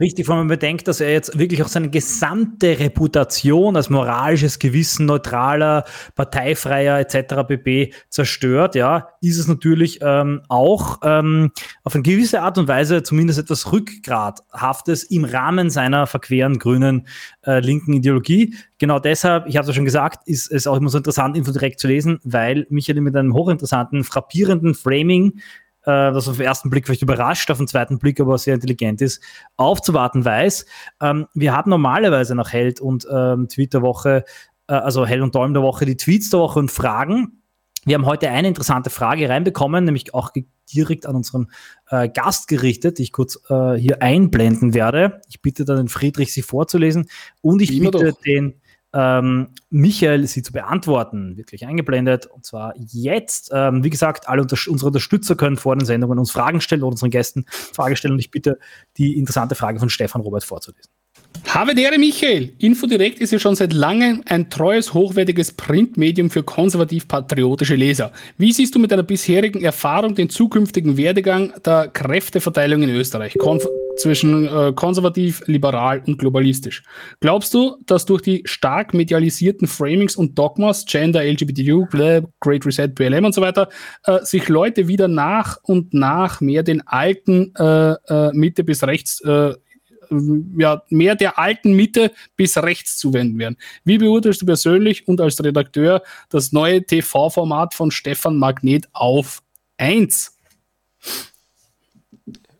[0.00, 5.06] Richtig, wenn man bedenkt, dass er jetzt wirklich auch seine gesamte Reputation als moralisches Gewissen,
[5.06, 5.84] neutraler,
[6.14, 7.46] parteifreier etc.
[7.46, 7.92] pp.
[8.08, 13.38] zerstört, ja, ist es natürlich ähm, auch ähm, auf eine gewisse Art und Weise zumindest
[13.38, 17.06] etwas Rückgrathaftes im Rahmen seiner verqueren grünen
[17.46, 18.54] äh, linken Ideologie.
[18.78, 21.52] Genau deshalb, ich habe es ja schon gesagt, ist es auch immer so interessant, Info
[21.52, 25.40] direkt zu lesen, weil Michael mit einem hochinteressanten, frappierenden Framing
[25.90, 29.22] das auf den ersten Blick vielleicht überrascht, auf den zweiten Blick aber sehr intelligent ist,
[29.56, 30.66] aufzuwarten weiß.
[31.00, 34.24] Ähm, wir haben normalerweise nach Held und ähm, Twitter-Woche,
[34.68, 37.42] äh, also Held und Dolm der Woche, die Tweets der Woche und Fragen.
[37.84, 40.30] Wir haben heute eine interessante Frage reinbekommen, nämlich auch
[40.72, 41.50] direkt an unseren
[41.90, 45.20] äh, Gast gerichtet, die ich kurz äh, hier einblenden werde.
[45.28, 47.08] Ich bitte dann den Friedrich, sie vorzulesen
[47.42, 48.20] und ich Immer bitte doch.
[48.22, 48.60] den
[48.94, 52.26] ähm, Michael sie zu beantworten, wirklich eingeblendet.
[52.26, 53.50] Und zwar jetzt.
[53.52, 56.92] Ähm, wie gesagt, alle unter unsere Unterstützer können vor den Sendungen uns Fragen stellen oder
[56.92, 58.14] unseren Gästen Fragen stellen.
[58.14, 58.58] Und ich bitte,
[58.96, 60.90] die interessante Frage von Stefan Robert vorzulesen.
[61.46, 67.76] Habe Dere Michael, Infodirekt ist ja schon seit langem ein treues, hochwertiges Printmedium für konservativ-patriotische
[67.76, 68.12] Leser.
[68.38, 73.68] Wie siehst du mit deiner bisherigen Erfahrung den zukünftigen Werdegang der Kräfteverteilung in Österreich Konf
[73.96, 76.82] zwischen äh, konservativ, liberal und globalistisch?
[77.20, 83.26] Glaubst du, dass durch die stark medialisierten Framings und Dogmas, Gender, LGBTQ, Great Reset, BLM
[83.26, 83.68] und so weiter,
[84.06, 89.20] äh, sich Leute wieder nach und nach mehr den alten äh, äh Mitte bis rechts
[89.20, 89.54] äh,
[90.58, 93.56] ja, mehr der alten Mitte bis rechts zuwenden werden.
[93.84, 99.42] Wie beurteilst du persönlich und als Redakteur das neue TV-Format von Stefan Magnet auf
[99.78, 100.32] 1?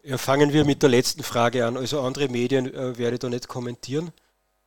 [0.02, 1.76] Ja, fangen wir mit der letzten Frage an.
[1.78, 4.12] Also andere Medien äh, werde ich da nicht kommentieren.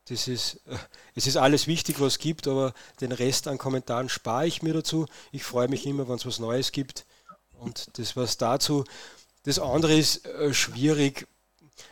[0.10, 0.78] Das ist, äh,
[1.14, 4.74] es ist alles wichtig, was es gibt, aber den Rest an Kommentaren spare ich mir
[4.74, 5.06] dazu.
[5.32, 7.06] Ich freue mich immer, wenn es was Neues gibt.
[7.60, 8.84] Und das was dazu.
[9.44, 11.28] Das andere ist äh, schwierig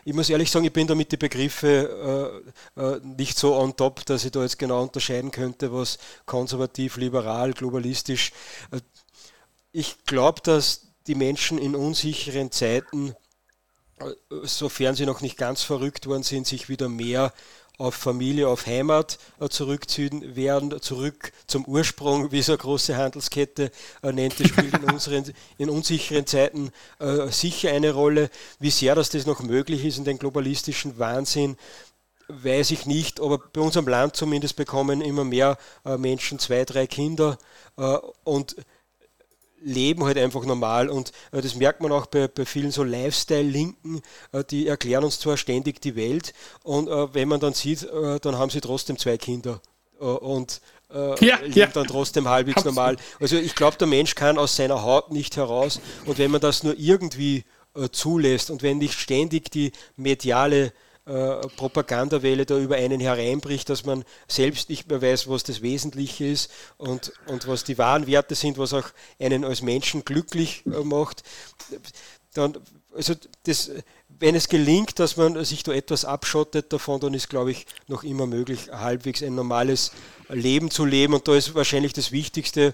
[0.04, 3.76] ich muss ehrlich sagen, ich bin da mit den Begriffen äh, äh, nicht so on
[3.76, 8.32] top, dass ich da jetzt genau unterscheiden könnte, was konservativ, liberal, globalistisch.
[8.72, 8.82] Äh,
[9.72, 13.16] ich glaube, dass die Menschen in unsicheren Zeiten,
[14.00, 14.06] äh,
[14.44, 17.34] sofern sie noch nicht ganz verrückt worden sind, sich wieder mehr
[17.78, 23.72] auf Familie, auf Heimat äh, zurückziehen werden, zurück zum Ursprung, wie so eine große Handelskette
[24.02, 24.40] äh, nennt.
[24.40, 28.30] Das spielt in, unseren, in unsicheren Zeiten äh, sicher eine Rolle.
[28.60, 31.58] Wie sehr dass das noch möglich ist in den globalistischen Wahnsinn,
[32.28, 37.38] weiß ich nicht, aber bei unserem Land zumindest bekommen immer mehr Menschen zwei, drei Kinder
[38.24, 38.56] und
[39.66, 44.02] leben halt einfach normal und äh, das merkt man auch bei, bei vielen so Lifestyle-Linken,
[44.32, 46.34] äh, die erklären uns zwar ständig die Welt
[46.64, 49.60] und äh, wenn man dann sieht, äh, dann haben sie trotzdem zwei Kinder
[50.00, 50.62] äh, und
[50.94, 51.68] äh, ja, leben ja.
[51.68, 52.76] dann trotzdem halbwegs Absolut.
[52.76, 52.98] normal.
[53.20, 56.64] Also ich glaube, der Mensch kann aus seiner Haut nicht heraus und wenn man das
[56.64, 57.44] nur irgendwie
[57.92, 60.72] zulässt und wenn nicht ständig die mediale
[61.06, 66.26] äh, Propagandawelle da über einen hereinbricht, dass man selbst nicht mehr weiß, was das Wesentliche
[66.26, 70.84] ist und, und was die wahren Werte sind, was auch einen als Menschen glücklich äh,
[70.84, 71.24] macht.
[72.34, 72.58] Dann,
[72.96, 73.14] also
[73.44, 73.70] das,
[74.08, 78.04] wenn es gelingt, dass man sich da etwas abschottet davon, dann ist, glaube ich, noch
[78.04, 79.92] immer möglich, halbwegs ein normales
[80.30, 81.14] Leben zu leben.
[81.14, 82.74] Und da ist wahrscheinlich das Wichtigste,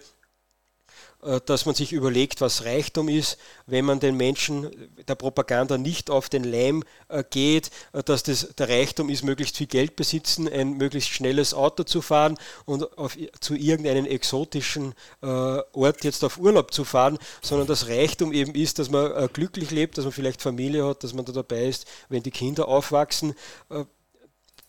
[1.46, 3.38] dass man sich überlegt, was Reichtum ist,
[3.68, 4.70] wenn man den Menschen
[5.08, 9.58] der Propaganda nicht auf den Leim äh, geht, äh, dass das der Reichtum ist, möglichst
[9.58, 16.04] viel Geld besitzen, ein möglichst schnelles Auto zu fahren und auf, zu irgendeinem exotischen Ort
[16.04, 20.06] jetzt auf Urlaub zu fahren, sondern das Reichtum eben ist, dass man glücklich lebt, dass
[20.06, 23.36] man vielleicht Familie hat, dass man da dabei ist, wenn die Kinder aufwachsen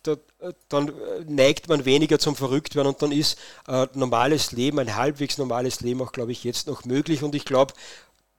[0.02, 0.16] da,
[0.68, 0.92] dann äh,
[1.26, 3.38] neigt man weniger zum Verrücktwerden und dann ist
[3.68, 7.22] äh, normales Leben, ein halbwegs normales Leben auch, glaube ich, jetzt noch möglich.
[7.22, 7.74] Und ich glaube,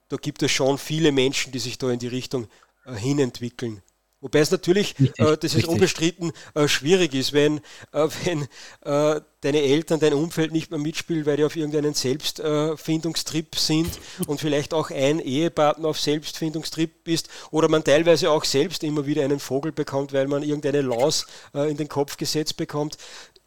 [0.10, 2.48] da gibt es schon viele Menschen, die sich da in die Richtung
[2.85, 3.81] äh, hinentwickeln.
[4.24, 5.68] Wobei es natürlich, richtig, äh, das ist richtig.
[5.68, 7.58] unbestritten, äh, schwierig ist, wenn,
[7.91, 8.44] äh, wenn
[8.86, 14.40] äh, deine Eltern, dein Umfeld nicht mehr mitspielen, weil die auf irgendeinen Selbstfindungstrip sind und
[14.40, 19.41] vielleicht auch ein Ehepartner auf Selbstfindungstrip ist oder man teilweise auch selbst immer wieder einen
[19.41, 22.95] Vogel bekommt, weil man irgendeine Laus äh, in den Kopf gesetzt bekommt,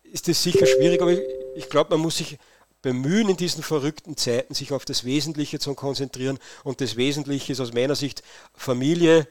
[0.03, 1.20] ist das sicher schwierig, aber ich,
[1.55, 2.36] ich glaube, man muss sich
[2.82, 7.61] bemühen, in diesen verrückten Zeiten sich auf das Wesentliche zu konzentrieren und das Wesentliche ist
[7.61, 8.23] aus meiner Sicht
[8.55, 9.27] Familie,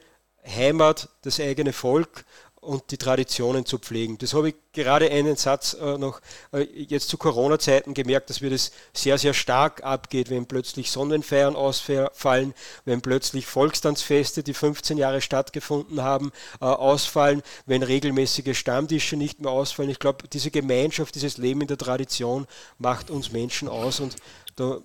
[0.46, 2.24] Heimat, das eigene Volk
[2.66, 4.18] und die Traditionen zu pflegen.
[4.18, 6.20] Das habe ich gerade einen Satz äh, noch
[6.52, 11.54] äh, jetzt zu Corona-Zeiten gemerkt, dass wir das sehr, sehr stark abgeht, wenn plötzlich Sonnenfeiern
[11.54, 12.54] ausfallen,
[12.84, 19.52] wenn plötzlich Volkstanzfeste, die 15 Jahre stattgefunden haben, äh, ausfallen, wenn regelmäßige Stammtische nicht mehr
[19.52, 19.90] ausfallen.
[19.90, 22.46] Ich glaube, diese Gemeinschaft, dieses Leben in der Tradition
[22.78, 24.16] macht uns Menschen aus und
[24.56, 24.80] da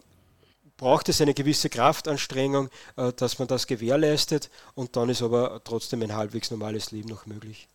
[0.82, 6.02] braucht es eine gewisse Kraftanstrengung, äh, dass man das gewährleistet und dann ist aber trotzdem
[6.02, 7.70] ein halbwegs normales Leben noch möglich.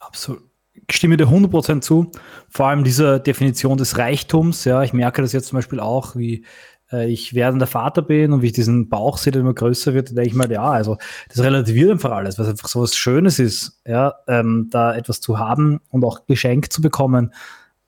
[0.00, 0.42] Absolut.
[0.88, 2.10] Ich stimme dir 100% zu.
[2.48, 4.64] Vor allem dieser Definition des Reichtums.
[4.64, 6.46] Ja, ich merke das jetzt zum Beispiel auch, wie
[6.90, 10.10] äh, ich werdender Vater bin und wie ich diesen Bauch sehe, der immer größer wird,
[10.10, 10.96] denke ich mal, ja, also
[11.28, 15.38] das relativiert einfach alles, was einfach so was Schönes ist, ja, ähm, da etwas zu
[15.38, 17.34] haben und auch geschenkt zu bekommen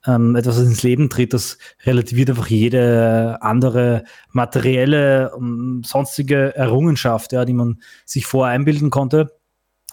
[0.05, 7.33] ähm, etwas ins Leben tritt, das relativiert einfach jede andere materielle, um, ähm, sonstige Errungenschaft,
[7.33, 9.37] ja, die man sich vorher einbilden konnte.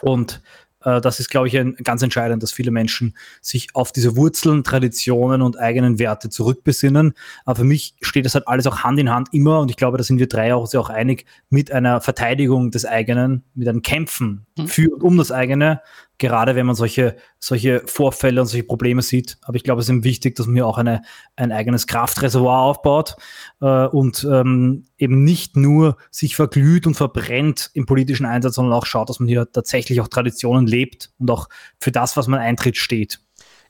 [0.01, 0.41] Und
[0.85, 4.65] äh, das ist, glaube ich, ein, ganz entscheidend, dass viele Menschen sich auf diese Wurzeln,
[4.65, 7.15] Traditionen und eigenen Werte zurückbesinnen.
[7.45, 9.99] Aber für mich steht das halt alles auch Hand in Hand immer und ich glaube,
[9.99, 14.47] da sind wir drei auch, auch einig mit einer Verteidigung des eigenen, mit einem Kämpfen
[14.57, 14.69] mhm.
[14.69, 15.81] für und um das eigene
[16.19, 19.39] gerade wenn man solche, solche Vorfälle und solche Probleme sieht.
[19.43, 21.03] Aber ich glaube, es ist eben wichtig, dass man hier auch eine,
[21.37, 23.17] ein eigenes Kraftreservoir aufbaut
[23.61, 28.87] äh, und ähm, eben nicht nur sich verglüht und verbrennt im politischen Einsatz, sondern auch
[28.87, 32.77] schaut, dass man hier tatsächlich auch Traditionen lebt und auch für das, was man eintritt,
[32.77, 33.21] steht.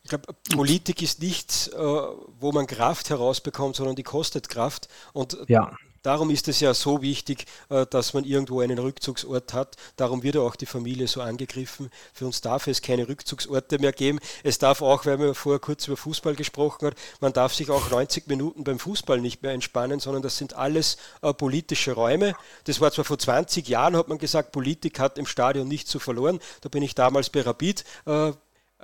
[0.02, 4.88] Ich glaube, Politik ist nichts, äh, wo man Kraft herausbekommt, sondern die kostet Kraft.
[5.12, 5.76] Und ja.
[6.02, 9.76] Darum ist es ja so wichtig, äh, dass man irgendwo einen Rückzugsort hat.
[9.96, 11.90] Darum wird auch die Familie so angegriffen.
[12.12, 14.18] Für uns darf es keine Rückzugsorte mehr geben.
[14.42, 17.90] Es darf auch, weil man vorher kurz über Fußball gesprochen hat, man darf sich auch
[17.90, 22.34] 90 Minuten beim Fußball nicht mehr entspannen, sondern das sind alles äh, politische Räume.
[22.64, 25.98] Das war zwar vor 20 Jahren, hat man gesagt, Politik hat im Stadion nichts zu
[25.98, 26.38] verloren.
[26.60, 28.32] Da bin ich damals bei Rapid äh,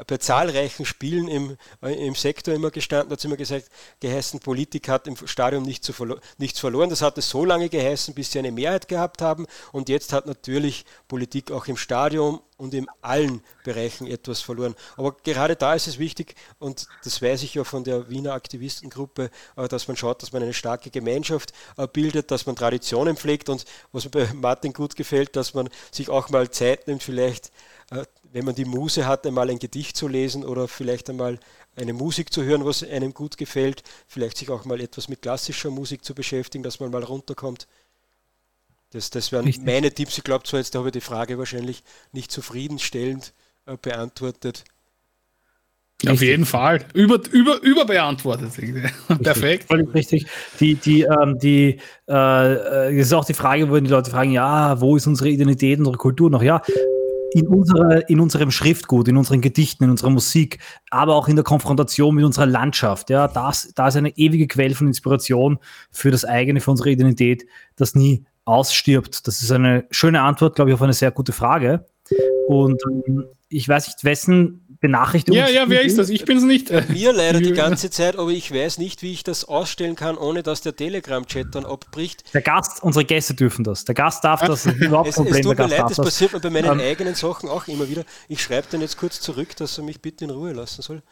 [0.07, 3.69] bei zahlreichen Spielen im, äh, im Sektor immer gestanden, hat es immer gesagt,
[4.01, 6.91] geheißen, Politik hat im Stadion nicht verlo nichts verloren.
[6.91, 9.47] Das hat es so lange geheißen, bis sie eine Mehrheit gehabt haben.
[9.71, 14.75] Und jetzt hat natürlich Politik auch im Stadion und in allen Bereichen etwas verloren.
[14.97, 19.31] Aber gerade da ist es wichtig, und das weiß ich ja von der Wiener Aktivistengruppe,
[19.57, 23.49] äh, dass man schaut, dass man eine starke Gemeinschaft äh, bildet, dass man Traditionen pflegt
[23.49, 27.53] und was mir bei Martin gut gefällt, dass man sich auch mal Zeit nimmt, vielleicht
[28.35, 31.39] wenn man die Muse hat, einmal ein Gedicht zu lesen oder vielleicht einmal
[31.77, 35.71] eine Musik zu hören, was einem gut gefällt, vielleicht sich auch mal etwas mit klassischer
[35.71, 37.69] Musik zu beschäftigen, dass man mal runterkommt.
[38.91, 39.65] Das, das wären Richtig.
[39.65, 40.19] meine Tipps.
[40.19, 43.35] Ich glaube zwar jetzt, da habe ich die Frage wahrscheinlich nicht zufriedenstellend
[43.67, 44.65] äh, beantwortet.
[46.03, 46.11] Richtig.
[46.11, 46.85] Auf jeden Fall.
[46.93, 48.51] Über, über, überbeantwortet.
[49.23, 49.69] Perfekt.
[49.69, 50.27] Völlig richtig.
[50.59, 51.79] Die, die, ähm, die,
[52.09, 52.53] äh,
[52.89, 55.79] äh, das ist auch die Frage, wo die Leute fragen, ja, wo ist unsere Identität,
[55.79, 56.43] unsere Kultur noch?
[56.43, 56.61] Ja,
[57.35, 60.59] in, unsere, in unserem Schriftgut, in unseren Gedichten, in unserer Musik,
[60.91, 63.11] aber auch in der Konfrontation mit unserer Landschaft.
[63.11, 65.59] Ja, das, da ist eine ewige Quelle von Inspiration
[65.91, 67.45] für das eigene, für unsere Identität,
[67.75, 69.27] das nie ausstirbt.
[69.27, 71.87] Das ist eine schöne Antwort, glaube ich, auf eine sehr gute Frage.
[72.47, 75.39] Und ähm, ich weiß nicht, wessen Benachrichtigung.
[75.39, 76.11] Ja, ja, wer ist das?
[76.11, 76.71] Ich bin es nicht.
[76.91, 80.43] Mir leider die ganze Zeit, aber ich weiß nicht, wie ich das ausstellen kann, ohne
[80.43, 82.23] dass der Telegram-Chat dann abbricht.
[82.35, 83.87] Der Gast, unsere Gäste dürfen das.
[83.87, 84.65] Der Gast darf das.
[84.65, 85.37] das überhaupt es, Problem.
[85.37, 88.05] Es tut mir leid, das passiert mir bei meinen ähm, eigenen Sachen auch immer wieder.
[88.29, 91.03] Ich schreibe dann jetzt kurz zurück, dass er mich bitte in Ruhe lassen soll.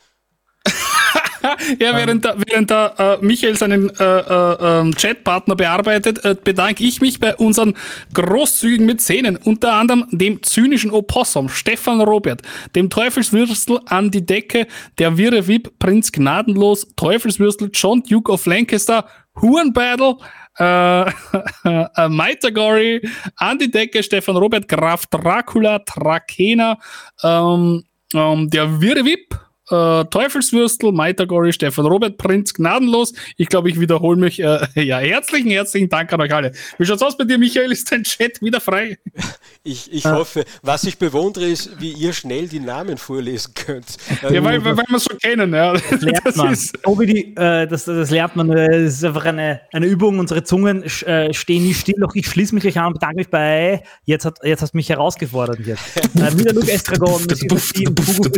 [1.79, 6.85] ja, während der, während der äh, Michael seinen äh, äh, ähm, Chatpartner bearbeitet, äh, bedanke
[6.85, 7.75] ich mich bei unseren
[8.15, 12.43] großzügigen Mäzenen, unter anderem dem zynischen Opossum Stefan Robert,
[12.75, 14.67] dem Teufelswürstel an die Decke,
[14.99, 19.07] der wirre Wip Prinz Gnadenlos, Teufelswürstel John Duke of Lancaster,
[19.41, 20.17] Hurenbeidel,
[20.59, 21.03] äh,
[21.65, 23.01] äh, Maitagori,
[23.37, 26.79] an die Decke, Stefan Robert, Graf Dracula, Trakena,
[27.23, 29.39] ähm, ähm, der wirre Wip,
[29.73, 33.13] äh, Teufelswürstel, Maitagori, Stefan Robert, Prinz, gnadenlos.
[33.37, 34.41] Ich glaube, ich wiederhole mich.
[34.41, 36.53] Äh, ja, herzlichen, herzlichen Dank an euch alle.
[36.79, 37.73] Wie schaut's aus bei dir, Michael?
[37.73, 38.99] Ist dein Chat wieder frei?
[39.65, 40.17] Ich, ich ah.
[40.17, 40.45] hoffe.
[40.63, 43.87] Was ich bewundere, ist, wie ihr schnell die Namen vorlesen könnt.
[44.23, 45.55] Ja, weil, weil, weil wir es so kennen.
[45.55, 45.75] Ja.
[45.75, 46.53] Das lernt das man.
[46.53, 48.49] Ist oh, die, äh, das, das lernt man.
[48.49, 50.19] Das ist einfach eine, eine Übung.
[50.19, 51.95] Unsere Zungen äh, stehen nie still.
[52.01, 53.85] Doch ich schließe mich gleich an und bedanke mich bei.
[54.05, 55.61] Jetzt, hat, jetzt hast du mich herausgefordert.
[55.61, 55.97] Jetzt.
[55.97, 58.29] äh, wieder Luke Estragon, Monsieur 7, Hugo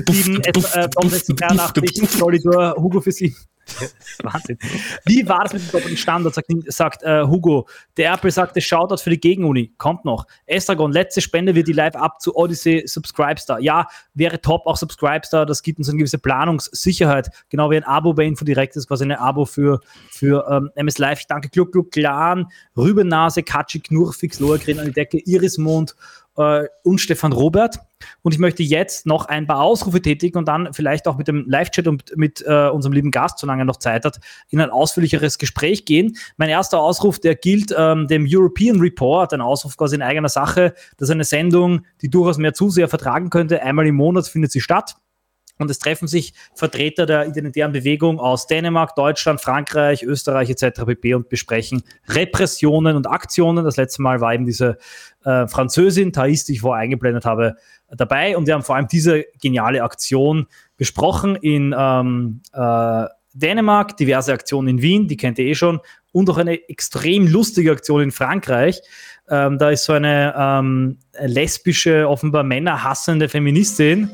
[1.26, 3.34] 7, äh, 86, Solidor, Hugo für Sie.
[4.22, 4.58] Wahnsinn.
[5.06, 6.34] Wie war das mit dem doppelten Standard?
[6.34, 7.66] Sagt, sagt äh, Hugo.
[7.96, 9.72] Der Apple sagte Shoutout für die Gegenuni.
[9.78, 10.26] Kommt noch.
[10.46, 13.60] Estragon, letzte Spende wird die live ab zu Odyssey Subscribestar.
[13.60, 15.46] Ja, wäre top, auch Subscribestar.
[15.46, 17.30] Das gibt uns eine gewisse Planungssicherheit.
[17.48, 19.80] Genau wie ein Abo bei Infodirect ist quasi ein Abo für,
[20.10, 21.20] für ähm, MS Live.
[21.20, 22.46] Ich danke Gluck, Gluck, Clan,
[22.76, 25.94] Rübennase, Katschi, Knurfix, Lohergrin an die Decke, Irismond
[26.36, 27.78] äh, und Stefan Robert.
[28.22, 31.44] Und ich möchte jetzt noch ein paar Ausrufe tätigen und dann vielleicht auch mit dem
[31.48, 34.20] Live-Chat und mit äh, unserem lieben Gast, solange er noch Zeit hat,
[34.50, 36.16] in ein ausführlicheres Gespräch gehen.
[36.36, 40.74] Mein erster Ausruf, der gilt ähm, dem European Report, ein Ausruf quasi in eigener Sache.
[40.98, 43.62] Das ist eine Sendung, die durchaus mehr Zuseher vertragen könnte.
[43.62, 44.96] Einmal im Monat findet sie statt.
[45.58, 50.84] Und es treffen sich Vertreter der identitären Bewegung aus Dänemark, Deutschland, Frankreich, Österreich etc.
[50.84, 51.14] pp.
[51.14, 53.64] und besprechen Repressionen und Aktionen.
[53.64, 54.78] Das letzte Mal war eben diese
[55.24, 57.56] äh, Französin, Thais, die ich vorher eingeblendet habe,
[57.90, 58.36] dabei.
[58.36, 63.04] Und wir haben vor allem diese geniale Aktion besprochen in ähm, äh,
[63.34, 65.80] Dänemark, diverse Aktionen in Wien, die kennt ihr eh schon,
[66.12, 68.80] und auch eine extrem lustige Aktion in Frankreich.
[69.28, 74.10] Ähm, da ist so eine ähm, lesbische, offenbar männerhassende Feministin,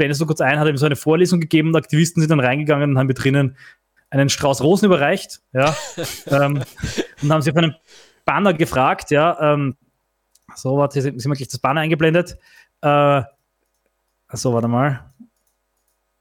[0.00, 2.90] blende so kurz ein, hat ihm so eine Vorlesung gegeben und Aktivisten sind dann reingegangen
[2.90, 3.56] und haben mir drinnen
[4.08, 5.76] einen Strauß Rosen überreicht, ja,
[6.26, 6.64] ähm,
[7.22, 7.76] und haben sie auf einen
[8.24, 9.76] Banner gefragt, ja, ähm,
[10.56, 12.38] so, warte, sind wir gleich das Banner eingeblendet,
[12.80, 13.22] äh,
[14.32, 15.12] so, warte mal,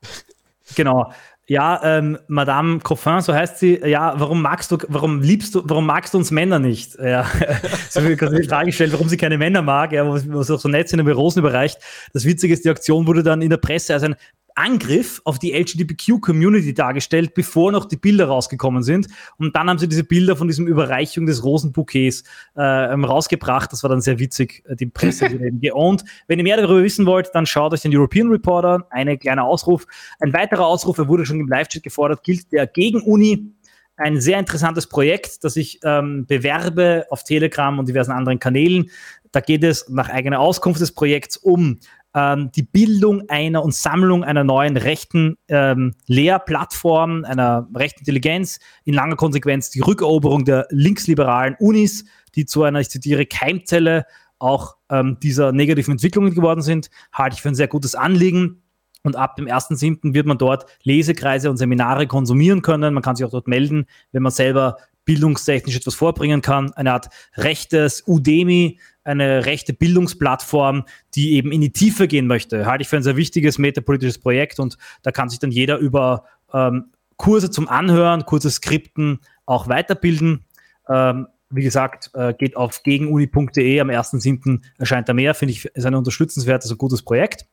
[0.75, 1.13] genau,
[1.49, 5.87] ja, ähm, Madame Coffin, so heißt sie, ja, warum magst du, warum liebst du, warum
[5.87, 6.95] magst du uns Männer nicht?
[7.01, 7.25] Ja,
[7.89, 10.69] so wie die Frage gestellt, warum sie keine Männer mag, ja, was, was auch so
[10.69, 11.79] nett sind, in den Rosen überreicht.
[12.13, 14.15] Das Witzige ist, die Aktion wurde dann in der Presse als ein
[14.59, 19.07] Angriff auf die LGBTQ-Community dargestellt, bevor noch die Bilder rausgekommen sind.
[19.37, 22.23] Und dann haben sie diese Bilder von diesem Überreichung des Rosenbouquets
[22.55, 23.71] äh, rausgebracht.
[23.71, 26.03] Das war dann sehr witzig, äh, die Presse eben geowned.
[26.27, 29.07] Wenn ihr mehr darüber wissen wollt, dann schaut euch den European Reporter an.
[29.07, 29.87] Ein kleiner Ausruf.
[30.19, 33.53] Ein weiterer Ausruf, er wurde schon im Live-Chat gefordert, gilt der Gegen-Uni.
[33.95, 38.89] Ein sehr interessantes Projekt, das ich ähm, bewerbe auf Telegram und diversen anderen Kanälen.
[39.31, 41.79] Da geht es nach eigener Auskunft des Projekts um
[42.15, 48.93] ähm, die Bildung einer und Sammlung einer neuen rechten ähm, Lehrplattform, einer rechten Intelligenz, in
[48.93, 52.05] langer Konsequenz die Rückeroberung der linksliberalen Unis,
[52.35, 54.05] die zu einer, ich zitiere, Keimzelle
[54.39, 58.63] auch ähm, dieser negativen Entwicklungen geworden sind, halte ich für ein sehr gutes Anliegen.
[59.03, 60.13] Und ab dem 1.7.
[60.13, 62.93] wird man dort Lesekreise und Seminare konsumieren können.
[62.93, 66.73] Man kann sich auch dort melden, wenn man selber bildungstechnisch etwas vorbringen kann.
[66.73, 68.79] Eine Art rechtes Udemy,
[69.09, 72.65] eine rechte Bildungsplattform, die eben in die Tiefe gehen möchte.
[72.65, 76.25] Halte ich für ein sehr wichtiges metapolitisches Projekt und da kann sich dann jeder über
[76.53, 80.45] ähm, Kurse zum Anhören, kurze Skripten auch weiterbilden.
[80.87, 83.79] Ähm, wie gesagt, äh, geht auf gegenuni.de.
[83.79, 84.61] Am 1.7.
[84.77, 85.33] erscheint da mehr.
[85.33, 87.47] Finde ich, ist ein unterstützenswertes und gutes Projekt.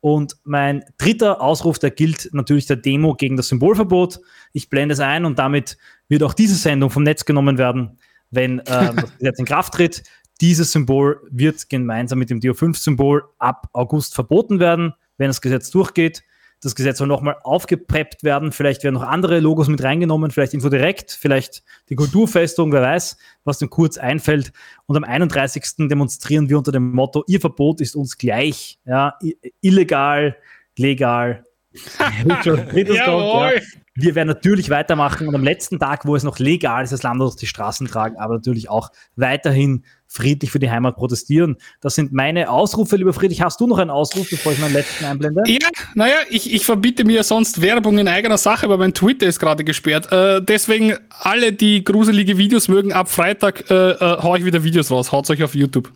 [0.00, 4.20] Und mein dritter Ausruf, der gilt natürlich der Demo gegen das Symbolverbot.
[4.52, 5.76] Ich blende es ein und damit
[6.08, 7.98] wird auch diese Sendung vom Netz genommen werden,
[8.30, 8.64] wenn äh,
[8.94, 10.02] das Gesetz in Kraft tritt.
[10.40, 16.22] Dieses Symbol wird gemeinsam mit dem DO5-Symbol ab August verboten werden, wenn das Gesetz durchgeht.
[16.60, 18.50] Das Gesetz soll nochmal aufgepreppt werden.
[18.50, 23.58] Vielleicht werden noch andere Logos mit reingenommen, vielleicht Infodirekt, vielleicht die Kulturfestung, wer weiß, was
[23.58, 24.52] dem Kurz einfällt.
[24.86, 25.88] Und am 31.
[25.88, 28.80] demonstrieren wir unter dem Motto, ihr Verbot ist uns gleich.
[28.84, 29.18] Ja,
[29.60, 30.36] illegal,
[30.76, 31.44] legal.
[32.28, 33.50] Ja.
[34.00, 37.20] Wir werden natürlich weitermachen und am letzten Tag, wo es noch legal ist, das Land
[37.20, 41.56] durch die Straßen tragen, aber natürlich auch weiterhin friedlich für die Heimat protestieren.
[41.80, 43.42] Das sind meine Ausrufe, lieber Friedrich.
[43.42, 45.42] Hast du noch einen Ausruf, bevor ich meinen letzten einblende?
[45.46, 49.38] Ja, naja, ich, ich verbiete mir sonst Werbung in eigener Sache, aber mein Twitter ist
[49.38, 50.10] gerade gesperrt.
[50.10, 54.90] Äh, deswegen alle, die gruselige Videos mögen, ab Freitag äh, äh, hau ich wieder Videos
[54.90, 55.12] raus.
[55.12, 55.92] Haut euch auf YouTube.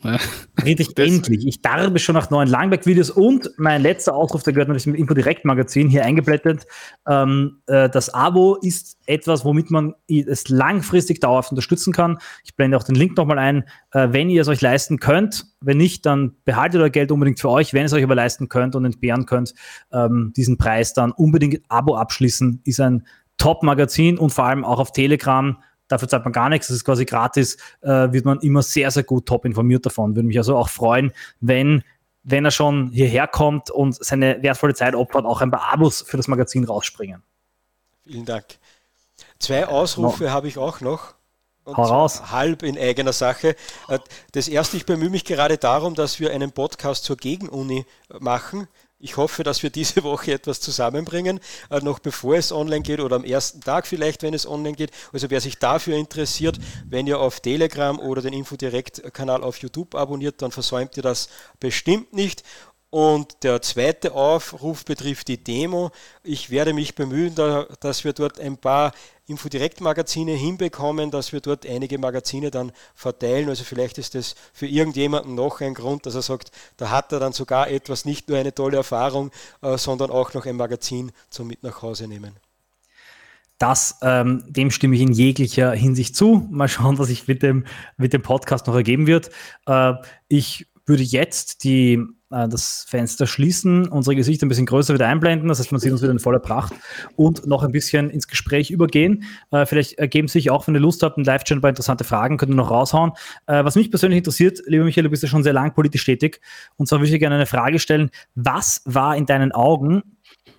[0.61, 1.47] Friedrich, endlich.
[1.47, 5.15] Ich darbe schon nach neuen Langback-Videos und mein letzter Ausruf, der gehört natürlich mit Info
[5.15, 6.67] Direkt Magazin hier eingeblendet.
[7.09, 12.19] Ähm, äh, das Abo ist etwas, womit man es langfristig dauerhaft unterstützen kann.
[12.45, 13.65] Ich blende auch den Link nochmal ein.
[13.93, 17.51] Äh, wenn ihr es euch leisten könnt, wenn nicht, dann behaltet euer Geld unbedingt für
[17.51, 17.73] euch.
[17.73, 19.55] Wenn ihr es euch aber leisten könnt und entbehren könnt,
[19.93, 22.61] ähm, diesen Preis dann unbedingt Abo abschließen.
[22.65, 23.07] Ist ein
[23.39, 25.63] Top-Magazin und vor allem auch auf Telegram.
[25.89, 29.03] Dafür zahlt man gar nichts, das ist quasi gratis, äh, wird man immer sehr, sehr
[29.03, 30.17] gut top informiert davon.
[30.17, 31.83] Würde mich also auch freuen, wenn
[32.25, 36.17] wenn er schon hierher kommt und seine wertvolle Zeit opfert, auch ein paar Abos für
[36.17, 37.23] das Magazin rausspringen.
[38.05, 38.59] Vielen Dank.
[39.43, 40.31] Zwei Ausrufe no.
[40.31, 41.15] habe ich auch noch.
[41.65, 43.57] Und halb in eigener Sache.
[43.89, 43.99] Äh,
[44.33, 47.85] das erste, ich bemühe mich gerade darum, dass wir einen Podcast zur Gegenuni
[48.21, 48.69] machen.
[48.99, 51.41] Ich hoffe, dass wir diese Woche etwas zusammenbringen,
[51.71, 54.93] äh, noch bevor es online geht oder am ersten Tag vielleicht, wenn es online geht.
[55.13, 56.59] Also wer sich dafür interessiert,
[56.89, 61.29] wenn ihr auf Telegram oder den Infodirekt-Kanal auf YouTube abonniert, dann versäumt ihr das
[61.59, 62.45] bestimmt nicht.
[62.93, 65.93] Und der zweite Aufruf betrifft die Demo.
[66.23, 67.35] Ich werde mich bemühen,
[67.81, 68.93] dass wir dort ein paar
[69.27, 73.49] Infodirekt-Magazine hinbekommen, dass wir dort einige Magazine dann verteilen.
[73.49, 77.21] Also vielleicht ist das für irgendjemanden noch ein Grund, dass er sagt, da hat er
[77.21, 79.31] dann sogar etwas, nicht nur eine tolle Erfahrung,
[79.63, 82.37] äh, sondern auch noch ein Magazin zum Mit nach Hause nehmen.
[83.57, 86.47] Das, ähm, dem stimme ich in jeglicher Hinsicht zu.
[86.51, 87.65] Mal schauen, was sich mit dem,
[87.97, 89.31] mit dem Podcast noch ergeben wird.
[89.65, 89.95] Äh,
[90.29, 92.05] ich würde jetzt die
[92.49, 96.03] das Fenster schließen, unsere Gesichter ein bisschen größer wieder einblenden, das heißt, man sieht uns
[96.03, 96.73] wieder in voller Pracht
[97.17, 99.25] und noch ein bisschen ins Gespräch übergehen.
[99.51, 102.53] Äh, vielleicht ergeben sich auch, wenn ihr Lust habt, ein Live-Channel bei interessante Fragen, könnt
[102.53, 103.13] ihr noch raushauen.
[103.47, 106.41] Äh, was mich persönlich interessiert, lieber Michael, du bist ja schon sehr lang politisch tätig
[106.77, 108.11] und zwar würde ich gerne eine Frage stellen.
[108.35, 110.03] Was war in deinen Augen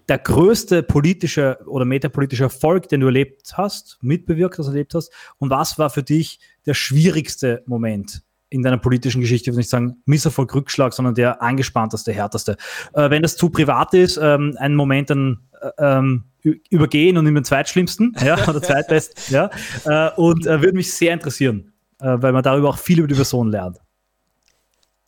[0.10, 5.12] der größte politische oder metapolitische Erfolg, den du erlebt hast, mitbewirkt hast, erlebt hast?
[5.40, 8.24] Und was war für dich der schwierigste Moment?
[8.53, 12.55] In deiner politischen Geschichte, würde ich sagen, Misserfolg, Rückschlag, sondern der angespannteste, härteste.
[12.93, 16.25] Äh, wenn das zu privat ist, ähm, einen Moment dann äh, ähm,
[16.69, 19.49] übergehen und in den zweitschlimmsten, ja, oder zweitbesten, ja,
[19.85, 23.15] äh, und äh, würde mich sehr interessieren, äh, weil man darüber auch viel über die
[23.15, 23.80] Person lernt.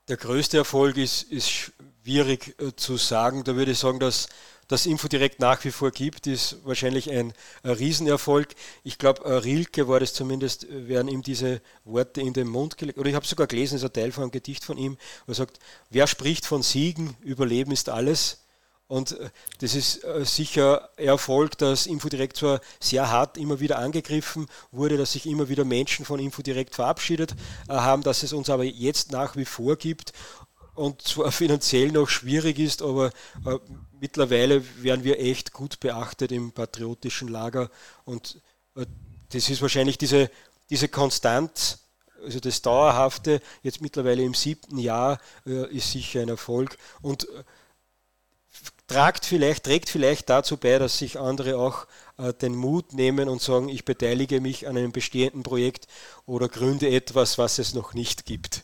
[0.08, 3.44] Der größte Erfolg ist, ist schwierig äh, zu sagen.
[3.44, 4.28] Da würde ich sagen, dass
[4.68, 7.34] das Infodirekt nach wie vor gibt, ist wahrscheinlich ein,
[7.64, 8.50] Riesenerfolg.
[8.84, 12.98] Ich glaube, Rilke war das zumindest, werden ihm diese Worte in den Mund gelegt.
[12.98, 15.32] Oder ich habe sogar gelesen, das ist ein Teil von einem Gedicht von ihm, wo
[15.32, 15.60] er sagt,
[15.90, 18.40] wer spricht von Siegen, Überleben ist alles.
[18.88, 19.30] Und äh,
[19.62, 25.14] das ist äh, sicher Erfolg, dass Infodirekt zwar sehr hart immer wieder angegriffen wurde, dass
[25.14, 27.32] sich immer wieder Menschen von Infodirekt verabschiedet
[27.68, 30.14] äh, haben, dass es uns aber jetzt nach wie vor gibt
[30.76, 33.08] und zwar finanziell noch schwierig ist, aber
[33.46, 33.58] äh,
[34.00, 37.70] mittlerweile werden wir echt gut beachtet im patriotischen Lager
[38.04, 38.42] und
[38.76, 38.86] äh,
[39.30, 40.30] das ist wahrscheinlich diese,
[40.70, 41.80] diese Konstanz,
[42.24, 47.28] also das Dauerhafte, jetzt mittlerweile im siebten Jahr, äh, ist sicher ein Erfolg und
[48.88, 51.88] tragt vielleicht, trägt vielleicht dazu bei, dass sich andere auch
[52.18, 55.88] äh, den Mut nehmen und sagen, ich beteilige mich an einem bestehenden Projekt
[56.26, 58.64] oder gründe etwas, was es noch nicht gibt.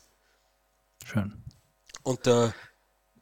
[1.05, 1.40] Schön.
[2.03, 2.53] Und der,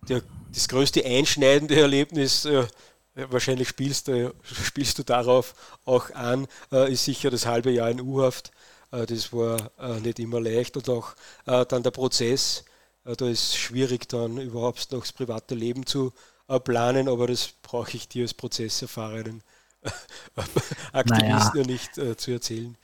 [0.07, 0.21] der,
[0.53, 2.65] das größte einschneidende Erlebnis, äh,
[3.13, 5.53] wahrscheinlich spielst du, spielst du darauf
[5.85, 8.51] auch an, äh, ist sicher das halbe Jahr in U-Haft.
[8.91, 11.15] Äh, das war äh, nicht immer leicht und auch
[11.45, 12.65] äh, dann der Prozess.
[13.03, 16.13] da ist schwierig dann überhaupt noch das private Leben zu
[16.63, 19.43] planen, aber das brauche ich dir als Prozesserfahrenen
[20.93, 21.61] Aktivisten naja.
[21.61, 22.75] ja nicht zu erzählen.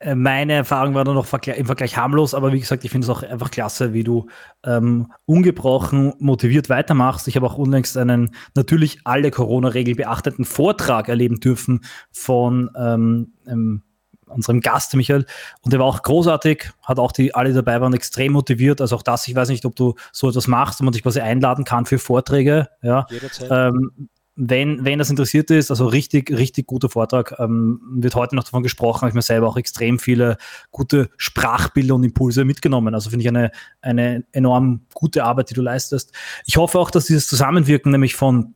[0.00, 3.10] Äh, meine Erfahrung war dann noch im Vergleich harmlos, aber wie gesagt, ich finde es
[3.10, 4.26] auch einfach klasse, wie du
[4.64, 7.26] ähm, ungebrochen motiviert weitermachst.
[7.28, 11.80] Ich habe auch unlängst einen natürlich alle Corona-Regeln beachteten Vortrag erleben dürfen
[12.12, 13.82] von ähm, ähm,
[14.26, 15.26] unserem Gast, Michael.
[15.62, 18.80] Und der war auch großartig, hat auch die, alle dabei waren extrem motiviert.
[18.80, 21.20] Also auch das, ich weiß nicht, ob du so etwas machst, wo man dich quasi
[21.20, 22.68] einladen kann für Vorträge.
[22.82, 23.06] Ja.
[23.10, 23.48] Jederzeit.
[23.50, 24.08] Ähm,
[24.40, 28.62] wenn, wenn das interessiert ist, also richtig, richtig guter Vortrag, ähm, wird heute noch davon
[28.62, 30.36] gesprochen, habe ich mir selber auch extrem viele
[30.70, 32.94] gute Sprachbilder und Impulse mitgenommen.
[32.94, 33.50] Also finde ich eine,
[33.80, 36.12] eine enorm gute Arbeit, die du leistest.
[36.46, 38.54] Ich hoffe auch, dass dieses Zusammenwirken nämlich von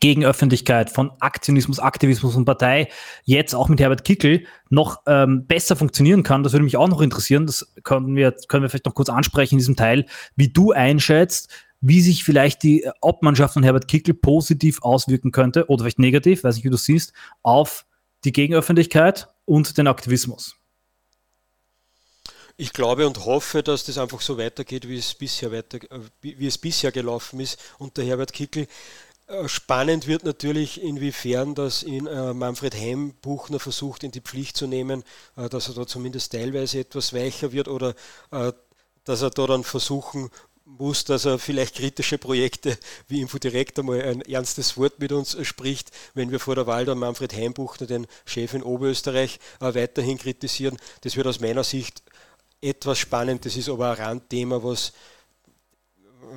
[0.00, 2.88] Gegenöffentlichkeit, von Aktionismus, Aktivismus und Partei
[3.24, 6.42] jetzt auch mit Herbert Kickel noch ähm, besser funktionieren kann.
[6.42, 7.46] Das würde mich auch noch interessieren.
[7.46, 11.52] Das können wir, können wir vielleicht noch kurz ansprechen in diesem Teil, wie du einschätzt,
[11.80, 16.56] wie sich vielleicht die Obmannschaft von Herbert Kickel positiv auswirken könnte oder vielleicht negativ, weiß
[16.56, 17.12] nicht, wie du siehst,
[17.42, 17.86] auf
[18.24, 20.56] die Gegenöffentlichkeit und den Aktivismus.
[22.56, 25.78] Ich glaube und hoffe, dass das einfach so weitergeht, wie es bisher, weiter,
[26.20, 28.66] wie es bisher gelaufen ist unter Herbert Kickel.
[29.30, 34.66] Äh, spannend wird natürlich, inwiefern das in äh, Manfred Heimbuchner versucht, in die Pflicht zu
[34.66, 35.04] nehmen,
[35.36, 37.94] äh, dass er da zumindest teilweise etwas weicher wird oder
[39.04, 40.30] dass er da dann versuchen
[40.78, 42.78] muss, dass er vielleicht kritische Projekte
[43.08, 46.98] wie Infodirect einmal ein ernstes Wort mit uns spricht, wenn wir vor der Wahl dann
[46.98, 50.76] Manfred Heimbuchner, den Chef in Oberösterreich, äh, weiterhin kritisieren.
[51.02, 52.02] Das wird aus meiner Sicht
[52.60, 54.92] etwas spannend, das ist aber ein Randthema, was,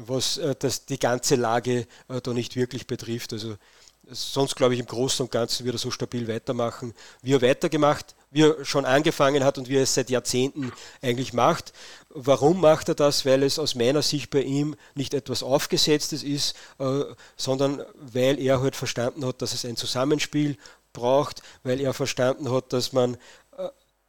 [0.05, 3.33] was äh, das, die ganze Lage äh, da nicht wirklich betrifft.
[3.33, 3.55] Also
[4.09, 8.15] sonst glaube ich im Großen und Ganzen wird er so stabil weitermachen, wie er weitergemacht,
[8.31, 10.71] wie er schon angefangen hat und wie er es seit Jahrzehnten
[11.01, 11.73] eigentlich macht.
[12.09, 13.25] Warum macht er das?
[13.25, 17.03] Weil es aus meiner Sicht bei ihm nicht etwas Aufgesetztes ist, äh,
[17.37, 20.57] sondern weil er halt verstanden hat, dass es ein Zusammenspiel
[20.93, 23.17] braucht, weil er verstanden hat, dass man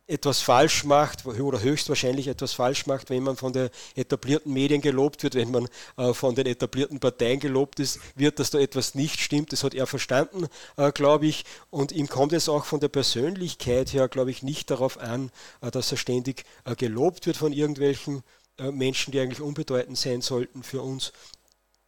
[0.06, 5.22] etwas falsch macht oder höchstwahrscheinlich etwas falsch macht, wenn man von den etablierten Medien gelobt
[5.22, 9.20] wird, wenn man äh, von den etablierten Parteien gelobt ist, wird, dass da etwas nicht
[9.20, 9.52] stimmt.
[9.52, 11.44] Das hat er verstanden, äh, glaube ich.
[11.70, 15.30] Und ihm kommt es auch von der Persönlichkeit her, glaube ich, nicht darauf an,
[15.62, 18.22] äh, dass er ständig äh, gelobt wird von irgendwelchen
[18.58, 21.12] äh, Menschen, die eigentlich unbedeutend sein sollten für uns,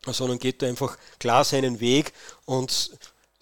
[0.07, 2.13] sondern geht da einfach klar seinen Weg
[2.45, 2.93] und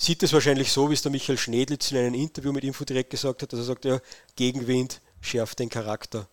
[0.04, 3.10] sieht es wahrscheinlich so, wie es der Michael Schnedlitz in einem Interview mit Info direkt
[3.10, 4.00] gesagt hat, dass er sagt, ja,
[4.36, 6.28] Gegenwind schärft den Charakter.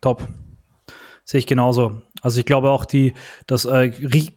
[0.00, 0.26] Top.
[1.24, 2.02] Sehe ich genauso.
[2.22, 3.14] Also ich glaube auch, die,
[3.46, 3.90] das äh,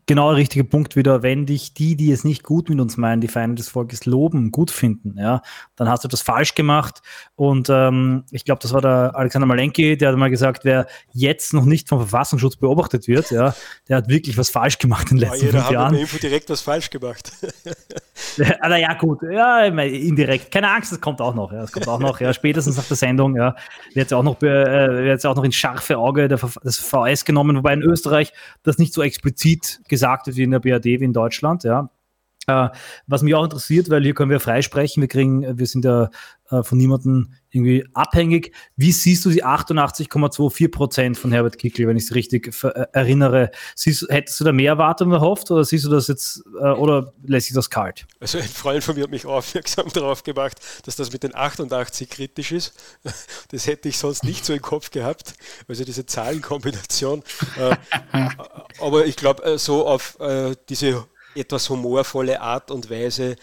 [0.05, 3.22] genau der richtige Punkt wieder, wenn dich die, die es nicht gut mit uns meinen,
[3.22, 5.41] die Feinde des Volkes loben, gut finden, ja,
[5.76, 7.01] dann hast du das falsch gemacht.
[7.35, 11.53] Und ähm, ich glaube, das war der Alexander Malenki, der hat mal gesagt, wer jetzt
[11.53, 13.53] noch nicht vom Verfassungsschutz beobachtet wird, ja,
[13.89, 15.95] der hat wirklich was falsch gemacht in den letzten ja, fünf Jahren.
[15.95, 17.31] Info direkt was falsch gemacht.
[18.61, 20.51] Aber ja, gut, ja, indirekt.
[20.51, 21.51] Keine Angst, das kommt auch noch.
[21.51, 22.19] Ja, das kommt auch noch.
[22.19, 23.55] Ja, spätestens nach der Sendung, ja,
[23.93, 27.73] wird es auch noch, äh, auch noch ins scharfe Auge der, des VS genommen, wobei
[27.74, 28.34] in Österreich
[28.64, 31.90] das nicht so explizit gesagt wird wie in der BRD wie in Deutschland, ja.
[32.48, 32.70] Äh,
[33.07, 36.10] was mich auch interessiert, weil hier können wir frei sprechen, wir kriegen, wir sind ja
[36.53, 38.53] äh, von niemandem irgendwie abhängig.
[38.76, 43.52] Wie siehst du die 88,24 Prozent von Herbert Kickl, wenn ich es richtig äh, erinnere?
[43.76, 47.48] Siehst, hättest du da mehr Erwartungen erhofft oder siehst du das jetzt äh, oder lässt
[47.48, 48.06] sich das kalt?
[48.20, 52.10] Also ein Freund von mir hat mich aufmerksam darauf gemacht, dass das mit den 88
[52.10, 52.74] kritisch ist.
[53.49, 55.36] Das hätte ich sonst nicht so im Kopf gehabt.
[55.68, 57.24] Also diese Zahlenkombination.
[57.57, 57.76] Äh,
[58.82, 63.35] aber ich glaube, äh, so auf äh, diese etwas humorvolle Art und Weise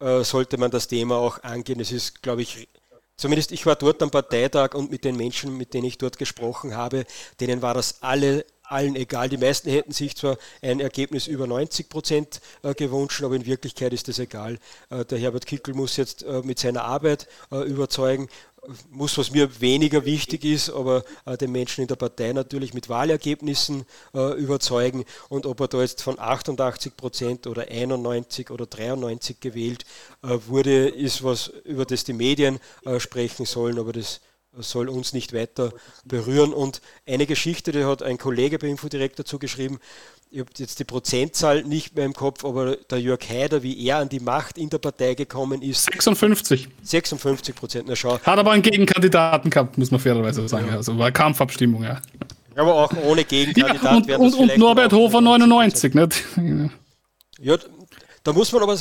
[0.00, 1.80] äh, sollte man das Thema auch angehen.
[1.80, 2.68] Es ist, glaube ich,
[3.16, 6.76] zumindest ich war dort am Parteitag und mit den Menschen, mit denen ich dort gesprochen
[6.76, 7.04] habe,
[7.40, 9.28] denen war das alle allen egal.
[9.28, 13.92] Die meisten hätten sich zwar ein Ergebnis über 90 Prozent äh, gewünscht, aber in Wirklichkeit
[13.92, 14.58] ist das egal.
[14.90, 18.28] Äh, der Herbert Kickel muss jetzt äh, mit seiner Arbeit überzeugen
[18.90, 22.88] muss, was mir weniger wichtig ist, aber äh, den Menschen in der Partei natürlich mit
[22.88, 23.84] Wahlergebnissen
[24.14, 25.04] äh, überzeugen.
[25.28, 29.84] Und ob er da jetzt von 88 Prozent oder 91 oder 93 gewählt
[30.22, 32.58] äh, wurde, ist was, über das die Medien
[32.98, 34.20] sprechen sollen, aber das
[34.62, 35.72] soll uns nicht weiter
[36.04, 36.52] berühren.
[36.52, 39.78] Und eine Geschichte, die hat ein Kollege bei Infodirekt dazu geschrieben,
[40.30, 43.98] ich habe jetzt die Prozentzahl nicht mehr im Kopf, aber der Jörg Haider, wie er
[43.98, 45.84] an die Macht in der Partei gekommen ist.
[45.84, 46.68] 56.
[46.82, 48.18] 56 Prozent, na schau.
[48.18, 50.68] Hat aber einen Gegenkandidaten gehabt, muss man fairerweise sagen.
[50.68, 50.76] Ja.
[50.76, 52.00] Also war Kampfabstimmung, ja.
[52.54, 54.06] Aber auch ohne Gegenkandidat.
[54.06, 56.24] Ja, und, und, und Norbert Hofer 99, nicht?
[57.40, 57.56] Ja,
[58.24, 58.76] da muss man aber.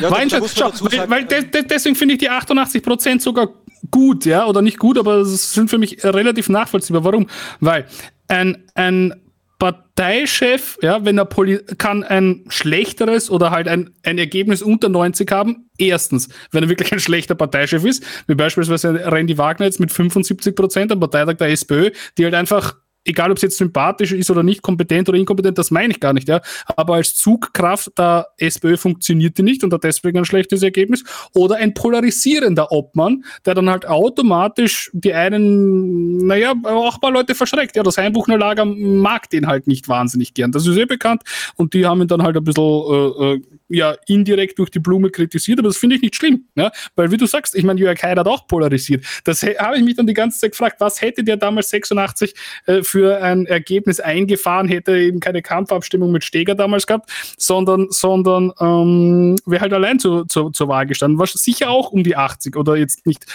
[0.00, 0.10] Ja,
[0.54, 3.48] schau, weil, weil de, de, deswegen finde ich die 88 Prozent sogar
[3.90, 7.04] gut, ja, oder nicht gut, aber es sind für mich relativ nachvollziehbar.
[7.04, 7.26] Warum?
[7.60, 7.86] Weil
[8.28, 9.14] ein, ein
[9.58, 15.30] Parteichef, ja, wenn er Poli kann ein schlechteres oder halt ein, ein Ergebnis unter 90
[15.32, 15.70] haben.
[15.78, 20.54] Erstens, wenn er wirklich ein schlechter Parteichef ist, wie beispielsweise Randy Wagner jetzt mit 75
[20.54, 22.76] Prozent am Parteitag der SPÖ, die halt einfach
[23.06, 26.12] egal ob es jetzt sympathisch ist oder nicht, kompetent oder inkompetent, das meine ich gar
[26.12, 26.40] nicht, ja.
[26.76, 31.04] Aber als Zugkraft der SPÖ funktioniert die nicht und hat deswegen ein schlechtes Ergebnis.
[31.34, 37.76] Oder ein polarisierender Obmann, der dann halt automatisch die einen, naja, auch mal Leute verschreckt.
[37.76, 40.52] Ja, das Heimbuchner Lager mag den halt nicht wahnsinnig gern.
[40.52, 41.22] Das ist eh bekannt.
[41.56, 45.10] Und die haben ihn dann halt ein bisschen, äh, äh ja, indirekt durch die Blume
[45.10, 46.46] kritisiert, aber das finde ich nicht schlimm.
[46.54, 46.70] Ja?
[46.94, 49.04] Weil, wie du sagst, ich meine, Jörg Haider hat auch polarisiert.
[49.24, 52.34] Das habe ich mich dann die ganze Zeit gefragt, was hätte der damals 86
[52.66, 57.88] äh, für für ein Ergebnis eingefahren, hätte eben keine Kampfabstimmung mit Steger damals gehabt, sondern,
[57.90, 61.18] sondern ähm, wäre halt allein zu, zu, zur Wahl gestanden.
[61.18, 63.26] War sicher auch um die 80 oder jetzt nicht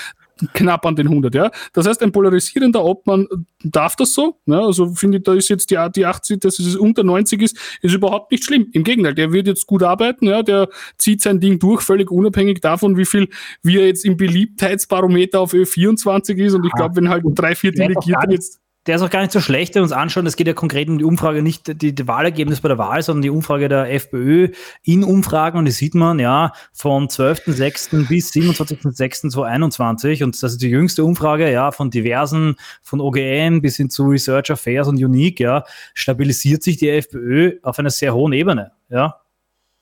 [0.54, 1.52] knapp an den 100, ja.
[1.74, 3.28] Das heißt, ein polarisierender Obmann
[3.64, 4.62] darf das so, ja?
[4.62, 7.94] also finde ich, da ist jetzt die, die 80, dass es unter 90 ist, ist
[7.94, 8.68] überhaupt nicht schlimm.
[8.74, 12.62] Im Gegenteil, der wird jetzt gut arbeiten, ja, der zieht sein Ding durch, völlig unabhängig
[12.62, 13.30] davon, wie viel,
[13.62, 17.72] wie er jetzt im Beliebtheitsbarometer auf Ö24 ist und ich glaube, wenn halt drei, vier
[17.72, 20.26] Delegierte jetzt der ist auch gar nicht so schlecht, wenn wir uns anschauen.
[20.26, 23.22] Es geht ja konkret um die Umfrage, nicht die, die Wahlergebnis bei der Wahl, sondern
[23.22, 24.50] die Umfrage der FPÖ
[24.84, 25.60] in Umfragen.
[25.60, 28.08] Und die sieht man ja von 12.06.
[28.08, 30.24] bis 27.06.2021.
[30.24, 34.50] Und das ist die jüngste Umfrage, ja, von diversen, von OGM bis hin zu Research
[34.50, 35.64] Affairs und Unique, ja,
[35.94, 39.22] stabilisiert sich die FPÖ auf einer sehr hohen Ebene, ja.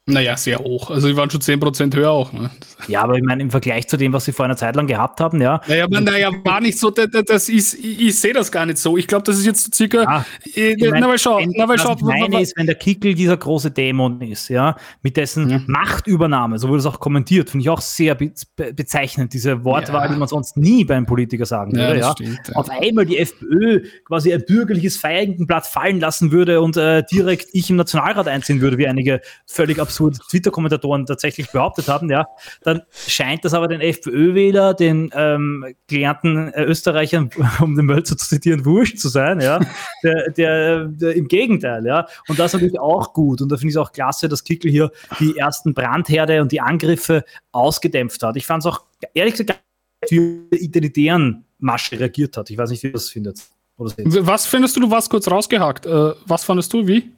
[0.09, 0.89] Naja, sehr hoch.
[0.89, 2.33] Also die waren schon 10% höher auch.
[2.33, 2.49] Ne?
[2.87, 5.19] Ja, aber ich meine, im Vergleich zu dem, was sie vor einer Zeit lang gehabt
[5.19, 5.61] haben, ja.
[5.67, 8.79] Naja, aber, naja war nicht so, das, das ist, ich, ich sehe das gar nicht
[8.79, 8.97] so.
[8.97, 10.03] Ich glaube, das ist jetzt circa.
[10.03, 10.25] Ah,
[10.55, 11.65] äh, ich mein, na, mal schau, na,
[12.01, 15.61] meine ist, wenn der Kickel dieser große Dämon ist, ja, mit dessen ja.
[15.67, 20.13] Machtübernahme, so wurde es auch kommentiert, finde ich auch sehr be bezeichnend, diese Wortwahl, ja.
[20.13, 22.11] die man sonst nie beim Politiker sagen würde, ja.
[22.11, 22.55] Stimmt, ja.
[22.55, 27.69] Auf einmal die FPÖ quasi ein bürgerliches Feigenblatt fallen lassen würde und äh, direkt ich
[27.69, 32.27] im Nationalrat einziehen würde, wie einige völlig absurd absurd Twitter-Kommentatoren tatsächlich behauptet haben, ja,
[32.63, 37.29] dann scheint das aber den FPÖ-Wähler, den ähm, gelernten äh, Österreichern,
[37.61, 39.59] um den Mölzer zu zitieren, wurscht zu sein, ja,
[40.03, 43.75] der, der, der, im Gegenteil, ja, und das natürlich auch gut und da finde ich
[43.75, 48.37] es auch klasse, dass Kickel hier die ersten Brandherde und die Angriffe ausgedämpft hat.
[48.37, 49.61] Ich fand es auch, ehrlich gesagt,
[50.07, 52.49] für identitären Masche reagiert hat.
[52.49, 53.51] Ich weiß nicht, wie du das findest.
[53.77, 55.85] Was findest du, du warst kurz rausgehakt.
[55.85, 57.11] Äh, was fandest du, wie?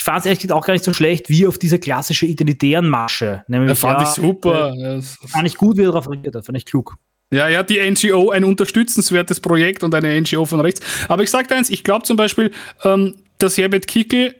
[0.00, 2.88] Ich fand es ehrlich gesagt auch gar nicht so schlecht wie auf diese klassische identitären
[2.88, 3.44] Masche.
[3.48, 4.72] Nämlich, ja, fand ja, ich super.
[4.72, 6.96] Äh, fand ich gut, wie er darauf reagiert hat, fand ich klug.
[7.30, 10.80] Ja, ja, die NGO, ein unterstützenswertes Projekt und eine NGO von rechts.
[11.08, 12.50] Aber ich sage eins, ich glaube zum Beispiel,
[12.82, 14.34] ähm, dass Herbert Kickel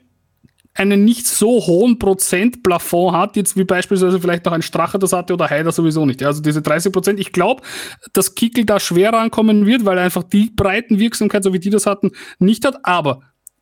[0.72, 5.34] einen nicht so hohen Prozentplafond hat, jetzt wie beispielsweise vielleicht noch ein Strache das hatte
[5.34, 6.22] oder Heider sowieso nicht.
[6.22, 7.20] Also diese 30 Prozent.
[7.20, 7.62] Ich glaube,
[8.14, 11.68] dass Kickel da schwer rankommen wird, weil er einfach die breiten Wirksamkeit, so wie die
[11.68, 12.78] das hatten, nicht hat.
[12.84, 13.20] Aber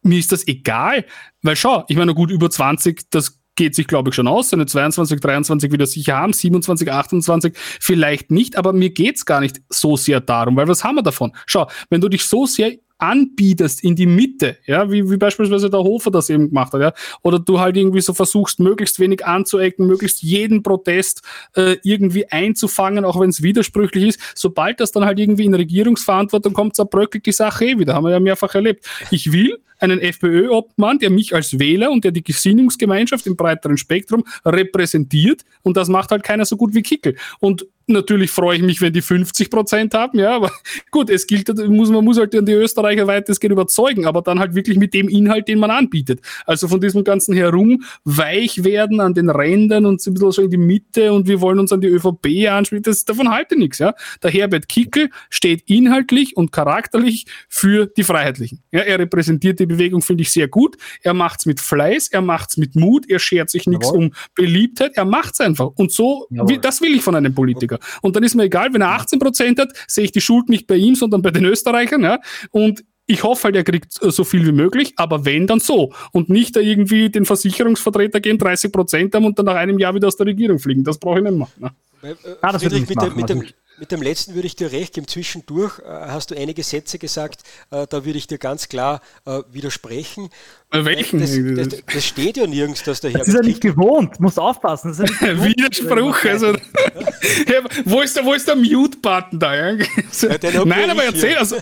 [0.09, 1.05] mir ist das egal,
[1.43, 4.51] weil schau, ich meine, gut über 20, das geht sich, glaube ich, schon aus.
[4.51, 9.60] Seine 22, 23 wieder sicher haben, 27, 28 vielleicht nicht, aber mir geht's gar nicht
[9.68, 11.32] so sehr darum, weil was haben wir davon?
[11.44, 15.80] Schau, wenn du dich so sehr anbietest in die Mitte, ja, wie, wie beispielsweise der
[15.80, 19.86] Hofer das eben gemacht hat, ja, oder du halt irgendwie so versuchst, möglichst wenig anzuecken,
[19.86, 21.22] möglichst jeden Protest
[21.55, 26.52] äh, irgendwie einzufangen, auch wenn es widersprüchlich ist, sobald das dann halt irgendwie in Regierungsverantwortung
[26.52, 28.85] kommt, zerbröckelt die Sache eh wieder, haben wir ja mehrfach erlebt.
[29.10, 34.24] Ich will einen FPÖ-Obmann, der mich als Wähler und der die Gesinnungsgemeinschaft im breiteren Spektrum
[34.44, 35.42] repräsentiert.
[35.62, 37.16] Und das macht halt keiner so gut wie Kickel.
[37.40, 40.52] Und natürlich freue ich mich, wenn die 50 Prozent haben, ja, aber
[40.90, 44.94] gut, es gilt, man muss halt die Österreicher weitestgehend überzeugen, aber dann halt wirklich mit
[44.94, 46.20] dem Inhalt, den man anbietet.
[46.46, 50.50] Also von diesem ganzen herum weich werden an den Rändern und ein bisschen so in
[50.50, 53.94] die Mitte und wir wollen uns an die ÖVP anspielen, das, davon halte nichts, ja.
[54.22, 58.62] Der Herbert Kickel steht inhaltlich und charakterlich für die Freiheitlichen.
[58.70, 60.77] Ja, er repräsentiert die Bewegung, finde ich, sehr gut.
[61.03, 65.05] Er macht's mit Fleiß, er macht's mit Mut, er schert sich nichts um Beliebtheit, er
[65.05, 65.70] macht's einfach.
[65.77, 67.78] Und so, wie, das will ich von einem Politiker.
[68.03, 70.66] Und dann ist mir egal, wenn er 18 Prozent hat, sehe ich die Schuld nicht
[70.66, 72.03] bei ihm, sondern bei den Österreichern.
[72.03, 72.19] Ja?
[72.51, 75.93] Und ich hoffe halt, er kriegt äh, so viel wie möglich, aber wenn, dann so.
[76.12, 79.95] Und nicht da irgendwie den Versicherungsvertreter geben, 30 Prozent haben und dann nach einem Jahr
[79.95, 80.85] wieder aus der Regierung fliegen.
[80.85, 81.53] Das brauche ich nicht machen.
[81.59, 81.73] Ne?
[82.03, 83.45] Äh, ah, das Friedrich, mit, machen, mit, dem,
[83.78, 85.09] mit dem letzten würde ich dir recht geben.
[85.09, 89.40] Zwischendurch äh, hast du einige Sätze gesagt, äh, da würde ich dir ganz klar äh,
[89.50, 90.30] widersprechen.
[90.70, 91.20] Welchen?
[91.20, 91.30] Das,
[91.70, 94.94] das, das, steht ja nirgends, dass der Herbert Das ist ja nicht gewohnt, musst aufpassen.
[95.20, 96.48] Ja Widerspruch, also.
[96.48, 99.55] ja, wo, ist der, wo ist der Mute-Button da?
[99.55, 99.72] Ja,
[100.66, 101.56] Nein, aber erzähl, also,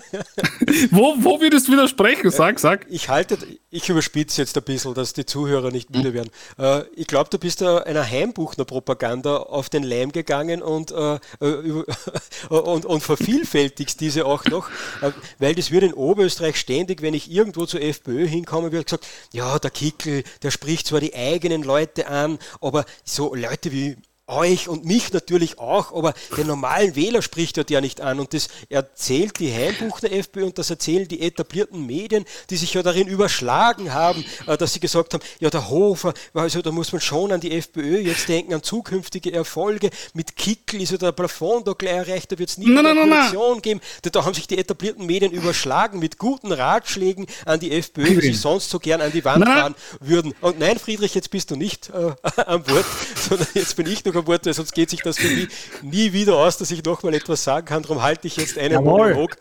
[0.90, 2.30] wo, wo würdest du widersprechen?
[2.32, 2.86] Sag, sag.
[2.90, 3.38] Ich halte,
[3.70, 6.30] ich überspitze jetzt ein bisschen, dass die Zuhörer nicht müde werden.
[6.59, 11.84] Äh, ich glaube, du bist da einer Heimbuchner-Propaganda auf den Leim gegangen und, äh, äh
[12.49, 14.69] und, und vervielfältigst diese auch noch,
[15.01, 18.97] äh, weil das wird in Oberösterreich ständig, wenn ich irgendwo zur FPÖ hinkomme, wird gesagt,
[18.97, 23.97] gesagt, ja, der Kickel, der spricht zwar die eigenen Leute an, aber so Leute wie
[24.27, 28.20] euch und mich natürlich auch, aber den normalen Wähler spricht er ja nicht an.
[28.20, 32.82] Und das erzählt die Heimbuchner FPÖ und das erzählen die etablierten Medien, die sich ja
[32.82, 37.01] darin überschlagen haben, äh, dass sie gesagt haben, ja der Hofer, also da muss man
[37.01, 41.66] schon an die FPÖ jetzt denken, an zukünftige Erfolge, mit Kickel ist ja der Plafond
[41.69, 45.07] da gleich erreicht, da wird es nie eine Koalition geben, da haben sich die etablierten
[45.07, 49.24] Medien überschlagen mit guten Ratschlägen an die FPÖ, die sich sonst so gern an die
[49.24, 50.35] Wand fahren würden.
[50.40, 52.15] Und nein, Friedrich, jetzt bist du nicht äh,
[52.47, 52.86] am Wort,
[53.28, 55.48] sondern jetzt bin ich noch am Wort, sonst geht sich das für mich
[55.82, 57.82] nie wieder aus, dass ich nochmal etwas sagen kann.
[57.82, 59.14] Darum halte ich jetzt einen Jawohl.
[59.14, 59.36] Monolog.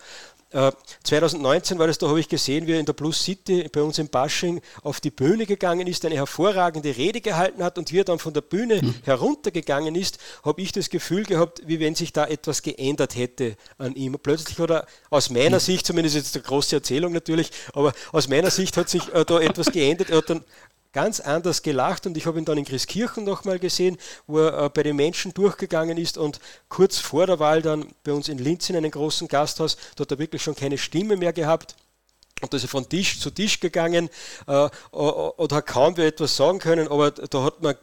[0.54, 3.82] 2019 äh, war das, da habe ich gesehen, wie er in der Plus City bei
[3.82, 8.00] uns in Basching auf die Bühne gegangen ist, eine hervorragende Rede gehalten hat und wie
[8.00, 8.96] er dann von der Bühne mhm.
[9.04, 13.96] heruntergegangen ist, habe ich das Gefühl gehabt, wie wenn sich da etwas geändert hätte an
[13.96, 14.18] ihm.
[14.22, 15.62] Plötzlich oder aus meiner mhm.
[15.62, 19.40] Sicht, zumindest jetzt eine große Erzählung natürlich, aber aus meiner Sicht hat sich äh, da
[19.40, 20.12] etwas geändert.
[20.12, 20.44] Er hat dann
[20.94, 23.98] ganz anders gelacht und ich habe ihn dann in Christkirchen nochmal gesehen,
[24.28, 26.40] wo er äh, bei den Menschen durchgegangen ist und
[26.70, 30.18] kurz vor der Wahl dann bei uns in Linz in einem großen Gasthaus, dort hat
[30.18, 31.76] er wirklich schon keine Stimme mehr gehabt.
[32.42, 34.10] Und da ist er von Tisch zu Tisch gegangen
[34.48, 37.76] äh, und hat kaum wieder etwas sagen können, aber da hat man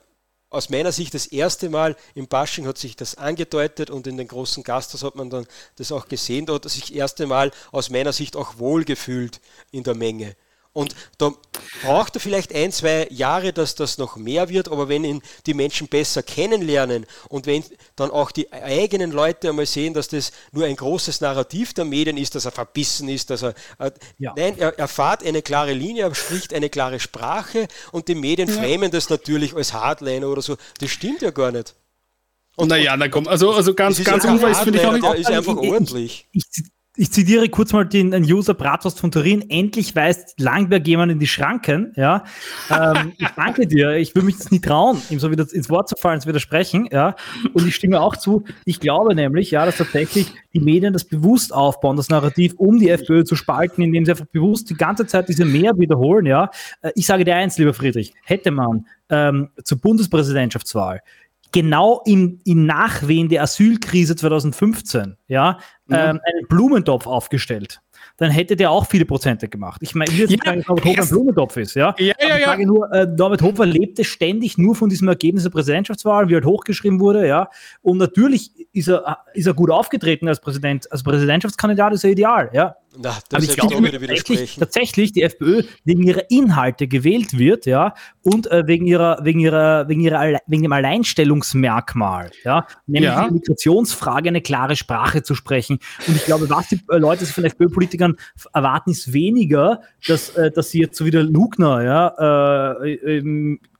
[0.50, 4.28] aus meiner Sicht das erste Mal im Bashing hat sich das angedeutet und in den
[4.28, 5.46] großen Gasthaus hat man dann
[5.76, 9.40] das auch gesehen, da hat er sich das erste Mal aus meiner Sicht auch wohlgefühlt
[9.70, 10.36] in der Menge.
[10.72, 11.32] Und da
[11.82, 15.54] braucht er vielleicht ein, zwei Jahre, dass das noch mehr wird, aber wenn ihn die
[15.54, 17.64] Menschen besser kennenlernen und wenn
[17.96, 22.16] dann auch die eigenen Leute einmal sehen, dass das nur ein großes Narrativ der Medien
[22.16, 24.32] ist, dass er verbissen ist, dass er, äh, ja.
[24.36, 28.48] nein, er, er fahrt eine klare Linie, er spricht eine klare Sprache und die Medien
[28.48, 28.54] ja.
[28.54, 30.56] framen das natürlich als Hardliner oder so.
[30.78, 31.74] Das stimmt ja gar nicht.
[32.54, 35.04] Und naja, na komm, also, also ganz, ganz unfall finde ich auch nicht.
[35.04, 36.28] Der ist einfach ordentlich.
[36.32, 36.64] Ich, ich,
[36.96, 39.48] ich zitiere kurz mal den, den User Bratwurst von Turin.
[39.48, 41.92] Endlich weist Langberg jemand in die Schranken.
[41.94, 42.24] Ja,
[42.68, 43.96] ähm, ich danke dir.
[43.96, 46.88] Ich würde mich das nie trauen, ihm so wieder ins Wort zu fallen, zu widersprechen.
[46.90, 47.14] Ja,
[47.52, 48.44] und ich stimme auch zu.
[48.64, 52.90] Ich glaube nämlich, ja, dass tatsächlich die Medien das bewusst aufbauen, das Narrativ, um die
[52.90, 56.26] FPÖ zu spalten, indem sie einfach bewusst die ganze Zeit diese Mehr wiederholen.
[56.26, 56.50] Ja,
[56.82, 61.02] äh, ich sage dir eins, lieber Friedrich, hätte man ähm, zur Bundespräsidentschaftswahl
[61.52, 65.94] genau im, im Nachwehen der Asylkrise 2015 ja, mhm.
[65.94, 67.80] ähm, einen Blumentopf aufgestellt.
[68.16, 69.80] dann hätte der auch viele Prozente gemacht.
[69.82, 71.94] Ich meine, jetzt ja, sagen, dass Norbert Hofer ein Blumentopf ist, ja.
[71.98, 75.50] Ja, ja, ich sage nur, äh, Norbert Hofer lebte ständig nur von diesem Ergebnis der
[75.50, 77.48] Präsidentschaftswahl, wie halt hochgeschrieben wurde, ja.
[77.82, 82.50] Und natürlich ist er, ist er gut aufgetreten als Präsident, als Präsidentschaftskandidat ist er ideal,
[82.52, 82.76] ja.
[82.98, 88.50] Na, das ich glaube tatsächlich, tatsächlich die FPÖ wegen ihrer Inhalte gewählt wird, ja, und
[88.50, 93.28] äh, wegen ihrer, wegen ihrer, wegen ihrer, wegen dem Alleinstellungsmerkmal, ja, nämlich ja.
[93.28, 95.78] die Migrationsfrage eine klare Sprache zu sprechen.
[96.08, 98.16] Und ich glaube, was die äh, Leute sich von FPÖ-Politikern
[98.52, 103.28] erwarten, ist weniger, dass, äh, dass sie jetzt so wie der Lugner, ja, äh,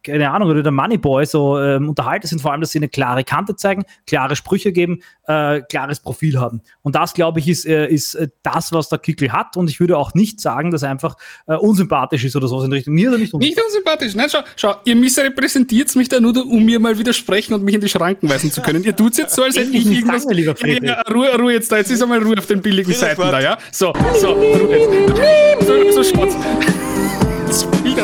[0.03, 3.25] keine Ahnung, oder der Moneyboy so ähm, unterhalten sind, vor allem, dass sie eine klare
[3.25, 6.63] Kante zeigen, klare Sprüche geben, äh, klares Profil haben.
[6.83, 9.57] Und das, glaube ich, ist, äh, ist äh, das, was der Kickel hat.
[9.57, 11.17] Und ich würde auch nicht sagen, dass er einfach
[11.47, 13.49] äh, unsympathisch ist oder so in Richtung mir nicht unsympathisch.
[13.49, 17.65] Nicht unsympathisch, nein, schau, schau, ihr missrepräsentiert mich da nur, um mir mal widersprechen und
[17.65, 18.85] mich in die Schranken weisen zu können.
[18.85, 20.23] Ihr tut es jetzt so, als hätte ich irgendwas...
[20.23, 23.21] Sagen, lieber ja, Ruhe, Ruhe jetzt da, jetzt ist einmal Ruhe auf den billigen Seiten
[23.21, 23.59] da, ja?
[23.73, 25.67] So, so, Ruhe jetzt.
[25.67, 26.35] So, so schaut's.
[26.35, 27.20] Wieder, hör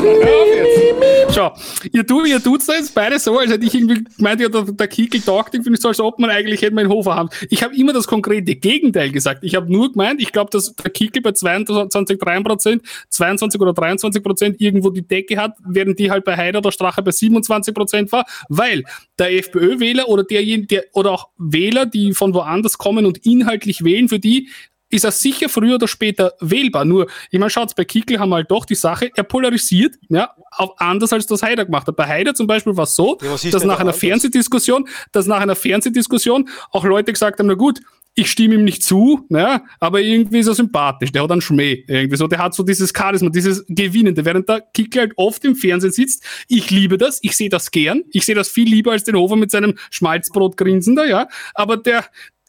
[0.04, 1.34] auf jetzt.
[1.34, 1.52] Schau,
[1.92, 4.62] ihr, tu, ihr tut's da jetzt beide so, als hätte ich irgendwie gemeint, ja, der,
[4.62, 7.28] der Kickel taugt irgendwie so, als ob man eigentlich hätte meinen Hofer haben.
[7.50, 9.42] Ich habe immer das konkrete Gegenteil gesagt.
[9.42, 12.42] Ich habe nur gemeint, ich glaube, dass der Kickel bei 22, 3
[13.10, 17.02] 22 oder 23 Prozent irgendwo die Decke hat, während die halt bei Heider oder Strache
[17.02, 18.84] bei 27 Prozent war, weil
[19.18, 24.08] der FPÖ-Wähler oder derjenige, der, oder auch Wähler, die von woanders kommen und inhaltlich wählen,
[24.08, 24.48] für die
[24.96, 26.84] ist er sicher früher oder später wählbar.
[26.84, 30.30] Nur, ich meine, schaut, bei Kickel haben wir halt doch die Sache, er polarisiert, ja,
[30.50, 31.96] auch anders als das Haider gemacht hat.
[31.96, 35.56] Bei Haider zum Beispiel war es so, ja, dass nach einer Fernsehdiskussion, dass nach einer
[35.56, 37.80] Fernsehdiskussion auch Leute gesagt haben, na gut,
[38.18, 41.84] ich stimme ihm nicht zu, ja, aber irgendwie ist er sympathisch, der hat einen Schmäh,
[41.86, 45.54] irgendwie so, der hat so dieses Charisma, dieses Gewinnende, während der Kickel halt oft im
[45.54, 46.24] Fernsehen sitzt.
[46.48, 49.36] Ich liebe das, ich sehe das gern, ich sehe das viel lieber als den Hofer
[49.36, 52.06] mit seinem Schmalzbrot-Grinsen da, ja, aber der,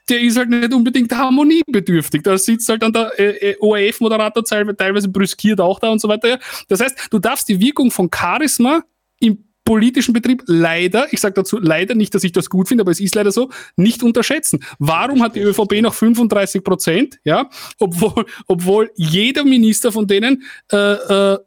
[0.09, 2.23] der ist halt nicht unbedingt harmoniebedürftig.
[2.23, 6.39] Da sitzt halt dann der äh, äh ORF-Moderator teilweise brüskiert auch da und so weiter.
[6.67, 8.83] Das heißt, du darfst die Wirkung von Charisma
[9.19, 12.91] im politischen Betrieb leider, ich sage dazu leider nicht, dass ich das gut finde, aber
[12.91, 14.63] es ist leider so, nicht unterschätzen.
[14.79, 17.19] Warum hat die ÖVP noch 35 Prozent?
[17.25, 21.37] Ja, obwohl, obwohl jeder Minister von denen äh, äh,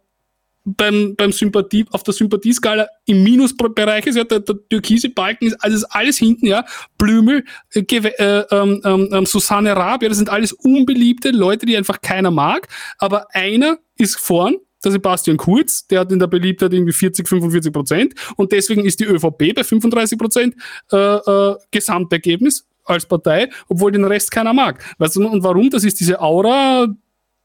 [0.65, 5.57] beim, beim Sympathie, auf der Sympathieskala im Minusbereich ist, ja, der, der türkise Balken ist
[5.63, 6.65] alles, alles hinten, ja,
[6.99, 11.77] Blümel, äh, äh, ähm, ähm, ähm, Susanne Raab, ja, das sind alles unbeliebte Leute, die
[11.77, 12.69] einfach keiner mag,
[12.99, 17.73] aber einer ist vorn, der Sebastian Kurz, der hat in der Beliebtheit irgendwie 40, 45
[17.73, 20.55] Prozent und deswegen ist die ÖVP bei 35 Prozent
[20.91, 24.83] äh, äh, Gesamtergebnis als Partei, obwohl den Rest keiner mag.
[24.99, 25.71] Weißt du, und warum?
[25.71, 26.89] Das ist diese Aura,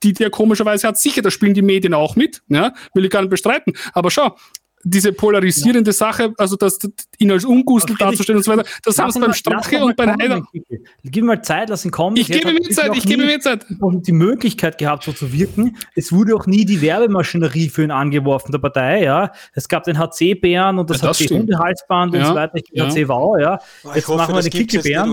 [0.06, 0.98] die der komischerweise hat.
[0.98, 3.74] Sicher, da spielen die Medien auch mit, ja, will ich gar nicht bestreiten.
[3.94, 4.36] Aber schau,
[4.86, 5.94] diese polarisierende ja.
[5.94, 6.78] Sache, also das,
[7.18, 10.44] ihn als Ungustel darzustellen und so weiter, das haben sie beim Strache und bei Heider.
[11.04, 12.16] Gib ihm mal Zeit, lass ihn kommen.
[12.18, 13.66] Ich gebe mir Zeit, ich gebe mir Zeit.
[13.70, 15.78] Die Möglichkeit gehabt, so zu wirken.
[15.96, 19.32] Es wurde auch nie die Werbemaschinerie für ihn angeworfen, der Partei, ja.
[19.54, 22.20] Es gab den HC-Bären und das, ja, das HC-Hundehalsband ja.
[22.22, 22.60] und so weiter.
[22.72, 22.88] Ja.
[22.88, 23.60] HC-Wow, ja.
[23.96, 25.12] Jetzt hoffe, machen wir den Kickelbären.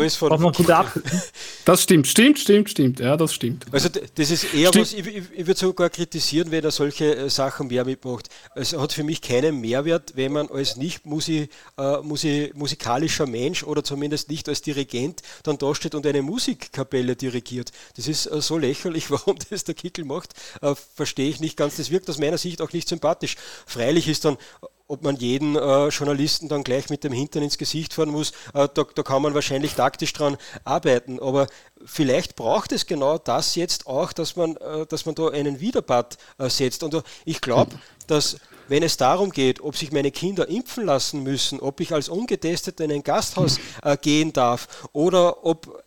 [1.65, 3.01] Das stimmt, stimmt, stimmt, stimmt.
[3.01, 3.65] Ja, das stimmt.
[3.73, 4.85] Also das ist eher stimmt.
[4.85, 8.29] was, ich, ich, ich würde sogar kritisieren, wenn er solche äh, Sachen mehr mitmacht.
[8.55, 11.49] Es hat für mich keinen Mehrwert, wenn man als nicht Musi,
[11.79, 17.17] äh, Musi, musikalischer Mensch oder zumindest nicht als Dirigent dann da steht und eine Musikkapelle
[17.17, 17.73] dirigiert.
[17.97, 21.77] Das ist äh, so lächerlich, warum das der Kickel macht, äh, verstehe ich nicht ganz.
[21.77, 23.37] Das wirkt aus meiner Sicht auch nicht sympathisch.
[23.67, 24.37] Freilich ist dann
[24.93, 28.69] ob man jeden äh, Journalisten dann gleich mit dem Hintern ins Gesicht fahren muss, äh,
[28.75, 31.19] da, da, kann man wahrscheinlich taktisch dran arbeiten.
[31.19, 31.47] Aber
[31.83, 36.19] vielleicht braucht es genau das jetzt auch, dass man, äh, dass man da einen Widerpart
[36.39, 36.83] setzt.
[36.83, 38.37] Und ich glaube, dass
[38.69, 42.85] wenn es darum geht, ob sich meine Kinder impfen lassen müssen, ob ich als Ungetesteter
[42.85, 45.83] in ein Gasthaus äh, gehen darf oder ob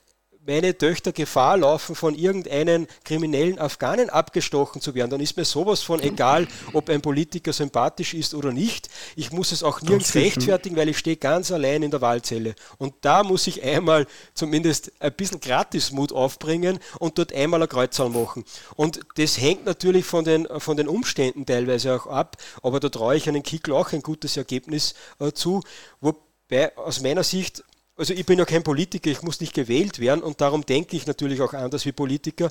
[0.48, 5.82] meine Töchter Gefahr laufen, von irgendeinem kriminellen Afghanen abgestochen zu werden, dann ist mir sowas
[5.82, 8.90] von egal, ob ein Politiker sympathisch ist oder nicht.
[9.16, 12.56] Ich muss es auch nirgends rechtfertigen, weil ich stehe ganz allein in der Wahlzelle.
[12.78, 18.10] Und da muss ich einmal zumindest ein bisschen Gratismut aufbringen und dort einmal ein Kreuzzahl
[18.10, 18.46] machen.
[18.76, 23.16] Und das hängt natürlich von den, von den Umständen teilweise auch ab, aber da traue
[23.16, 25.62] ich einem Kickel auch ein gutes Ergebnis äh, zu.
[26.02, 27.64] Wobei aus meiner Sicht
[27.96, 31.08] also ich bin ja kein Politiker, ich muss nicht gewählt werden und darum denke ich
[31.08, 32.50] natürlich auch anders wie Politiker.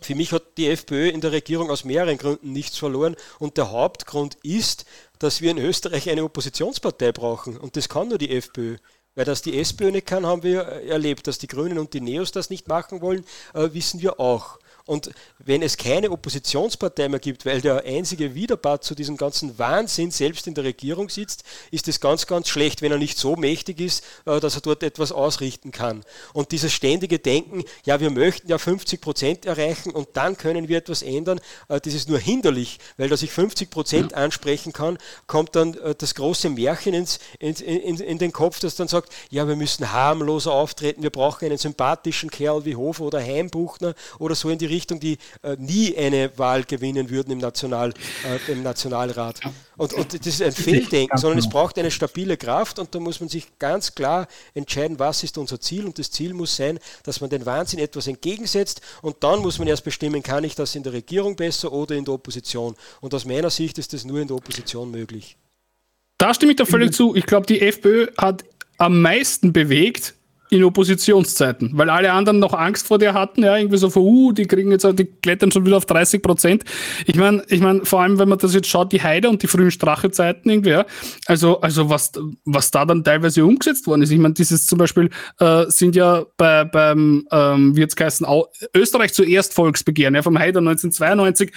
[0.00, 3.70] Für mich hat die FPÖ in der Regierung aus mehreren Gründen nichts verloren und der
[3.70, 4.84] Hauptgrund ist,
[5.18, 8.76] dass wir in Österreich eine Oppositionspartei brauchen und das kann nur die FPÖ.
[9.14, 11.26] Weil das die SPÖ nicht kann, haben wir erlebt.
[11.28, 13.24] Dass die Grünen und die Neos das nicht machen wollen,
[13.54, 14.58] äh, wissen wir auch.
[14.86, 20.10] Und wenn es keine Oppositionspartei mehr gibt, weil der einzige Widerpart zu diesem ganzen Wahnsinn
[20.10, 23.80] selbst in der Regierung sitzt, ist es ganz, ganz schlecht, wenn er nicht so mächtig
[23.80, 26.04] ist, äh, dass er dort etwas ausrichten kann.
[26.34, 30.76] Und dieses ständige Denken, ja, wir möchten ja 50 Prozent erreichen und dann können wir
[30.76, 35.56] etwas ändern, äh, das ist nur hinderlich, weil dass ich 50 Prozent ansprechen kann, kommt
[35.56, 39.48] dann äh, das große Märchen ins, in, in, in den Kopf, das dann sagt, ja,
[39.48, 44.50] wir müssen harmloser auftreten, wir brauchen einen sympathischen Kerl wie Hofer oder Heimbuchner oder so
[44.50, 47.94] in die Richtung, die äh, nie eine Wahl gewinnen würden im, National,
[48.48, 49.40] äh, im Nationalrat.
[49.76, 53.20] Und, und das ist ein Fehldenken, sondern es braucht eine stabile Kraft und da muss
[53.20, 57.20] man sich ganz klar entscheiden, was ist unser Ziel und das Ziel muss sein, dass
[57.20, 60.82] man den Wahnsinn etwas entgegensetzt und dann muss man erst bestimmen, kann ich das in
[60.82, 62.76] der Regierung besser oder in der Opposition.
[63.00, 65.36] Und aus meiner Sicht ist das nur in der Opposition möglich.
[66.18, 67.14] Da stimme ich da völlig zu.
[67.14, 68.44] Ich glaube, die FPÖ hat
[68.78, 70.14] am meisten bewegt,
[70.50, 74.46] in Oppositionszeiten, weil alle anderen noch Angst vor der hatten, ja, irgendwie so, uh, die
[74.46, 76.64] kriegen jetzt, die klettern schon wieder auf 30 Prozent.
[77.06, 79.46] Ich meine, ich meine, vor allem, wenn man das jetzt schaut, die Heide und die
[79.46, 80.86] frühen Strachezeiten irgendwie, ja,
[81.26, 82.12] also, also was,
[82.44, 84.10] was da dann teilweise umgesetzt worden ist.
[84.10, 85.10] Ich meine, dieses zum Beispiel
[85.40, 88.26] äh, sind ja bei, beim, ähm, wie jetzt geheißen,
[88.74, 91.52] Österreich zuerst Volksbegehren, ja, vom Heide 1992,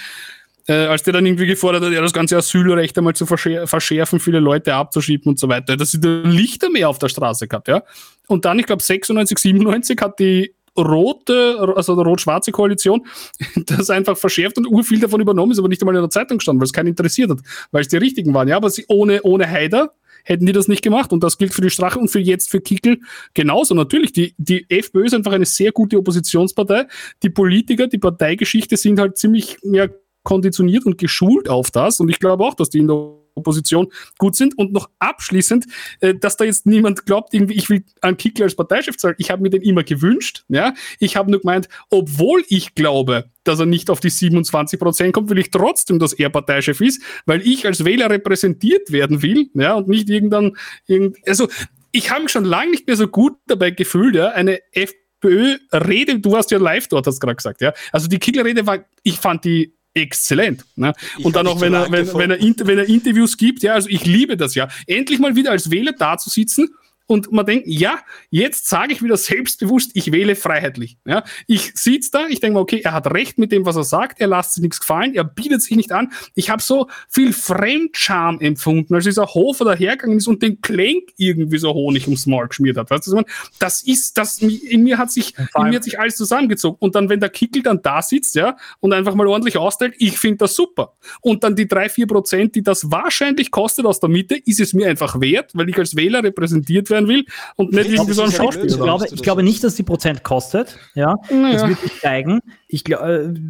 [0.68, 4.20] äh, als der dann irgendwie gefordert hat, ja, das ganze Asylrecht einmal zu verschär verschärfen,
[4.20, 5.76] viele Leute abzuschieben und so weiter.
[5.76, 7.82] dass sie dann Lichter mehr auf der Straße gehabt, ja.
[8.26, 13.06] Und dann, ich glaube, 96, 97 hat die rote, also der rot-schwarze Koalition,
[13.56, 16.60] das einfach verschärft und urviel davon übernommen ist, aber nicht einmal in der Zeitung gestanden,
[16.60, 17.38] weil es keinen interessiert hat,
[17.72, 18.48] weil es die richtigen waren.
[18.48, 21.12] Ja, aber sie ohne, ohne Haider hätten die das nicht gemacht.
[21.12, 23.00] Und das gilt für die Strache und für jetzt für Kickel
[23.32, 23.74] genauso.
[23.74, 26.86] Natürlich, die, die FPÖ ist einfach eine sehr gute Oppositionspartei.
[27.22, 29.86] Die Politiker, die Parteigeschichte sind halt ziemlich, ja,
[30.28, 32.00] konditioniert und geschult auf das.
[32.00, 32.96] Und ich glaube auch, dass die in der
[33.38, 33.88] Opposition
[34.18, 34.58] gut sind.
[34.58, 35.64] Und noch abschließend,
[36.00, 39.14] äh, dass da jetzt niemand glaubt, irgendwie, ich will einen Kickler als Parteichef zahlen.
[39.18, 40.44] Ich habe mir den immer gewünscht.
[40.48, 40.74] Ja?
[40.98, 45.30] Ich habe nur gemeint, obwohl ich glaube, dass er nicht auf die 27 Prozent kommt,
[45.30, 49.48] will ich trotzdem, dass er Parteichef ist, weil ich als Wähler repräsentiert werden will.
[49.54, 49.74] Ja?
[49.74, 50.56] Und nicht irgendwann,
[50.86, 51.48] irgend, also
[51.90, 54.28] ich habe mich schon lange nicht mehr so gut dabei gefühlt, ja?
[54.32, 57.72] eine FPÖ-Rede, du warst ja live dort, hast gerade gesagt, ja.
[57.92, 60.64] Also die Kickler-Rede war, ich fand die exzellent.
[60.76, 60.92] Ne?
[61.22, 64.04] Und dann auch, wenn er, wenn, wenn, er, wenn er Interviews gibt, ja, also ich
[64.06, 64.68] liebe das ja.
[64.86, 66.70] Endlich mal wieder als Wähler da zu sitzen
[67.08, 70.98] und man denkt, ja, jetzt sage ich wieder selbstbewusst, ich wähle freiheitlich.
[71.06, 73.84] Ja, ich sitze da, ich denke mal, okay, er hat recht mit dem, was er
[73.84, 76.12] sagt, er lässt sich nichts gefallen, er bietet sich nicht an.
[76.34, 81.56] Ich habe so viel Fremdscham empfunden, als dieser Hofer dahergegangen ist und den Klenk irgendwie
[81.56, 82.90] so Honig ums Maul geschmiert hat.
[82.90, 83.22] Weißt du,
[83.58, 86.76] das ist, das, in mir hat sich, in mir hat sich alles zusammengezogen.
[86.78, 90.18] Und dann, wenn der Kickel dann da sitzt, ja, und einfach mal ordentlich austeilt, ich
[90.18, 90.92] finde das super.
[91.22, 94.74] Und dann die drei, vier Prozent, die das wahrscheinlich kostet aus der Mitte, ist es
[94.74, 97.24] mir einfach wert, weil ich als Wähler repräsentiert werde sein will
[97.56, 98.66] und nicht irgendwie so ein Schauspieler.
[98.66, 100.76] Ich glaube, ich glaube nicht, dass die Prozent kostet.
[100.94, 101.52] Ja, naja.
[101.52, 102.40] das wird sich zeigen.
[102.68, 103.40] Ich glaube, äh,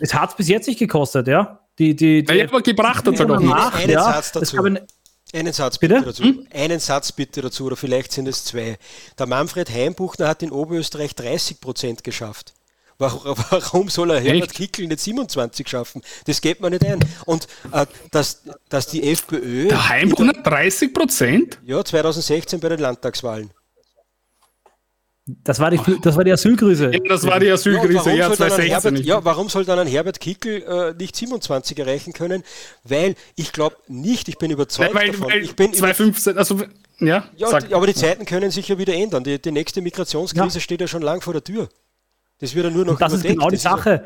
[0.00, 1.60] es hat es bis jetzt nicht gekostet, ja.
[1.78, 3.74] Die, die, die, ja, aber gebracht hat es halt auch.
[3.74, 4.58] Einen Satz dazu.
[5.34, 6.06] Einen Satz bitte, bitte?
[6.06, 6.24] dazu.
[6.24, 6.46] Hm?
[6.52, 8.76] Einen Satz bitte dazu, oder vielleicht sind es zwei.
[9.18, 12.52] Der Manfred Heimbuchner hat in Oberösterreich 30 Prozent geschafft.
[13.50, 16.02] Warum soll er Herbert Kickl nicht 27 schaffen?
[16.26, 17.00] Das geht mir nicht ein.
[17.26, 19.68] Und äh, dass, dass die FPÖ.
[19.68, 21.58] Der Heimbrunner 30 Prozent?
[21.64, 23.50] Ja, 2016 bei den Landtagswahlen.
[25.24, 26.90] Das war die, das war die Asylgrüße.
[26.92, 28.70] Ja, das war die Asylgrüße, ja, ja 2016.
[28.70, 32.42] Herbert, ja, warum soll dann ein Herbert Kickel äh, nicht 27 erreichen können?
[32.82, 35.30] Weil ich glaube nicht, ich bin überzeugt weil, davon.
[35.30, 36.60] Weil ich bin 2015, also,
[36.98, 39.22] ja, ja aber die Zeiten können sich ja wieder ändern.
[39.22, 40.60] Die, die nächste Migrationskrise ja.
[40.60, 41.68] steht ja schon lang vor der Tür.
[42.42, 42.92] Das wird ja nur noch.
[42.94, 44.04] Und das ist genau die Sache.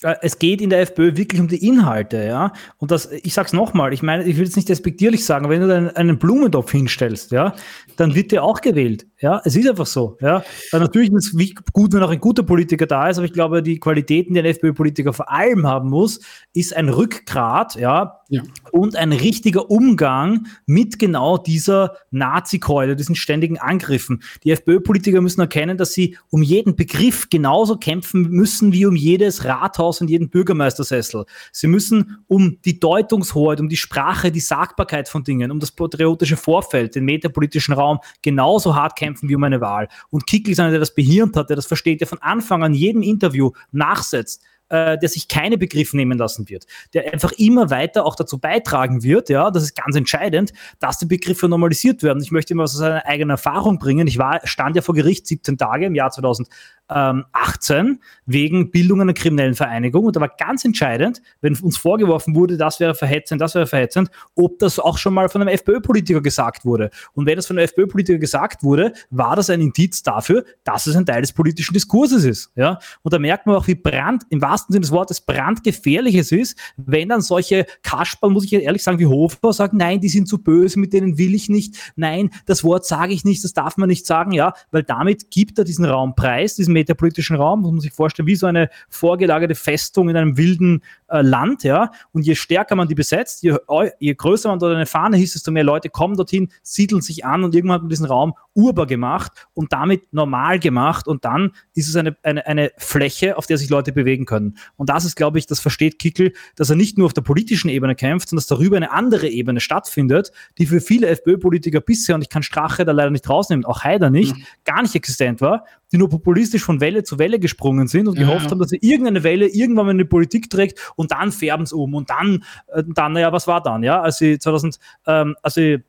[0.00, 2.52] Äh, es geht in der FPÖ wirklich um die Inhalte, ja.
[2.78, 5.74] Und das, ich sag's nochmal, ich meine, ich will es nicht despektierlich sagen, wenn du
[5.74, 7.54] einen, einen Blumentopf hinstellst, ja,
[7.96, 9.06] dann wird der auch gewählt.
[9.24, 10.18] Ja, es ist einfach so.
[10.20, 13.32] Ja, Weil natürlich ist es gut, wenn auch ein guter Politiker da ist, aber ich
[13.32, 16.20] glaube, die Qualitäten, die ein FPÖ-Politiker vor allem haben muss,
[16.52, 18.42] ist ein Rückgrat, ja, ja,
[18.72, 24.22] und ein richtiger Umgang mit genau dieser Nazi-Keule, diesen ständigen Angriffen.
[24.44, 29.44] Die FPÖ-Politiker müssen erkennen, dass sie um jeden Begriff genauso kämpfen müssen wie um jedes
[29.44, 31.24] Rathaus und jeden Bürgermeistersessel.
[31.50, 36.36] Sie müssen um die Deutungshoheit, um die Sprache, die Sagbarkeit von Dingen, um das patriotische
[36.36, 39.88] Vorfeld, den metapolitischen Raum genauso hart kämpfen wie um eine Wahl.
[40.10, 42.74] Und Kickl ist einer, der das behirnt hat, der das versteht, der von Anfang an
[42.74, 48.04] jedem Interview nachsetzt äh, der sich keine Begriffe nehmen lassen wird, der einfach immer weiter
[48.04, 52.22] auch dazu beitragen wird, ja, das ist ganz entscheidend, dass die Begriffe normalisiert werden.
[52.22, 54.06] Ich möchte immer aus einer eigenen Erfahrung bringen.
[54.06, 56.48] Ich war, stand ja vor Gericht 17 Tage im Jahr 2000
[56.86, 60.04] 18 wegen Bildung einer kriminellen Vereinigung.
[60.04, 64.10] Und da war ganz entscheidend, wenn uns vorgeworfen wurde, das wäre verhetzend, das wäre verhetzend,
[64.34, 66.90] ob das auch schon mal von einem FPÖ-Politiker gesagt wurde.
[67.14, 70.94] Und wenn das von einem FPÖ-Politiker gesagt wurde, war das ein Indiz dafür, dass es
[70.94, 72.52] ein Teil des politischen Diskurses ist.
[72.54, 72.78] Ja?
[73.02, 76.56] Und da merkt man auch, wie brand, im wahrsten wahrsten Sinne des Wortes brandgefährliches ist,
[76.76, 80.38] wenn dann solche Kasperl, muss ich ehrlich sagen, wie Hofer sagen, nein, die sind zu
[80.38, 83.88] böse, mit denen will ich nicht, nein, das Wort sage ich nicht, das darf man
[83.88, 87.80] nicht sagen, ja, weil damit gibt er diesen Raum preis, diesen metapolitischen Raum, muss man
[87.80, 92.36] sich vorstellen, wie so eine vorgelagerte Festung in einem wilden äh, Land, ja, und je
[92.36, 93.56] stärker man die besetzt, je,
[93.98, 97.42] je größer man dort eine Fahne hieß, desto mehr Leute kommen dorthin, siedeln sich an
[97.42, 101.88] und irgendwann hat man diesen Raum urbar gemacht und damit normal gemacht und dann ist
[101.88, 104.43] es eine, eine, eine Fläche, auf der sich Leute bewegen können.
[104.76, 107.68] Und das ist, glaube ich, das versteht Kickel, dass er nicht nur auf der politischen
[107.68, 112.22] Ebene kämpft, sondern dass darüber eine andere Ebene stattfindet, die für viele FPÖ-Politiker bisher, und
[112.22, 114.44] ich kann Strache da leider nicht rausnehmen, auch Haider nicht, mhm.
[114.64, 118.26] gar nicht existent war, die nur populistisch von Welle zu Welle gesprungen sind und ja.
[118.26, 121.66] gehofft haben, dass sie irgendeine Welle irgendwann mal in die Politik trägt und dann färben
[121.66, 125.36] sie um und dann, äh, dann, naja, was war dann, ja, als sie 2000, ähm,
[125.42, 125.84] als sie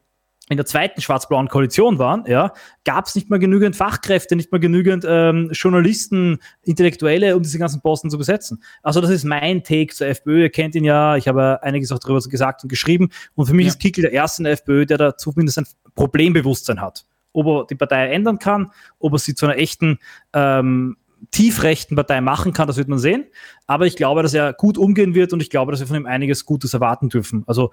[0.49, 2.53] in der zweiten schwarz-blauen Koalition waren, ja,
[2.83, 7.81] gab es nicht mehr genügend Fachkräfte, nicht mehr genügend ähm, Journalisten, Intellektuelle, um diese ganzen
[7.81, 8.61] Posten zu besetzen.
[8.83, 10.43] Also das ist mein Take zur FPÖ.
[10.43, 13.09] Ihr kennt ihn ja, ich habe einiges auch darüber gesagt und geschrieben.
[13.33, 13.71] Und für mich ja.
[13.71, 17.05] ist Kickel der erste in der FPÖ, der da zumindest ein Problembewusstsein hat.
[17.33, 19.97] Ob er die Partei ändern kann, ob er sie zu einer echten
[20.33, 20.95] ähm,
[21.31, 23.25] tiefrechten Partei machen kann, das wird man sehen.
[23.65, 26.05] Aber ich glaube, dass er gut umgehen wird und ich glaube, dass wir von ihm
[26.05, 27.43] einiges Gutes erwarten dürfen.
[27.47, 27.71] Also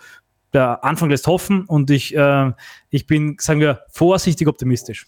[0.52, 2.52] der Anfang lässt hoffen und ich, äh,
[2.90, 5.06] ich bin, sagen wir, vorsichtig optimistisch.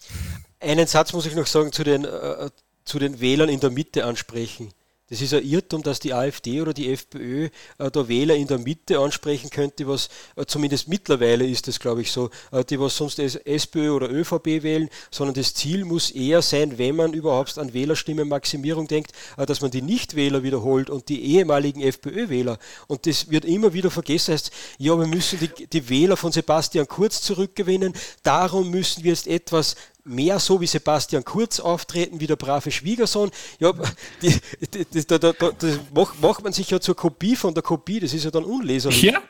[0.59, 2.49] Einen Satz muss ich noch sagen zu den, äh,
[2.83, 4.71] zu den Wählern in der Mitte ansprechen.
[5.07, 8.57] Das ist ein Irrtum, dass die AfD oder die FPÖ äh, da Wähler in der
[8.57, 12.97] Mitte ansprechen könnte, was äh, zumindest mittlerweile ist das, glaube ich, so, äh, die was
[12.97, 17.71] sonst SPÖ oder ÖVP wählen, sondern das Ziel muss eher sein, wenn man überhaupt an
[17.75, 22.57] Wählerstimmenmaximierung denkt, äh, dass man die Nichtwähler wiederholt und die ehemaligen FPÖ-Wähler.
[22.87, 24.49] Und das wird immer wieder vergessen, heißt,
[24.79, 29.75] ja, wir müssen die, die Wähler von Sebastian Kurz zurückgewinnen, darum müssen wir jetzt etwas
[30.05, 33.31] mehr so wie Sebastian Kurz auftreten, wie der brave Schwiegersohn.
[33.59, 33.73] Ja,
[34.21, 34.33] die,
[34.73, 37.99] die, die, da, da, das macht, macht man sich ja zur Kopie von der Kopie,
[37.99, 39.01] das ist ja dann unleserlich.
[39.01, 39.21] Ja.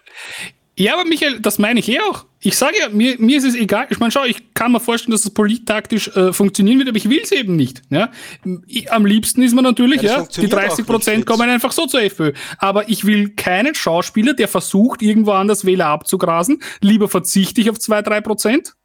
[0.77, 2.25] Ja, aber Michael, das meine ich eh auch.
[2.41, 3.87] Ich sage ja, mir, mir ist es egal.
[3.91, 7.09] Ich meine, schau, ich kann mir vorstellen, dass es polittaktisch äh, funktionieren wird, aber ich
[7.09, 7.81] will es eben nicht.
[7.89, 8.11] Ja?
[8.67, 12.01] Ich, am liebsten ist man natürlich, ja, ja die 30 Prozent kommen einfach so zur
[12.01, 12.33] FPÖ.
[12.57, 16.61] Aber ich will keinen Schauspieler, der versucht, irgendwo anders Wähler abzugrasen.
[16.81, 18.75] Lieber verzichte ich auf 2, 3 Prozent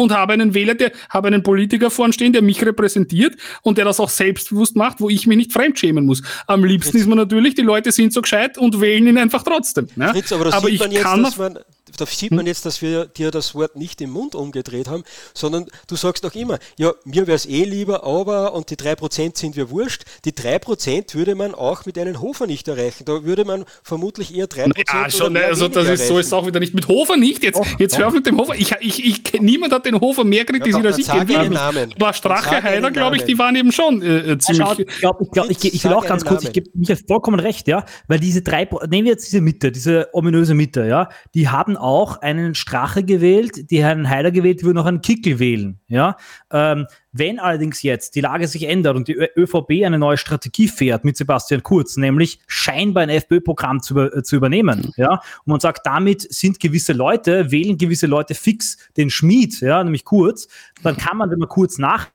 [0.00, 3.84] und habe einen Wähler, der habe einen Politiker vorn stehen, der mich repräsentiert und der
[3.84, 6.22] das auch selbstbewusst macht, wo ich mich nicht fremdschämen muss.
[6.46, 7.02] Am liebsten Fritz.
[7.02, 9.88] ist man natürlich, die Leute sind so gescheit und wählen ihn einfach trotzdem.
[9.96, 10.08] Ne?
[10.08, 11.58] Fritz, aber, aber ich jetzt, kann man,
[11.96, 15.04] da sieht man jetzt, dass wir dir das Wort nicht im Mund umgedreht haben,
[15.34, 19.36] sondern du sagst noch immer, ja, mir wäre es eh lieber, aber und die 3%
[19.36, 20.04] sind wir wurscht.
[20.24, 23.04] Die 3% würde man auch mit einem Hofer nicht erreichen.
[23.04, 26.46] Da würde man vermutlich eher 3% Ja, schon, ne, also das ist so ist auch
[26.46, 26.74] wieder nicht.
[26.74, 27.42] Mit Hofer nicht.
[27.42, 28.54] Jetzt, jetzt hör auf mit dem Hofer.
[28.54, 31.08] Ich, ich, ich, niemand hat den Hofer mehr kritisiert ja, als ich.
[31.50, 31.94] Namen.
[31.96, 34.78] Aber Strache, Heider, glaube ich, die waren eben schon äh, ziemlich.
[34.78, 37.66] Ich glaube, ich, glaub, ich, ich, will auch ganz kurz, ich gebe mich vollkommen recht,
[37.68, 41.76] ja, weil diese drei, nehmen wir jetzt diese Mitte, diese ominöse Mitte, ja, die haben
[41.76, 45.80] auch einen Strache gewählt, die Herrn Heider gewählt, die würden auch einen Kickel wählen.
[45.88, 46.16] Ja?
[46.52, 51.04] Ähm, wenn allerdings jetzt die Lage sich ändert und die ÖVP eine neue Strategie fährt
[51.04, 55.86] mit Sebastian Kurz, nämlich scheinbar ein FPÖ-Programm zu, äh, zu, übernehmen, ja, und man sagt,
[55.86, 60.48] damit sind gewisse Leute, wählen gewisse Leute fix den Schmied, ja, nämlich Kurz,
[60.82, 62.08] dann kann man, wenn man Kurz nach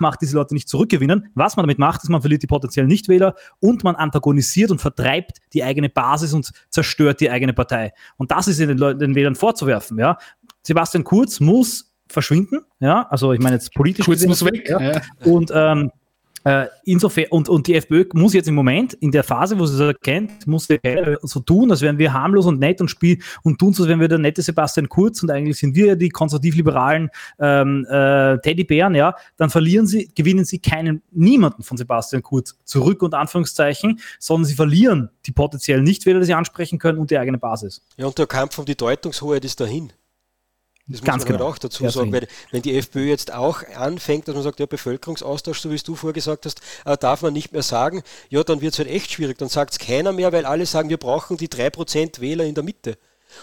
[0.00, 1.30] macht, diese Leute nicht zurückgewinnen.
[1.34, 5.38] Was man damit macht, ist, man verliert die potenziellen Nichtwähler und man antagonisiert und vertreibt
[5.52, 7.92] die eigene Basis und zerstört die eigene Partei.
[8.16, 9.98] Und das ist den, Leuten, den Wählern vorzuwerfen.
[9.98, 10.18] Ja?
[10.62, 14.06] Sebastian Kurz muss verschwinden, ja, also ich meine jetzt politisch.
[14.06, 14.68] Kurz muss weg.
[14.68, 14.80] Ja.
[14.80, 15.00] Ja.
[15.24, 15.90] Und ähm,
[16.44, 19.74] äh, insofern, und, und die FPÖ muss jetzt im Moment, in der Phase, wo sie
[19.74, 20.78] es erkennt, muss sie
[21.22, 24.00] so tun, als wären wir harmlos und nett und spielen und tun so, als wären
[24.00, 27.08] wir der nette Sebastian Kurz und eigentlich sind wir die konservativ-liberalen
[27.38, 33.02] ähm, äh, Teddybären, ja, dann verlieren sie, gewinnen sie keinen, niemanden von Sebastian Kurz zurück,
[33.02, 37.38] unter Anführungszeichen, sondern sie verlieren die potenziellen Nichtwähler, die sie ansprechen können und die eigene
[37.38, 37.80] Basis.
[37.96, 39.94] Ja, und der Kampf um die Deutungshoheit ist dahin.
[40.86, 41.50] Das muss Ganz man halt genau.
[41.50, 45.60] auch dazu sagen, weil wenn die FPÖ jetzt auch anfängt, dass man sagt, ja, Bevölkerungsaustausch,
[45.60, 48.74] so wie es du vorgesagt hast, äh, darf man nicht mehr sagen, ja, dann wird
[48.74, 49.38] es halt echt schwierig.
[49.38, 52.64] Dann sagt es keiner mehr, weil alle sagen, wir brauchen die 3% Wähler in der
[52.64, 52.98] Mitte.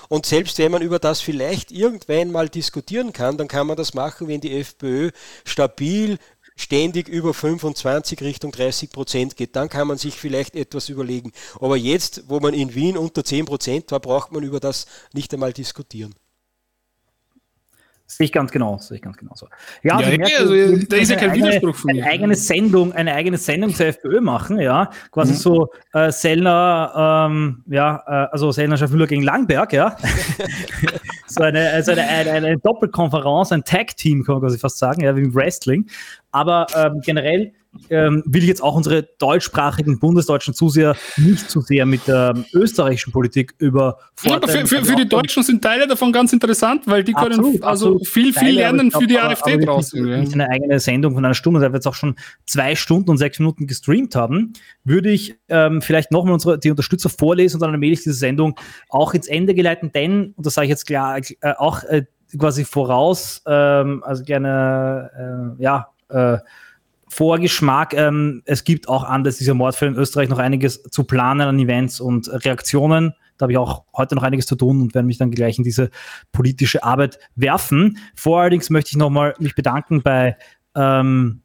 [0.07, 3.95] Und selbst wenn man über das vielleicht irgendwann mal diskutieren kann, dann kann man das
[3.95, 5.09] machen, wenn die FPÖ
[5.43, 6.19] stabil
[6.55, 11.31] ständig über 25 Richtung 30 Prozent geht, dann kann man sich vielleicht etwas überlegen.
[11.59, 15.33] Aber jetzt, wo man in Wien unter 10 Prozent war, braucht man über das nicht
[15.33, 16.13] einmal diskutieren.
[18.11, 19.47] Sehe ich ganz genau, sehe ich ganz genau so.
[19.83, 22.03] Ja, ja also, merke, also da ist ja kein Widerspruch von mir.
[22.03, 25.37] Eine eigene Sendung, eine eigene Sendung zur FPÖ machen, ja, quasi mhm.
[25.37, 29.95] so äh, Sellner, ähm, ja, äh, also Sellner Schaffmüller gegen Langberg, ja.
[31.27, 35.15] so eine, also eine, eine, eine Doppelkonferenz, ein Tag-Team, kann man quasi fast sagen, ja,
[35.15, 35.89] wie im Wrestling.
[36.31, 37.53] Aber ähm, generell
[37.89, 42.45] ähm, will ich jetzt auch unsere deutschsprachigen bundesdeutschen Zuseher nicht zu sehr mit der ähm,
[42.53, 46.83] österreichischen Politik über ja, aber für, für, für die Deutschen sind Teile davon ganz interessant,
[46.85, 48.07] weil die können absolut, also absolut.
[48.07, 50.09] viel, viel Teile, lernen glaub, für die aber, AfD aber draußen.
[50.09, 52.15] Wenn ich eine eigene Sendung von einer Stunde, da wird es auch schon
[52.45, 54.53] zwei Stunden und sechs Minuten gestreamt haben,
[54.83, 59.13] würde ich ähm, vielleicht nochmal unsere, die Unterstützer vorlesen und dann allmählich diese Sendung auch
[59.13, 62.03] ins Ende geleiten, denn, und das sage ich jetzt klar, äh, auch äh,
[62.37, 66.37] quasi voraus, ähm, also gerne, äh, ja, äh,
[67.11, 67.93] Vorgeschmack.
[67.93, 71.99] Ähm, es gibt auch anders dieser Mordfälle in Österreich noch einiges zu planen an Events
[71.99, 73.13] und Reaktionen.
[73.37, 75.65] Da habe ich auch heute noch einiges zu tun und werde mich dann gleich in
[75.65, 75.89] diese
[76.31, 77.97] politische Arbeit werfen.
[78.15, 80.37] Vor allerdings möchte ich nochmal mich bedanken bei
[80.73, 81.41] ähm,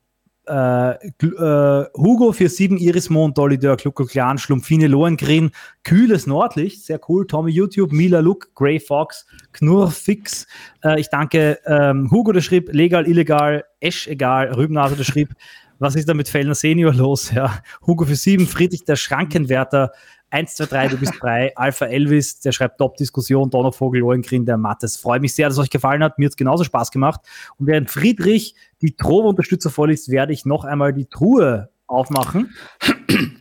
[0.49, 5.51] äh, äh, Hugo für sieben Iris Mond, Dolly Dirk, Luco Clan, Schlumpfine, Lohengrin,
[5.85, 10.47] Kühles Nordlicht, sehr cool, Tommy YouTube, Mila Look, Grey Fox, Knurr Fix.
[10.85, 15.31] Äh, ich danke ähm, Hugo, der schrieb, legal, illegal, Esch egal, Rübnase, der schrieb,
[15.79, 17.31] was ist da mit Fellner Senior los?
[17.33, 17.61] Ja.
[17.87, 19.93] Hugo für sieben, Friedrich, der Schrankenwärter,
[20.31, 21.53] 1, 2, 3, du bist frei.
[21.57, 23.51] Alpha Elvis, der schreibt Top-Diskussion.
[23.51, 24.97] Donnervogel, Lohengrin, der Mattes.
[24.97, 26.19] Freue mich sehr, dass es euch gefallen hat.
[26.19, 27.21] Mir hat es genauso Spaß gemacht.
[27.59, 32.55] Und während Friedrich die Trove-Unterstützer vorliest, werde ich noch einmal die Truhe aufmachen.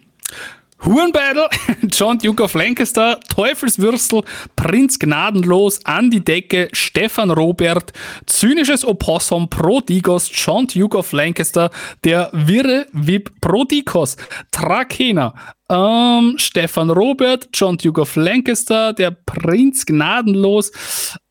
[0.86, 1.48] Hurenbeidel,
[1.90, 4.24] John Duke of Lancaster, Teufelswürstel,
[4.56, 7.92] Prinz Gnadenlos, An die Decke, Stefan Robert,
[8.28, 11.72] Zynisches Opossum, Prodigos, John Duke of Lancaster,
[12.04, 14.16] der Wirre Wib Prodigos,
[14.52, 15.34] Trakena,
[15.70, 20.72] ähm, Stefan Robert, John Duke of Lancaster, der Prinz Gnadenlos.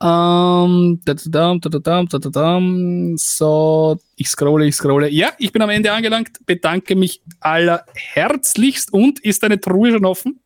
[0.02, 1.01] Ähm,
[3.16, 5.09] so, ich scrolle, ich scrolle.
[5.11, 10.40] Ja, ich bin am Ende angelangt, bedanke mich allerherzlichst und ist eine Truhe schon offen?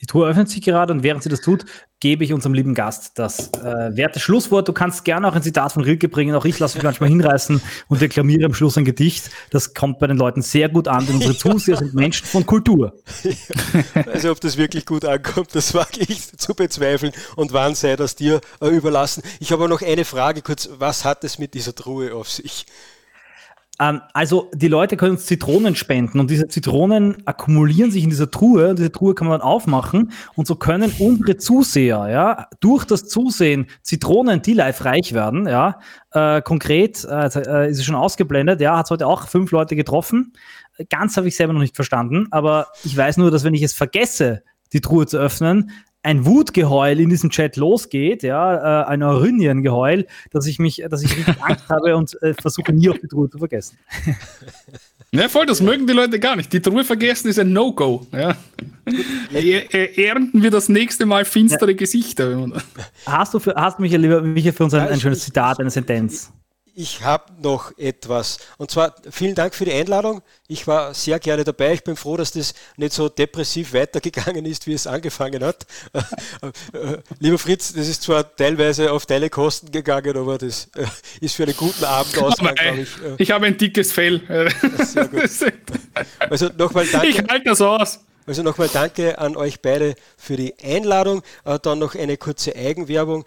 [0.00, 1.64] Die Tour öffnet sich gerade und während sie das tut,
[2.02, 4.66] gebe ich unserem lieben Gast das äh, werte Schlusswort.
[4.66, 6.34] Du kannst gerne auch ein Zitat von Rilke bringen.
[6.34, 9.30] Auch ich lasse mich manchmal hinreißen und deklamiere am Schluss ein Gedicht.
[9.50, 12.92] Das kommt bei den Leuten sehr gut an, denn unsere Zuseher sind Menschen von Kultur.
[14.12, 17.12] Also ob das wirklich gut ankommt, das wage ich zu bezweifeln.
[17.36, 19.22] Und wann sei das dir äh, überlassen?
[19.38, 20.68] Ich habe noch eine Frage kurz.
[20.78, 22.66] Was hat es mit dieser Truhe auf sich?
[23.80, 28.30] Ähm, also die Leute können uns Zitronen spenden und diese Zitronen akkumulieren sich in dieser
[28.30, 32.84] Truhe und diese Truhe kann man dann aufmachen und so können unsere Zuseher ja durch
[32.84, 35.80] das Zusehen Zitronen, die live reich werden, ja
[36.12, 40.34] äh, konkret äh, äh ist es schon ausgeblendet, ja hat heute auch fünf Leute getroffen.
[40.88, 43.74] Ganz habe ich selber noch nicht verstanden, aber ich weiß nur, dass wenn ich es
[43.74, 44.42] vergesse,
[44.72, 45.70] die Truhe zu öffnen,
[46.02, 51.16] ein Wutgeheul in diesem Chat losgeht, ja, äh, ein Orynien-Geheul, dass ich mich, dass ich
[51.16, 53.78] richtig Angst habe und äh, versuche nie auf die Truhe zu vergessen.
[55.12, 56.52] Ja, voll, das mögen die Leute gar nicht.
[56.52, 58.06] Die Truhe vergessen ist ein No-Go.
[58.12, 58.36] Ja.
[59.96, 61.76] Ernten wir das nächste Mal finstere ja.
[61.76, 62.50] Gesichter.
[63.06, 65.70] Hast du, für, hast du mich, lieber Michael, für uns ein, ein schönes Zitat, eine
[65.70, 66.32] Sentenz?
[66.74, 68.38] Ich habe noch etwas.
[68.56, 70.22] Und zwar vielen Dank für die Einladung.
[70.48, 71.74] Ich war sehr gerne dabei.
[71.74, 75.66] Ich bin froh, dass das nicht so depressiv weitergegangen ist, wie es angefangen hat.
[77.18, 80.86] Lieber Fritz, das ist zwar teilweise auf deine Kosten gegangen, aber das äh,
[81.20, 83.20] ist für einen guten Abend ausgegangen, glaube ich.
[83.20, 84.22] Ich habe ein dickes Fell.
[84.84, 85.22] Sehr gut.
[86.18, 87.08] Also nochmal danke.
[87.08, 88.00] Ich halte das aus.
[88.24, 91.22] Also nochmal danke an euch beide für die Einladung.
[91.44, 93.24] Äh, dann noch eine kurze Eigenwerbung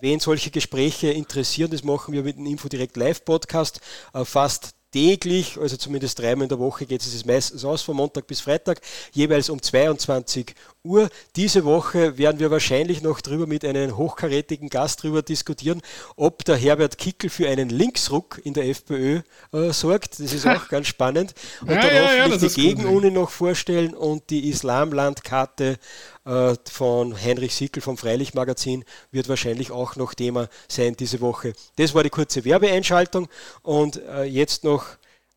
[0.00, 3.80] wen solche Gespräche interessieren, das machen wir mit dem Infodirect Live Podcast
[4.12, 8.26] äh, fast täglich, also zumindest dreimal in der Woche geht es meistens aus, von Montag
[8.26, 8.80] bis Freitag,
[9.12, 10.54] jeweils um 22
[10.86, 11.08] Uhr.
[11.36, 15.82] Diese Woche werden wir wahrscheinlich noch drüber mit einem hochkarätigen Gast drüber diskutieren,
[16.16, 19.20] ob der Herbert Kickel für einen Linksruck in der FPÖ
[19.52, 20.20] äh, sorgt.
[20.20, 21.34] Das ist auch ganz spannend.
[21.62, 25.78] Und ja, dann ja, hoffentlich ja, die Gegenuni noch vorstellen und die Islamlandkarte
[26.24, 31.52] äh, von Heinrich Sickel vom Freilichtmagazin wird wahrscheinlich auch noch Thema sein diese Woche.
[31.76, 33.28] Das war die kurze Werbeeinschaltung
[33.62, 34.86] und äh, jetzt noch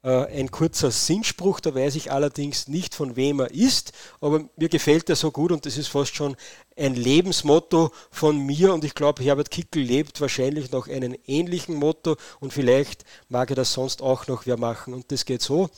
[0.01, 5.09] ein kurzer Sinnspruch, da weiß ich allerdings nicht von wem er ist, aber mir gefällt
[5.09, 6.37] er so gut und das ist fast schon
[6.77, 12.15] ein Lebensmotto von mir und ich glaube, Herbert Kickel lebt wahrscheinlich noch einen ähnlichen Motto
[12.39, 15.69] und vielleicht mag er das sonst auch noch wer machen und das geht so.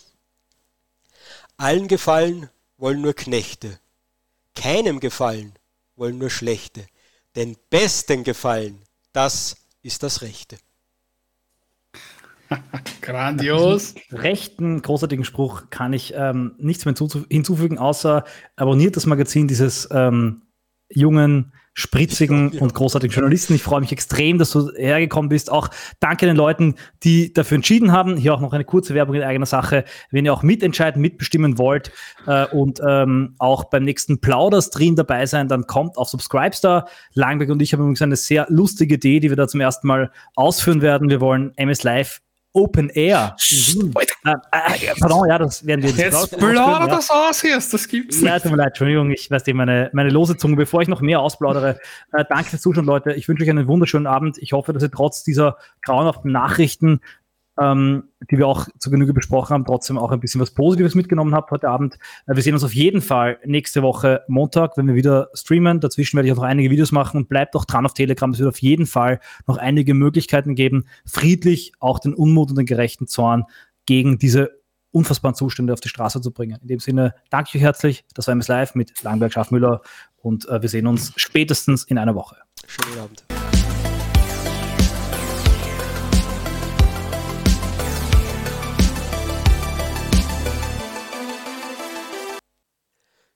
[1.58, 3.80] Allen gefallen wollen nur Knechte,
[4.56, 5.54] keinem gefallen
[5.96, 6.86] wollen nur Schlechte,
[7.36, 8.84] den Besten gefallen,
[9.14, 10.58] das ist das Rechte.
[13.02, 13.96] Grandios.
[14.12, 16.96] Rechten großartigen Spruch kann ich ähm, nichts mehr
[17.30, 18.24] hinzufügen, außer
[18.56, 20.44] abonniert das Magazin dieses ähm,
[20.90, 23.56] jungen, spritzigen und großartigen Journalisten.
[23.56, 25.50] Ich freue mich extrem, dass du hergekommen bist.
[25.50, 25.70] Auch
[26.02, 28.18] danke den Leuten, die dafür entschieden haben.
[28.18, 29.86] Hier auch noch eine kurze Werbung in eigener Sache.
[30.10, 31.92] Wenn ihr auch mitentscheiden, mitbestimmen wollt
[32.28, 36.90] äh, und ähm, auch beim nächsten Plauder-Stream dabei sein, dann kommt auf Subscribestar.
[37.14, 40.12] Langberg und ich haben übrigens eine sehr lustige Idee, die wir da zum ersten Mal
[40.36, 41.10] ausführen werden.
[41.10, 42.22] Wir wollen MS Live
[42.54, 43.36] Open Air.
[43.40, 46.00] Äh, äh, pardon, ja, das werden wir jetzt.
[46.00, 48.30] Jetzt plaudert das aus hier, das gibt's nicht.
[48.30, 51.02] Ja, tut mir leid, Entschuldigung, ich weiß nicht, meine, meine lose Zunge, bevor ich noch
[51.02, 51.80] mehr ausplaudere.
[52.12, 53.14] Äh, danke fürs Zuschauen, Leute.
[53.14, 54.38] Ich wünsche euch einen wunderschönen Abend.
[54.38, 57.02] Ich hoffe, dass ihr trotz dieser grauenhaften Nachrichten
[57.60, 61.36] ähm, die wir auch zu Genüge besprochen haben, trotzdem auch ein bisschen was Positives mitgenommen
[61.36, 61.96] habt heute Abend.
[62.28, 65.80] Äh, wir sehen uns auf jeden Fall nächste Woche Montag, wenn wir wieder streamen.
[65.80, 68.32] Dazwischen werde ich auch noch einige Videos machen und bleibt auch dran auf Telegram.
[68.32, 72.66] Es wird auf jeden Fall noch einige Möglichkeiten geben, friedlich auch den Unmut und den
[72.66, 73.46] gerechten Zorn
[73.86, 74.62] gegen diese
[74.92, 76.60] unfassbaren Zustände auf die Straße zu bringen.
[76.62, 78.06] In dem Sinne danke ich euch herzlich.
[78.14, 79.82] Das war MS Live mit Langberg Schafmüller
[80.18, 82.38] und äh, wir sehen uns spätestens in einer Woche.
[82.68, 83.41] Schönen Abend.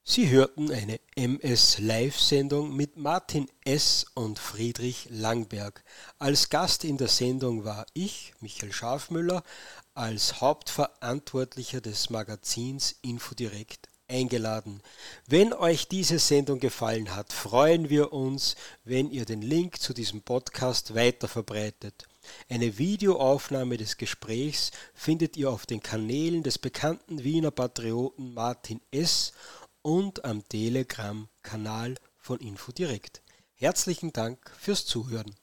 [0.08, 4.06] Sie hörten eine MS Live-Sendung mit Martin S.
[4.14, 5.84] und Friedrich Langberg.
[6.20, 9.42] Als Gast in der Sendung war ich, Michael Schafmüller,
[9.96, 14.84] als Hauptverantwortlicher des Magazins Infodirekt eingeladen.
[15.26, 20.22] Wenn euch diese Sendung gefallen hat, freuen wir uns, wenn ihr den Link zu diesem
[20.22, 22.08] Podcast weiterverbreitet.
[22.48, 29.34] Eine Videoaufnahme des Gesprächs findet ihr auf den Kanälen des bekannten Wiener Patrioten Martin S
[29.86, 33.22] und am Telegram-Kanal von Infodirekt.
[33.54, 35.36] Herzlichen Dank fürs Zuhören.